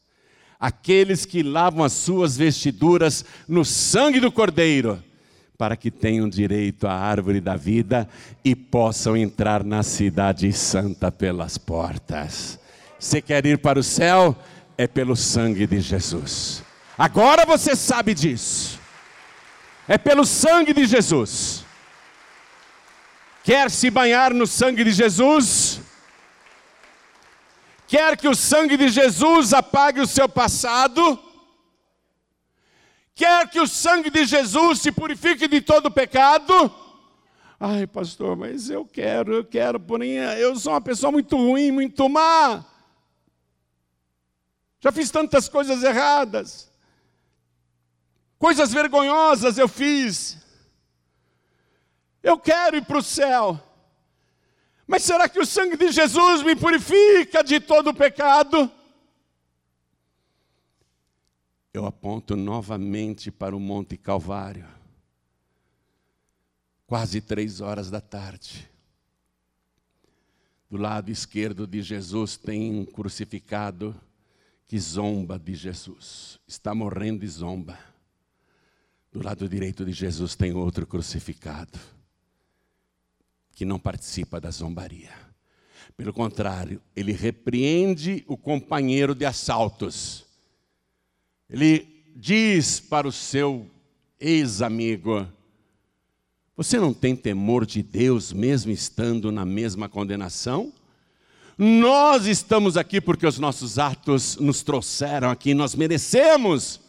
aqueles 0.59 1.27
que 1.27 1.43
lavam 1.43 1.83
as 1.83 1.93
suas 1.93 2.35
vestiduras 2.35 3.23
no 3.47 3.63
sangue 3.63 4.19
do 4.19 4.31
Cordeiro, 4.31 5.03
para 5.59 5.75
que 5.75 5.91
tenham 5.91 6.29
direito 6.29 6.87
à 6.87 6.93
árvore 6.93 7.41
da 7.41 7.57
vida 7.57 8.07
e 8.45 8.55
possam 8.55 9.17
entrar 9.17 9.61
na 9.61 9.83
cidade 9.83 10.53
santa 10.53 11.11
pelas 11.11 11.57
portas. 11.57 12.57
Você 12.97 13.21
quer 13.21 13.45
ir 13.45 13.57
para 13.57 13.77
o 13.77 13.83
céu? 13.83 14.33
É 14.77 14.87
pelo 14.87 15.17
sangue 15.17 15.67
de 15.67 15.81
Jesus. 15.81 16.63
Agora 16.97 17.45
você 17.45 17.75
sabe 17.75 18.13
disso. 18.13 18.79
É 19.85 19.97
pelo 19.97 20.25
sangue 20.25 20.71
de 20.71 20.85
Jesus. 20.85 21.65
Quer 23.43 23.69
se 23.69 23.89
banhar 23.89 24.33
no 24.33 24.47
sangue 24.47 24.85
de 24.85 24.91
Jesus? 24.91 25.81
Quer 27.85 28.15
que 28.15 28.29
o 28.29 28.35
sangue 28.35 28.77
de 28.77 28.87
Jesus 28.87 29.51
apague 29.51 29.99
o 29.99 30.07
seu 30.07 30.29
passado? 30.29 31.19
Quer 33.19 33.49
que 33.49 33.59
o 33.59 33.67
sangue 33.67 34.09
de 34.09 34.23
Jesus 34.23 34.79
se 34.79 34.93
purifique 34.93 35.45
de 35.45 35.59
todo 35.59 35.91
pecado? 35.91 36.73
Ai, 37.59 37.85
pastor, 37.85 38.37
mas 38.37 38.69
eu 38.69 38.85
quero, 38.85 39.33
eu 39.33 39.43
quero, 39.43 39.77
porém 39.77 40.13
eu 40.13 40.55
sou 40.55 40.71
uma 40.71 40.79
pessoa 40.79 41.11
muito 41.11 41.35
ruim, 41.35 41.69
muito 41.69 42.07
má. 42.07 42.63
Já 44.79 44.89
fiz 44.93 45.11
tantas 45.11 45.49
coisas 45.49 45.83
erradas. 45.83 46.71
Coisas 48.37 48.71
vergonhosas 48.71 49.57
eu 49.57 49.67
fiz. 49.67 50.37
Eu 52.23 52.39
quero 52.39 52.77
ir 52.77 52.85
para 52.85 52.99
o 52.99 53.03
céu. 53.03 53.61
Mas 54.87 55.03
será 55.03 55.27
que 55.27 55.41
o 55.41 55.45
sangue 55.45 55.75
de 55.75 55.91
Jesus 55.91 56.41
me 56.41 56.55
purifica 56.55 57.43
de 57.43 57.59
todo 57.59 57.93
pecado? 57.93 58.71
Eu 61.79 61.85
aponto 61.85 62.35
novamente 62.35 63.31
para 63.31 63.55
o 63.55 63.59
Monte 63.59 63.95
Calvário. 63.95 64.67
Quase 66.85 67.21
três 67.21 67.61
horas 67.61 67.89
da 67.89 68.01
tarde. 68.01 68.69
Do 70.69 70.75
lado 70.75 71.09
esquerdo 71.09 71.65
de 71.65 71.81
Jesus 71.81 72.35
tem 72.35 72.69
um 72.69 72.85
crucificado 72.85 73.95
que 74.67 74.77
zomba 74.77 75.39
de 75.39 75.55
Jesus, 75.55 76.37
está 76.45 76.75
morrendo 76.75 77.23
e 77.23 77.27
zomba. 77.27 77.79
Do 79.11 79.23
lado 79.23 79.47
direito 79.47 79.85
de 79.85 79.93
Jesus 79.93 80.35
tem 80.35 80.53
outro 80.53 80.85
crucificado 80.85 81.79
que 83.53 83.63
não 83.63 83.79
participa 83.79 84.39
da 84.39 84.51
zombaria. 84.51 85.13
Pelo 85.95 86.13
contrário, 86.13 86.81
ele 86.95 87.13
repreende 87.13 88.23
o 88.27 88.37
companheiro 88.37 89.15
de 89.15 89.25
assaltos 89.25 90.28
ele 91.49 92.03
diz 92.15 92.79
para 92.79 93.07
o 93.07 93.11
seu 93.11 93.69
ex-amigo: 94.19 95.27
Você 96.55 96.79
não 96.79 96.93
tem 96.93 97.15
temor 97.15 97.65
de 97.65 97.81
Deus 97.81 98.31
mesmo 98.31 98.71
estando 98.71 99.31
na 99.31 99.45
mesma 99.45 99.89
condenação? 99.89 100.71
Nós 101.57 102.25
estamos 102.25 102.77
aqui 102.77 103.01
porque 103.01 103.27
os 103.27 103.37
nossos 103.37 103.77
atos 103.77 104.37
nos 104.37 104.63
trouxeram 104.63 105.29
aqui, 105.29 105.53
nós 105.53 105.75
merecemos. 105.75 106.79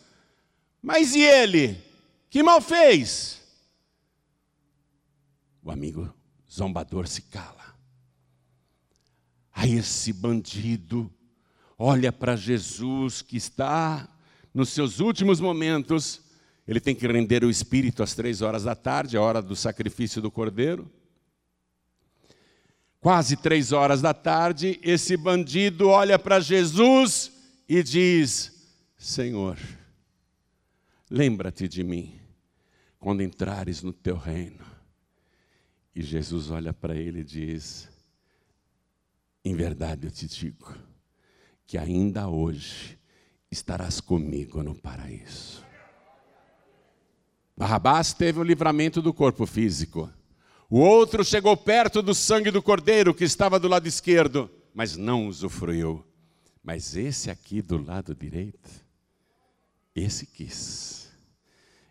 Mas 0.80 1.14
e 1.14 1.22
ele? 1.22 1.76
Que 2.28 2.42
mal 2.42 2.60
fez? 2.60 3.40
O 5.62 5.70
amigo 5.70 6.12
zombador 6.50 7.08
se 7.08 7.22
cala. 7.22 7.74
Aí 9.52 9.72
esse 9.72 10.12
bandido 10.12 11.12
olha 11.76 12.12
para 12.12 12.36
Jesus 12.36 13.22
que 13.22 13.36
está 13.36 14.08
nos 14.52 14.70
seus 14.70 15.00
últimos 15.00 15.40
momentos, 15.40 16.22
ele 16.66 16.80
tem 16.80 16.94
que 16.94 17.06
render 17.06 17.44
o 17.44 17.50
espírito 17.50 18.02
às 18.02 18.14
três 18.14 18.42
horas 18.42 18.64
da 18.64 18.74
tarde, 18.74 19.16
a 19.16 19.20
hora 19.20 19.40
do 19.40 19.56
sacrifício 19.56 20.20
do 20.20 20.30
cordeiro. 20.30 20.90
Quase 23.00 23.36
três 23.36 23.72
horas 23.72 24.02
da 24.02 24.12
tarde, 24.12 24.78
esse 24.82 25.16
bandido 25.16 25.88
olha 25.88 26.18
para 26.18 26.38
Jesus 26.38 27.32
e 27.68 27.82
diz: 27.82 28.70
Senhor, 28.98 29.58
lembra-te 31.10 31.66
de 31.66 31.82
mim 31.82 32.20
quando 32.98 33.22
entrares 33.22 33.82
no 33.82 33.92
teu 33.92 34.16
reino. 34.16 34.64
E 35.94 36.02
Jesus 36.02 36.50
olha 36.50 36.74
para 36.74 36.94
ele 36.94 37.20
e 37.20 37.24
diz: 37.24 37.88
Em 39.42 39.54
verdade 39.54 40.06
eu 40.06 40.10
te 40.10 40.28
digo, 40.28 40.72
que 41.66 41.78
ainda 41.78 42.28
hoje 42.28 42.99
estarás 43.50 44.00
comigo 44.00 44.62
no 44.62 44.74
paraíso. 44.74 45.64
Barrabás 47.56 48.14
teve 48.14 48.38
o 48.38 48.42
livramento 48.44 49.02
do 49.02 49.12
corpo 49.12 49.44
físico. 49.44 50.10
O 50.68 50.78
outro 50.78 51.24
chegou 51.24 51.56
perto 51.56 52.00
do 52.00 52.14
sangue 52.14 52.50
do 52.50 52.62
cordeiro 52.62 53.12
que 53.12 53.24
estava 53.24 53.58
do 53.58 53.68
lado 53.68 53.86
esquerdo, 53.86 54.50
mas 54.72 54.96
não 54.96 55.26
usufruiu. 55.26 56.04
Mas 56.62 56.96
esse 56.96 57.30
aqui 57.30 57.60
do 57.60 57.82
lado 57.82 58.14
direito, 58.14 58.70
esse 59.94 60.26
quis. 60.26 61.10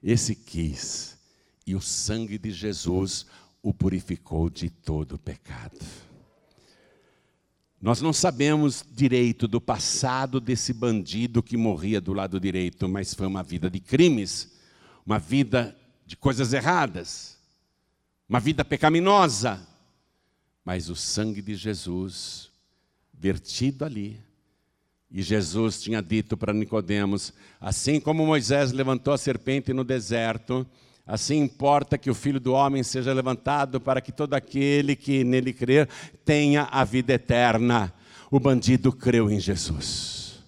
Esse 0.01 0.33
quis. 0.33 1.17
E 1.67 1.75
o 1.75 1.81
sangue 1.81 2.37
de 2.37 2.51
Jesus 2.51 3.25
o 3.61 3.73
purificou 3.73 4.49
de 4.49 4.69
todo 4.69 5.19
pecado. 5.19 5.85
Nós 7.81 8.01
não 8.01 8.11
sabemos 8.11 8.83
direito 8.91 9.47
do 9.47 9.61
passado 9.61 10.41
desse 10.41 10.73
bandido 10.73 11.41
que 11.41 11.55
morria 11.55 12.01
do 12.01 12.11
lado 12.11 12.39
direito, 12.39 12.89
mas 12.89 13.13
foi 13.13 13.25
uma 13.25 13.41
vida 13.41 13.69
de 13.69 13.79
crimes, 13.79 14.51
uma 15.05 15.17
vida 15.17 15.75
de 16.05 16.17
coisas 16.17 16.51
erradas, 16.51 17.37
uma 18.27 18.39
vida 18.39 18.65
pecaminosa. 18.65 19.65
Mas 20.65 20.89
o 20.89 20.95
sangue 20.95 21.41
de 21.41 21.55
Jesus 21.55 22.51
vertido 23.13 23.85
ali, 23.85 24.19
e 25.09 25.21
Jesus 25.21 25.81
tinha 25.81 26.01
dito 26.01 26.37
para 26.37 26.53
Nicodemos, 26.53 27.33
assim 27.59 27.99
como 27.99 28.25
Moisés 28.25 28.71
levantou 28.71 29.13
a 29.13 29.17
serpente 29.17 29.73
no 29.73 29.83
deserto, 29.83 30.67
Assim 31.09 31.39
importa 31.41 31.97
que 31.97 32.11
o 32.11 32.13
Filho 32.13 32.39
do 32.39 32.53
Homem 32.53 32.83
seja 32.83 33.11
levantado 33.11 33.81
para 33.81 33.99
que 33.99 34.11
todo 34.11 34.35
aquele 34.35 34.95
que 34.95 35.23
nele 35.23 35.51
crer 35.51 35.89
tenha 36.23 36.67
a 36.71 36.83
vida 36.83 37.13
eterna. 37.13 37.91
O 38.29 38.39
bandido 38.39 38.91
creu 38.91 39.27
em 39.27 39.39
Jesus. 39.39 40.39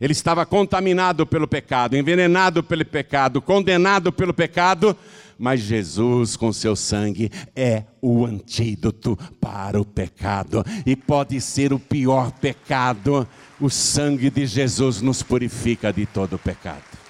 Ele 0.00 0.12
estava 0.12 0.46
contaminado 0.46 1.26
pelo 1.26 1.48
pecado, 1.48 1.96
envenenado 1.96 2.62
pelo 2.62 2.84
pecado, 2.84 3.42
condenado 3.42 4.12
pelo 4.12 4.32
pecado, 4.32 4.96
mas 5.36 5.62
Jesus, 5.62 6.36
com 6.36 6.52
seu 6.52 6.76
sangue, 6.76 7.28
é 7.56 7.82
o 8.00 8.24
antídoto 8.24 9.18
para 9.40 9.80
o 9.80 9.84
pecado. 9.84 10.64
E 10.86 10.94
pode 10.94 11.40
ser 11.40 11.72
o 11.72 11.78
pior 11.80 12.30
pecado, 12.30 13.26
o 13.60 13.68
sangue 13.68 14.30
de 14.30 14.46
Jesus 14.46 15.02
nos 15.02 15.24
purifica 15.24 15.92
de 15.92 16.06
todo 16.06 16.38
pecado. 16.38 17.07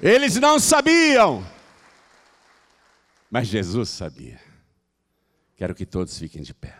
Eles 0.00 0.36
não 0.36 0.60
sabiam, 0.60 1.44
mas 3.28 3.48
Jesus 3.48 3.88
sabia. 3.88 4.40
Quero 5.56 5.74
que 5.74 5.84
todos 5.84 6.16
fiquem 6.16 6.40
de 6.40 6.54
pé. 6.54 6.78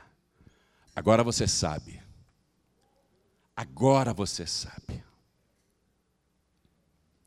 Agora 0.95 1.25
você 1.25 1.49
sabe. 1.49 2.01
Agora 3.57 4.15
você 4.15 4.47
sabe. 4.47 5.03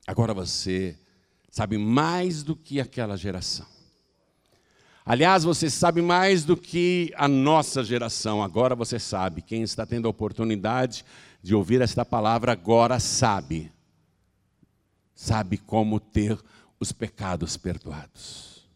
Agora 0.07 0.33
você 0.33 0.97
sabe 1.49 1.77
mais 1.77 2.41
do 2.41 2.55
que 2.55 2.79
aquela 2.79 3.17
geração. 3.17 3.67
Aliás, 5.05 5.43
você 5.43 5.69
sabe 5.69 6.01
mais 6.01 6.45
do 6.45 6.55
que 6.55 7.11
a 7.17 7.27
nossa 7.27 7.83
geração. 7.83 8.41
Agora 8.41 8.75
você 8.75 8.97
sabe. 8.97 9.41
Quem 9.41 9.61
está 9.61 9.85
tendo 9.85 10.07
a 10.07 10.11
oportunidade 10.11 11.03
de 11.43 11.53
ouvir 11.53 11.81
esta 11.81 12.05
palavra 12.05 12.53
agora 12.53 12.97
sabe 12.97 13.73
sabe 15.15 15.57
como 15.57 15.99
ter 15.99 16.37
os 16.79 16.91
pecados 16.91 17.57
perdoados, 17.57 18.67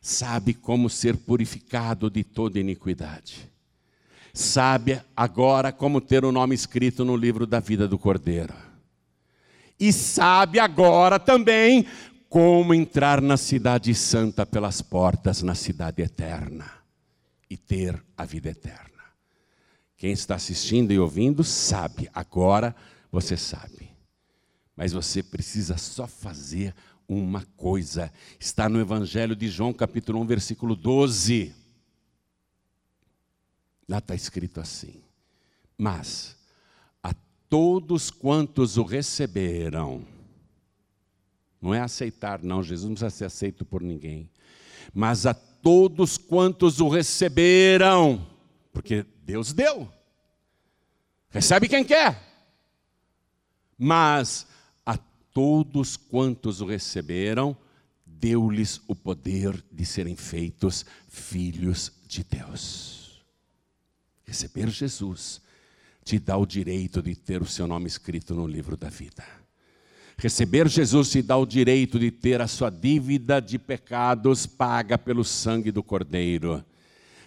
sabe 0.00 0.54
como 0.54 0.88
ser 0.88 1.16
purificado 1.16 2.08
de 2.08 2.22
toda 2.22 2.58
iniquidade, 2.58 3.50
sabe 4.32 5.00
agora 5.16 5.72
como 5.72 6.00
ter 6.00 6.24
o 6.24 6.32
nome 6.32 6.54
escrito 6.54 7.04
no 7.04 7.16
livro 7.16 7.46
da 7.46 7.60
vida 7.60 7.88
do 7.88 7.98
Cordeiro, 7.98 8.54
e 9.78 9.92
sabe 9.92 10.60
agora 10.60 11.18
também 11.18 11.86
como 12.28 12.72
entrar 12.72 13.20
na 13.20 13.36
cidade 13.36 13.94
santa 13.94 14.46
pelas 14.46 14.80
portas, 14.80 15.42
na 15.42 15.54
cidade 15.54 16.00
eterna, 16.00 16.70
e 17.50 17.58
ter 17.58 18.02
a 18.16 18.24
vida 18.24 18.48
eterna. 18.48 18.92
Quem 19.96 20.12
está 20.12 20.36
assistindo 20.36 20.92
e 20.92 20.98
ouvindo 20.98 21.44
sabe, 21.44 22.08
agora 22.14 22.74
você 23.10 23.36
sabe. 23.36 23.91
Mas 24.76 24.92
você 24.92 25.22
precisa 25.22 25.76
só 25.76 26.06
fazer 26.06 26.74
uma 27.06 27.44
coisa. 27.56 28.12
Está 28.40 28.68
no 28.68 28.80
Evangelho 28.80 29.36
de 29.36 29.48
João, 29.48 29.72
capítulo 29.72 30.20
1, 30.20 30.26
versículo 30.26 30.74
12. 30.74 31.54
Lá 33.88 33.98
está 33.98 34.14
escrito 34.14 34.60
assim: 34.60 35.02
Mas 35.76 36.36
a 37.02 37.14
todos 37.48 38.10
quantos 38.10 38.76
o 38.76 38.82
receberam. 38.82 40.06
Não 41.60 41.72
é 41.72 41.80
aceitar, 41.80 42.42
não, 42.42 42.62
Jesus 42.62 42.88
não 42.88 42.94
precisa 42.94 43.10
ser 43.10 43.24
aceito 43.26 43.64
por 43.64 43.82
ninguém. 43.82 44.28
Mas 44.92 45.26
a 45.26 45.34
todos 45.34 46.18
quantos 46.18 46.80
o 46.80 46.88
receberam, 46.88 48.26
porque 48.72 49.06
Deus 49.22 49.52
deu. 49.52 49.88
Recebe 51.30 51.68
quem 51.68 51.84
quer. 51.84 52.20
Mas 53.78 54.46
todos 55.32 55.96
quantos 55.96 56.60
o 56.60 56.66
receberam, 56.66 57.56
deu-lhes 58.04 58.80
o 58.86 58.94
poder 58.94 59.64
de 59.72 59.84
serem 59.84 60.14
feitos 60.14 60.84
filhos 61.08 61.92
de 62.06 62.22
Deus. 62.22 63.22
Receber 64.24 64.68
Jesus 64.68 65.40
te 66.04 66.18
dá 66.18 66.36
o 66.36 66.46
direito 66.46 67.02
de 67.02 67.14
ter 67.14 67.42
o 67.42 67.46
seu 67.46 67.66
nome 67.66 67.86
escrito 67.86 68.34
no 68.34 68.46
livro 68.46 68.76
da 68.76 68.88
vida. 68.88 69.24
Receber 70.16 70.68
Jesus 70.68 71.10
te 71.10 71.22
dá 71.22 71.36
o 71.36 71.46
direito 71.46 71.98
de 71.98 72.10
ter 72.10 72.40
a 72.40 72.46
sua 72.46 72.70
dívida 72.70 73.40
de 73.40 73.58
pecados 73.58 74.46
paga 74.46 74.96
pelo 74.96 75.24
sangue 75.24 75.72
do 75.72 75.82
Cordeiro. 75.82 76.64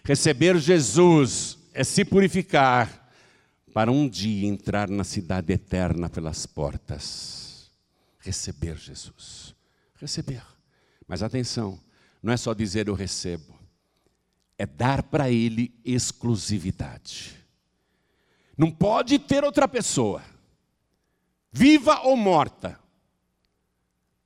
Receber 0.03 0.57
Jesus 0.57 1.57
é 1.73 1.83
se 1.83 2.05
purificar 2.05 3.11
para 3.73 3.91
um 3.91 4.07
dia 4.07 4.47
entrar 4.47 4.89
na 4.89 5.03
cidade 5.03 5.51
eterna 5.51 6.09
pelas 6.09 6.45
portas. 6.45 7.44
Receber 8.25 8.75
Jesus. 8.75 9.53
Receber. 10.01 10.43
Mas 11.07 11.21
atenção, 11.21 11.79
não 12.23 12.33
é 12.33 12.37
só 12.37 12.55
dizer 12.55 12.87
eu 12.87 12.95
recebo, 12.95 13.53
é 14.57 14.65
dar 14.65 15.03
para 15.03 15.29
Ele 15.29 15.71
exclusividade. 15.85 17.35
Não 18.57 18.71
pode 18.71 19.19
ter 19.19 19.43
outra 19.43 19.67
pessoa, 19.67 20.23
viva 21.51 22.01
ou 22.01 22.17
morta. 22.17 22.79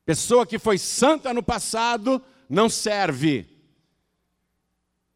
Pessoa 0.05 0.47
que 0.47 0.57
foi 0.57 0.77
santa 0.77 1.33
no 1.33 1.43
passado 1.43 2.23
não 2.47 2.69
serve. 2.69 3.47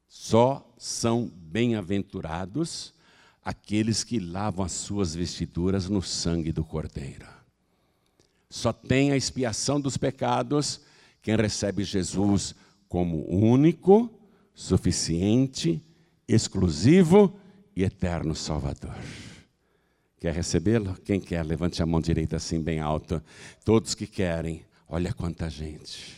Só 0.10 0.70
são 0.78 1.32
bem-aventurados 1.34 2.94
aqueles 3.42 4.04
que 4.04 4.20
lavam 4.20 4.66
as 4.66 4.74
suas 4.74 5.16
vestiduras 5.16 5.88
no 5.88 6.02
sangue 6.02 6.52
do 6.52 6.66
Cordeiro. 6.66 7.33
Só 8.54 8.72
tem 8.72 9.12
a 9.12 9.18
expiação 9.18 9.82
dos 9.82 9.98
pecados 9.98 10.82
quem 11.24 11.36
recebe 11.36 11.84
Jesus 11.84 12.54
como 12.88 13.28
único, 13.28 14.08
suficiente, 14.54 15.84
exclusivo 16.28 17.36
e 17.76 17.82
eterno 17.84 18.36
Salvador. 18.36 18.96
Quer 20.20 20.36
recebê-lo? 20.36 20.96
Quem 21.04 21.20
quer? 21.20 21.44
Levante 21.44 21.82
a 21.82 21.86
mão 21.88 22.00
direita 22.00 22.36
assim, 22.36 22.62
bem 22.62 22.80
alto. 22.80 23.24
Todos 23.66 23.96
que 23.96 24.06
querem. 24.06 24.64
Olha 24.88 25.12
quanta 25.14 25.50
gente. 25.50 26.16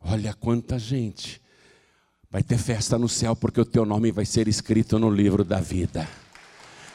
Olha 0.00 0.32
quanta 0.32 0.78
gente. 0.78 1.42
Vai 2.30 2.42
ter 2.42 2.56
festa 2.56 2.98
no 2.98 3.06
céu 3.06 3.36
porque 3.36 3.60
o 3.60 3.66
teu 3.66 3.84
nome 3.84 4.10
vai 4.10 4.24
ser 4.24 4.48
escrito 4.48 4.98
no 4.98 5.10
livro 5.10 5.44
da 5.44 5.60
vida. 5.60 6.08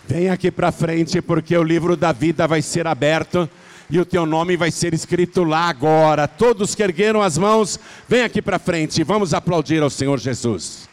Vem 0.07 0.29
aqui 0.29 0.49
para 0.49 0.71
frente 0.71 1.21
porque 1.21 1.55
o 1.55 1.63
livro 1.63 1.95
da 1.95 2.11
vida 2.11 2.47
vai 2.47 2.63
ser 2.63 2.87
aberto 2.87 3.47
e 3.93 3.99
o 3.99 4.05
teu 4.05 4.25
nome 4.25 4.57
vai 4.57 4.71
ser 4.71 4.91
escrito 4.91 5.43
lá 5.43 5.69
agora. 5.69 6.27
Todos 6.27 6.73
que 6.73 6.81
ergueram 6.81 7.21
as 7.21 7.37
mãos, 7.37 7.79
vem 8.09 8.23
aqui 8.23 8.41
para 8.41 8.57
frente. 8.57 9.03
Vamos 9.03 9.35
aplaudir 9.35 9.83
ao 9.83 9.89
Senhor 9.91 10.17
Jesus. 10.17 10.89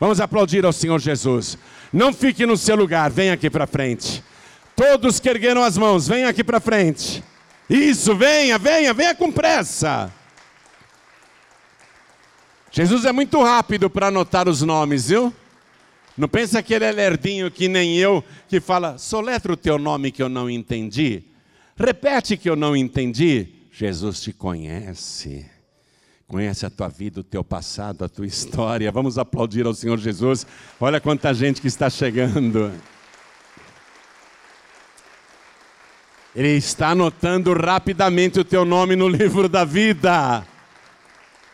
Vamos 0.00 0.18
aplaudir 0.18 0.64
ao 0.64 0.72
Senhor 0.72 0.98
Jesus. 0.98 1.58
Não 1.92 2.10
fique 2.10 2.46
no 2.46 2.56
seu 2.56 2.74
lugar, 2.74 3.10
vem 3.10 3.30
aqui 3.30 3.50
para 3.50 3.66
frente. 3.66 4.24
Todos 4.74 5.20
que 5.20 5.28
ergueram 5.28 5.62
as 5.62 5.76
mãos, 5.76 6.08
vem 6.08 6.24
aqui 6.24 6.42
para 6.42 6.58
frente. 6.58 7.22
Isso, 7.68 8.16
venha, 8.16 8.56
venha, 8.56 8.94
venha 8.94 9.14
com 9.14 9.30
pressa. 9.30 10.10
Jesus 12.72 13.04
é 13.04 13.12
muito 13.12 13.42
rápido 13.42 13.90
para 13.90 14.06
anotar 14.06 14.48
os 14.48 14.62
nomes, 14.62 15.10
viu? 15.10 15.34
Não 16.16 16.26
pensa 16.26 16.62
que 16.62 16.72
ele 16.72 16.86
é 16.86 16.92
lerdinho 16.92 17.50
que 17.50 17.68
nem 17.68 17.98
eu, 17.98 18.24
que 18.48 18.58
fala, 18.58 18.96
soletra 18.96 19.52
o 19.52 19.56
teu 19.56 19.78
nome 19.78 20.10
que 20.10 20.22
eu 20.22 20.30
não 20.30 20.48
entendi. 20.48 21.24
Repete 21.78 22.36
que 22.36 22.50
eu 22.50 22.56
não 22.56 22.76
entendi. 22.76 23.48
Jesus 23.70 24.20
te 24.20 24.32
conhece 24.32 25.46
conhece 26.28 26.66
a 26.66 26.70
tua 26.70 26.88
vida, 26.88 27.20
o 27.20 27.24
teu 27.24 27.42
passado, 27.42 28.04
a 28.04 28.08
tua 28.08 28.26
história. 28.26 28.92
Vamos 28.92 29.16
aplaudir 29.16 29.64
ao 29.64 29.72
Senhor 29.72 29.98
Jesus. 29.98 30.46
Olha 30.78 31.00
quanta 31.00 31.32
gente 31.32 31.58
que 31.58 31.66
está 31.66 31.88
chegando. 31.88 32.70
Ele 36.36 36.48
está 36.48 36.90
anotando 36.90 37.54
rapidamente 37.54 38.38
o 38.38 38.44
teu 38.44 38.66
nome 38.66 38.94
no 38.94 39.08
livro 39.08 39.48
da 39.48 39.64
vida. 39.64 40.46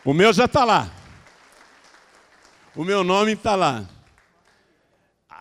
O 0.03 0.13
meu 0.13 0.33
já 0.33 0.43
está 0.43 0.65
lá. 0.65 0.91
O 2.75 2.83
meu 2.83 3.01
nome 3.01 3.31
está 3.31 3.55
lá. 3.55 3.85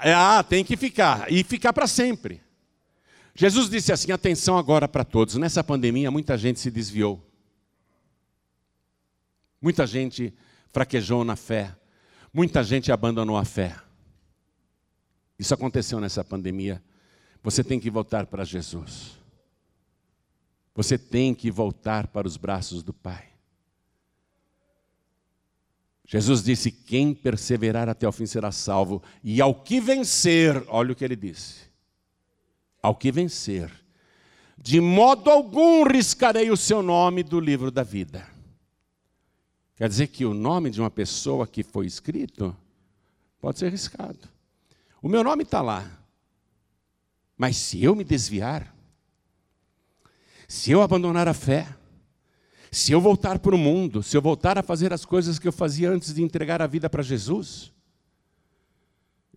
É, 0.00 0.14
ah, 0.14 0.44
tem 0.48 0.64
que 0.64 0.76
ficar. 0.76 1.30
E 1.30 1.42
ficar 1.42 1.72
para 1.72 1.88
sempre. 1.88 2.40
Jesus 3.34 3.68
disse 3.68 3.92
assim: 3.92 4.12
atenção 4.12 4.56
agora 4.56 4.86
para 4.86 5.04
todos. 5.04 5.34
Nessa 5.34 5.64
pandemia, 5.64 6.10
muita 6.10 6.38
gente 6.38 6.60
se 6.60 6.70
desviou. 6.70 7.20
Muita 9.60 9.86
gente 9.86 10.32
fraquejou 10.72 11.24
na 11.24 11.36
fé. 11.36 11.74
Muita 12.32 12.62
gente 12.62 12.92
abandonou 12.92 13.36
a 13.36 13.44
fé. 13.44 13.76
Isso 15.38 15.52
aconteceu 15.52 16.00
nessa 16.00 16.22
pandemia. 16.22 16.82
Você 17.42 17.64
tem 17.64 17.80
que 17.80 17.90
voltar 17.90 18.26
para 18.26 18.44
Jesus. 18.44 19.18
Você 20.74 20.98
tem 20.98 21.34
que 21.34 21.50
voltar 21.50 22.08
para 22.08 22.26
os 22.26 22.36
braços 22.36 22.82
do 22.82 22.92
Pai. 22.92 23.28
Jesus 26.06 26.42
disse: 26.42 26.70
Quem 26.70 27.14
perseverar 27.14 27.88
até 27.88 28.06
o 28.06 28.12
fim 28.12 28.26
será 28.26 28.52
salvo, 28.52 29.02
e 29.22 29.40
ao 29.40 29.54
que 29.54 29.80
vencer, 29.80 30.62
olha 30.68 30.92
o 30.92 30.94
que 30.94 31.04
ele 31.04 31.16
disse: 31.16 31.73
ao 32.84 32.94
que 32.94 33.10
vencer, 33.10 33.72
de 34.58 34.78
modo 34.78 35.30
algum 35.30 35.84
riscarei 35.84 36.50
o 36.50 36.56
seu 36.56 36.82
nome 36.82 37.22
do 37.22 37.40
livro 37.40 37.70
da 37.70 37.82
vida. 37.82 38.26
Quer 39.74 39.88
dizer 39.88 40.08
que 40.08 40.26
o 40.26 40.34
nome 40.34 40.68
de 40.68 40.82
uma 40.82 40.90
pessoa 40.90 41.46
que 41.46 41.62
foi 41.62 41.86
escrito 41.86 42.54
pode 43.40 43.58
ser 43.58 43.70
riscado. 43.70 44.28
O 45.00 45.08
meu 45.08 45.24
nome 45.24 45.44
está 45.44 45.62
lá. 45.62 45.90
Mas 47.38 47.56
se 47.56 47.82
eu 47.82 47.96
me 47.96 48.04
desviar, 48.04 48.76
se 50.46 50.70
eu 50.70 50.82
abandonar 50.82 51.26
a 51.26 51.32
fé, 51.32 51.74
se 52.70 52.92
eu 52.92 53.00
voltar 53.00 53.38
para 53.38 53.54
o 53.54 53.58
mundo, 53.58 54.02
se 54.02 54.14
eu 54.14 54.20
voltar 54.20 54.58
a 54.58 54.62
fazer 54.62 54.92
as 54.92 55.06
coisas 55.06 55.38
que 55.38 55.48
eu 55.48 55.52
fazia 55.52 55.90
antes 55.90 56.12
de 56.12 56.22
entregar 56.22 56.60
a 56.60 56.66
vida 56.66 56.90
para 56.90 57.02
Jesus, 57.02 57.72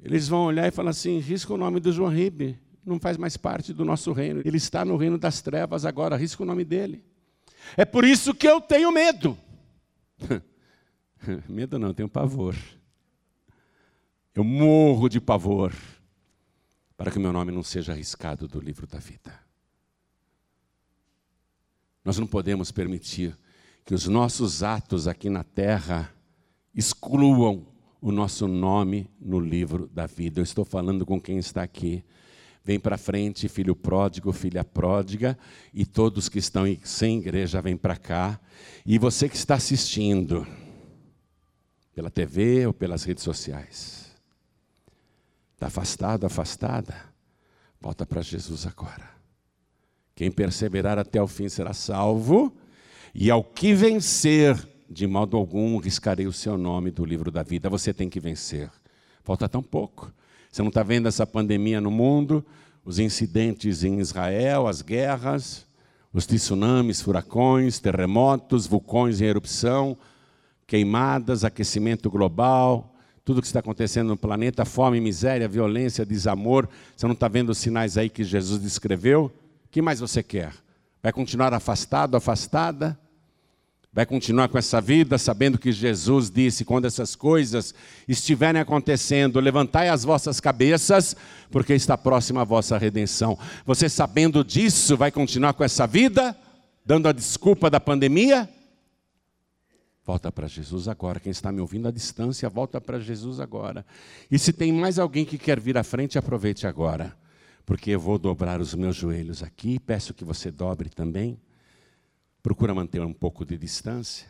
eles 0.04 0.28
vão 0.28 0.48
olhar 0.48 0.68
e 0.68 0.72
falar 0.72 0.89
assim: 0.89 1.18
risca 1.20 1.54
o 1.54 1.58
nome 1.58 1.80
do 1.80 1.93
João 1.93 2.12
Ribe, 2.12 2.60
não 2.88 3.00
faz 3.00 3.18
mais 3.18 3.38
parte 3.38 3.74
do 3.74 3.84
nosso 3.84 4.12
reino. 4.12 4.42
Ele 4.46 4.58
está 4.58 4.86
no 4.86 4.98
reino 4.98 5.18
das 5.18 5.42
trevas 5.42 5.86
agora, 5.86 6.16
risca 6.16 6.44
o 6.44 6.46
nome 6.46 6.64
dele. 6.64 7.04
É 7.76 7.86
por 7.86 8.06
isso 8.06 8.34
que 8.34 8.48
eu 8.48 8.62
tenho 8.62 8.92
medo. 8.92 9.38
Medo 11.50 11.78
não, 11.78 11.90
eu 11.90 11.94
tenho 11.94 12.10
pavor. 12.10 12.56
Eu 14.34 14.44
morro 14.44 15.10
de 15.10 15.20
pavor 15.20 15.74
para 16.96 17.12
que 17.12 17.20
meu 17.20 17.34
nome 17.34 17.52
não 17.52 17.64
seja 17.64 17.92
arriscado 17.92 18.48
do 18.48 18.60
livro 18.60 18.88
da 18.88 19.00
vida. 19.00 19.38
Nós 22.06 22.18
não 22.18 22.26
podemos 22.26 22.72
permitir 22.72 23.38
que 23.84 23.94
os 23.94 24.08
nossos 24.08 24.64
atos 24.64 25.08
aqui 25.08 25.30
na 25.30 25.44
terra 25.44 26.14
excluam 26.74 27.68
o 28.00 28.12
nosso 28.12 28.48
nome 28.48 29.10
no 29.20 29.40
livro 29.40 29.88
da 29.88 30.06
vida. 30.06 30.40
Eu 30.40 30.44
estou 30.44 30.64
falando 30.64 31.06
com 31.06 31.20
quem 31.20 31.38
está 31.38 31.64
aqui. 31.64 32.04
Vem 32.68 32.82
para 32.82 32.97
frente, 32.97 33.47
filho 33.47 33.74
pródigo, 33.74 34.34
filha 34.34 34.61
pródiga, 34.61 35.39
e 35.74 35.86
todos 35.86 36.28
que 36.28 36.38
estão 36.38 36.65
sem 36.84 37.20
igreja, 37.20 37.61
vem 37.61 37.78
para 37.78 37.95
cá. 37.95 38.38
E 38.86 38.99
você 38.99 39.30
que 39.30 39.38
está 39.38 39.55
assistindo, 39.55 40.45
pela 41.95 42.11
TV 42.11 42.68
ou 42.68 42.74
pelas 42.74 43.05
redes 43.05 43.24
sociais, 43.24 44.13
está 45.53 45.68
afastado, 45.68 46.26
afastada, 46.26 46.93
volta 47.80 48.05
para 48.05 48.22
Jesus 48.22 48.68
agora. 48.68 49.11
Quem 50.13 50.30
perseverar 50.30 50.99
até 50.99 51.22
o 51.22 51.28
fim 51.28 51.47
será 51.47 51.72
salvo, 51.72 52.53
e 53.15 53.32
ao 53.32 53.45
que 53.45 53.74
vencer, 53.74 54.57
de 54.89 55.07
modo 55.07 55.38
algum 55.38 55.78
riscarei 55.78 56.28
o 56.28 56.34
seu 56.34 56.57
nome 56.57 56.91
do 56.91 57.05
livro 57.05 57.32
da 57.32 57.43
vida. 57.43 57.70
Você 57.70 57.93
tem 57.93 58.09
que 58.09 58.20
vencer. 58.20 58.70
Falta 59.24 59.47
tão 59.47 59.63
pouco. 59.63 60.11
Você 60.58 60.64
não 60.64 60.70
está 60.70 60.82
vendo 60.82 61.08
essa 61.08 61.24
pandemia 61.24 61.80
no 61.80 61.91
mundo, 61.91 62.43
os 62.84 62.97
incidentes 62.97 63.84
em 63.84 63.99
Israel, 63.99 64.66
as 64.66 64.82
guerras, 64.82 65.68
os 66.12 66.26
tsunamis, 66.26 66.99
furacões, 66.99 67.78
terremotos, 67.78 68.66
vulcões 68.66 69.22
em 69.22 69.26
erupção, 69.26 69.95
queimadas, 70.66 71.43
aquecimento 71.43 72.10
global, 72.10 72.91
tudo 73.24 73.39
que 73.39 73.45
está 73.45 73.60
acontecendo 73.60 74.08
no 74.08 74.18
planeta, 74.18 74.66
fome, 74.66 74.99
miséria, 74.99 75.47
violência, 75.47 76.03
desamor. 76.03 76.68
Você 76.95 77.05
não 77.05 77.14
está 77.14 77.28
vendo 77.28 77.51
os 77.51 77.60
sinais 77.60 77.95
aí 77.95 78.10
que 78.10 78.24
Jesus 78.24 78.60
descreveu? 78.60 79.26
O 79.26 79.70
que 79.70 79.80
mais 79.80 79.99
você 79.99 80.24
quer? 80.24 80.53
Vai 81.03 81.14
continuar 81.14 81.53
afastado, 81.53 82.18
afastada? 82.18 82.99
Vai 83.92 84.06
continuar 84.06 84.48
com 84.48 84.58
essa 84.58 84.80
vida 84.80 85.18
sabendo 85.18 85.58
que 85.58 85.72
Jesus 85.72 86.30
disse: 86.30 86.66
quando 86.66 86.86
essas 86.86 87.16
coisas 87.16 87.74
estiverem 88.08 88.62
acontecendo, 88.62 89.40
levantai 89.40 89.90
as 89.90 90.04
vossas 90.04 90.40
cabeças, 90.40 91.16
porque 91.50 91.74
está 91.74 91.98
próxima 91.98 92.42
a 92.42 92.46
vossa 92.46 92.78
redenção. 92.78 93.38
Você 93.66 93.90
sabendo 93.90 94.44
disso, 94.44 94.96
vai 94.96 95.12
continuar 95.12 95.54
com 95.54 95.64
essa 95.64 95.88
vida, 95.88 96.38
dando 96.86 97.08
a 97.08 97.12
desculpa 97.12 97.70
da 97.70 97.80
pandemia? 97.80 98.48
Volta 100.06 100.32
para 100.32 100.48
Jesus 100.48 100.88
agora. 100.88 101.20
Quem 101.20 101.32
está 101.32 101.52
me 101.52 101.60
ouvindo 101.60 101.88
à 101.88 101.92
distância, 101.92 102.48
volta 102.48 102.80
para 102.80 102.98
Jesus 102.98 103.42
agora. 103.42 103.86
E 104.32 104.40
se 104.40 104.54
tem 104.54 104.72
mais 104.72 105.00
alguém 105.00 105.26
que 105.26 105.38
quer 105.38 105.60
vir 105.60 105.78
à 105.78 105.84
frente, 105.84 106.18
aproveite 106.18 106.66
agora. 106.66 107.14
Porque 107.66 107.92
eu 107.92 108.00
vou 108.00 108.18
dobrar 108.18 108.62
os 108.62 108.74
meus 108.74 108.96
joelhos 108.96 109.44
aqui, 109.44 109.78
peço 109.78 110.14
que 110.14 110.24
você 110.24 110.50
dobre 110.50 110.88
também. 110.88 111.38
Procura 112.48 112.74
manter 112.74 113.02
um 113.02 113.12
pouco 113.12 113.43
de 113.43 113.58
distância 113.58 114.26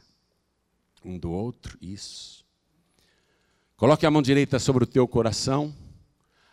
um 1.06 1.20
do 1.20 1.30
outro, 1.30 1.78
isso. 1.80 2.44
Coloque 3.76 4.08
a 4.08 4.10
mão 4.10 4.24
direita 4.24 4.58
sobre 4.58 4.86
o 4.86 4.88
teu 4.88 5.08
coração. 5.08 5.72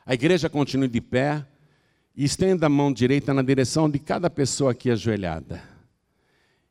A 0.05 0.13
igreja 0.13 0.51
continue 0.51 0.89
de 0.89 1.01
pé 1.01 1.43
e 2.15 2.23
estenda 2.23 2.67
a 2.67 2.69
mão 2.69 2.93
direita 2.93 3.33
na 3.33 3.41
direção 3.41 3.89
de 3.89 3.99
cada 3.99 4.29
pessoa 4.29 4.73
aqui 4.73 4.91
ajoelhada. 4.91 5.63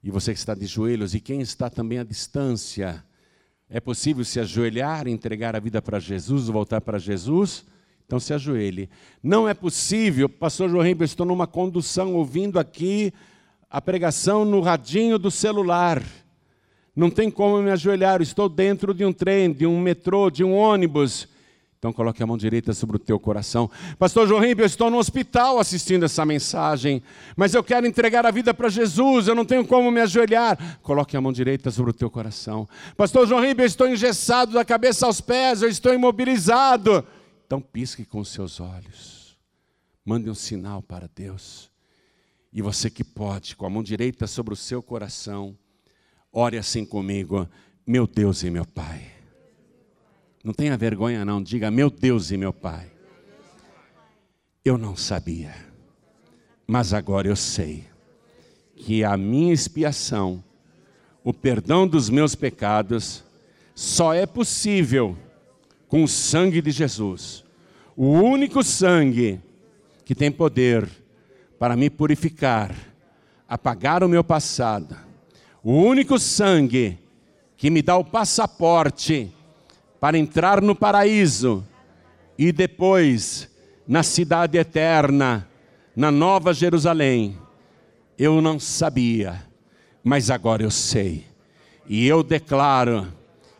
E 0.03 0.11
você 0.11 0.31
que 0.31 0.37
está 0.37 0.53
de 0.53 0.67
joelhos 0.67 1.15
e 1.15 1.19
quem 1.19 1.41
está 1.41 1.71
também 1.71 1.97
à 1.97 2.03
distância, 2.03 3.03
é 3.67 3.79
possível 3.79 4.23
se 4.23 4.39
ajoelhar, 4.39 5.07
entregar 5.07 5.55
a 5.55 5.59
vida 5.59 5.81
para 5.81 5.99
Jesus, 5.99 6.49
voltar 6.49 6.81
para 6.81 6.99
Jesus? 6.99 7.65
Então 8.05 8.19
se 8.19 8.31
ajoelhe. 8.31 8.91
Não 9.23 9.49
é 9.49 9.55
possível, 9.55 10.29
pastor 10.29 10.69
João 10.69 10.83
Ribeiro, 10.83 11.05
estou 11.05 11.25
numa 11.25 11.47
condução 11.47 12.13
ouvindo 12.13 12.59
aqui 12.59 13.11
a 13.73 13.81
pregação 13.81 14.45
no 14.45 14.61
radinho 14.61 15.17
do 15.17 15.31
celular. 15.31 15.99
Não 16.95 17.09
tem 17.09 17.31
como 17.31 17.59
me 17.59 17.71
ajoelhar, 17.71 18.21
estou 18.21 18.47
dentro 18.47 18.93
de 18.93 19.03
um 19.03 19.11
trem, 19.11 19.51
de 19.51 19.65
um 19.65 19.81
metrô, 19.81 20.29
de 20.29 20.43
um 20.43 20.53
ônibus. 20.53 21.27
Então 21.79 21.91
coloque 21.91 22.21
a 22.21 22.27
mão 22.27 22.37
direita 22.37 22.71
sobre 22.71 22.97
o 22.97 22.99
teu 22.99 23.19
coração. 23.19 23.69
Pastor 23.97 24.27
João 24.27 24.41
Ribeiro, 24.41 24.61
eu 24.61 24.67
estou 24.67 24.91
no 24.91 24.99
hospital 24.99 25.57
assistindo 25.57 26.05
essa 26.05 26.23
mensagem, 26.23 27.01
mas 27.35 27.55
eu 27.55 27.63
quero 27.63 27.87
entregar 27.87 28.27
a 28.27 28.31
vida 28.31 28.53
para 28.53 28.69
Jesus, 28.69 29.27
eu 29.27 29.33
não 29.33 29.43
tenho 29.43 29.65
como 29.65 29.89
me 29.89 30.01
ajoelhar. 30.01 30.79
Coloque 30.83 31.17
a 31.17 31.21
mão 31.21 31.33
direita 31.33 31.71
sobre 31.71 31.89
o 31.89 31.95
teu 31.95 32.11
coração. 32.11 32.69
Pastor 32.95 33.27
João 33.27 33.41
Ribeiro, 33.41 33.63
eu 33.63 33.65
estou 33.65 33.89
engessado 33.89 34.53
da 34.53 34.63
cabeça 34.63 35.07
aos 35.07 35.19
pés, 35.19 35.63
eu 35.63 35.67
estou 35.67 35.91
imobilizado. 35.95 37.03
Então 37.47 37.59
pisque 37.59 38.05
com 38.05 38.19
os 38.19 38.29
seus 38.29 38.59
olhos. 38.59 39.35
Mande 40.05 40.29
um 40.29 40.35
sinal 40.35 40.79
para 40.83 41.09
Deus. 41.13 41.72
E 42.53 42.61
você 42.61 42.87
que 42.87 43.03
pode, 43.03 43.55
com 43.55 43.65
a 43.65 43.69
mão 43.69 43.81
direita 43.81 44.27
sobre 44.27 44.53
o 44.53 44.57
seu 44.57 44.83
coração, 44.83 45.57
ore 46.31 46.55
assim 46.55 46.85
comigo, 46.85 47.49
meu 47.85 48.05
Deus 48.05 48.43
e 48.43 48.51
meu 48.51 48.63
Pai. 48.63 49.11
Não 50.43 50.53
tenha 50.53 50.77
vergonha, 50.77 51.25
não. 51.25 51.41
Diga, 51.41 51.71
meu 51.71 51.89
Deus 51.89 52.29
e 52.29 52.37
meu 52.37 52.53
Pai. 52.53 52.91
Eu 54.63 54.77
não 54.77 54.95
sabia, 54.95 55.53
mas 56.67 56.93
agora 56.93 57.27
eu 57.27 57.35
sei 57.35 57.85
que 58.75 59.03
a 59.03 59.17
minha 59.17 59.51
expiação, 59.51 60.43
o 61.23 61.33
perdão 61.33 61.87
dos 61.87 62.09
meus 62.09 62.35
pecados, 62.35 63.23
só 63.73 64.13
é 64.13 64.25
possível 64.25 65.17
com 65.87 66.03
o 66.03 66.07
sangue 66.07 66.61
de 66.61 66.71
Jesus. 66.71 67.43
O 67.95 68.07
único 68.07 68.63
sangue 68.63 69.41
que 70.05 70.15
tem 70.15 70.31
poder 70.31 71.02
para 71.63 71.77
me 71.77 71.89
purificar, 71.89 72.75
apagar 73.47 74.03
o 74.03 74.09
meu 74.09 74.21
passado. 74.21 74.97
O 75.63 75.71
único 75.71 76.19
sangue 76.19 76.99
que 77.55 77.69
me 77.69 77.81
dá 77.81 77.95
o 77.95 78.03
passaporte 78.03 79.33
para 79.97 80.17
entrar 80.17 80.61
no 80.61 80.75
paraíso 80.75 81.65
e 82.37 82.51
depois 82.51 83.49
na 83.87 84.03
cidade 84.03 84.57
eterna, 84.57 85.47
na 85.95 86.11
Nova 86.11 86.53
Jerusalém. 86.53 87.37
Eu 88.17 88.41
não 88.41 88.59
sabia, 88.59 89.41
mas 90.03 90.29
agora 90.29 90.63
eu 90.63 90.69
sei. 90.69 91.25
E 91.87 92.05
eu 92.05 92.23
declaro 92.23 93.07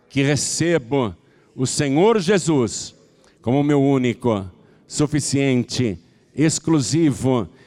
que 0.10 0.22
recebo 0.22 1.16
o 1.56 1.66
Senhor 1.66 2.20
Jesus 2.20 2.94
como 3.42 3.64
meu 3.64 3.82
único, 3.82 4.46
suficiente, 4.86 5.98
exclusivo 6.36 7.48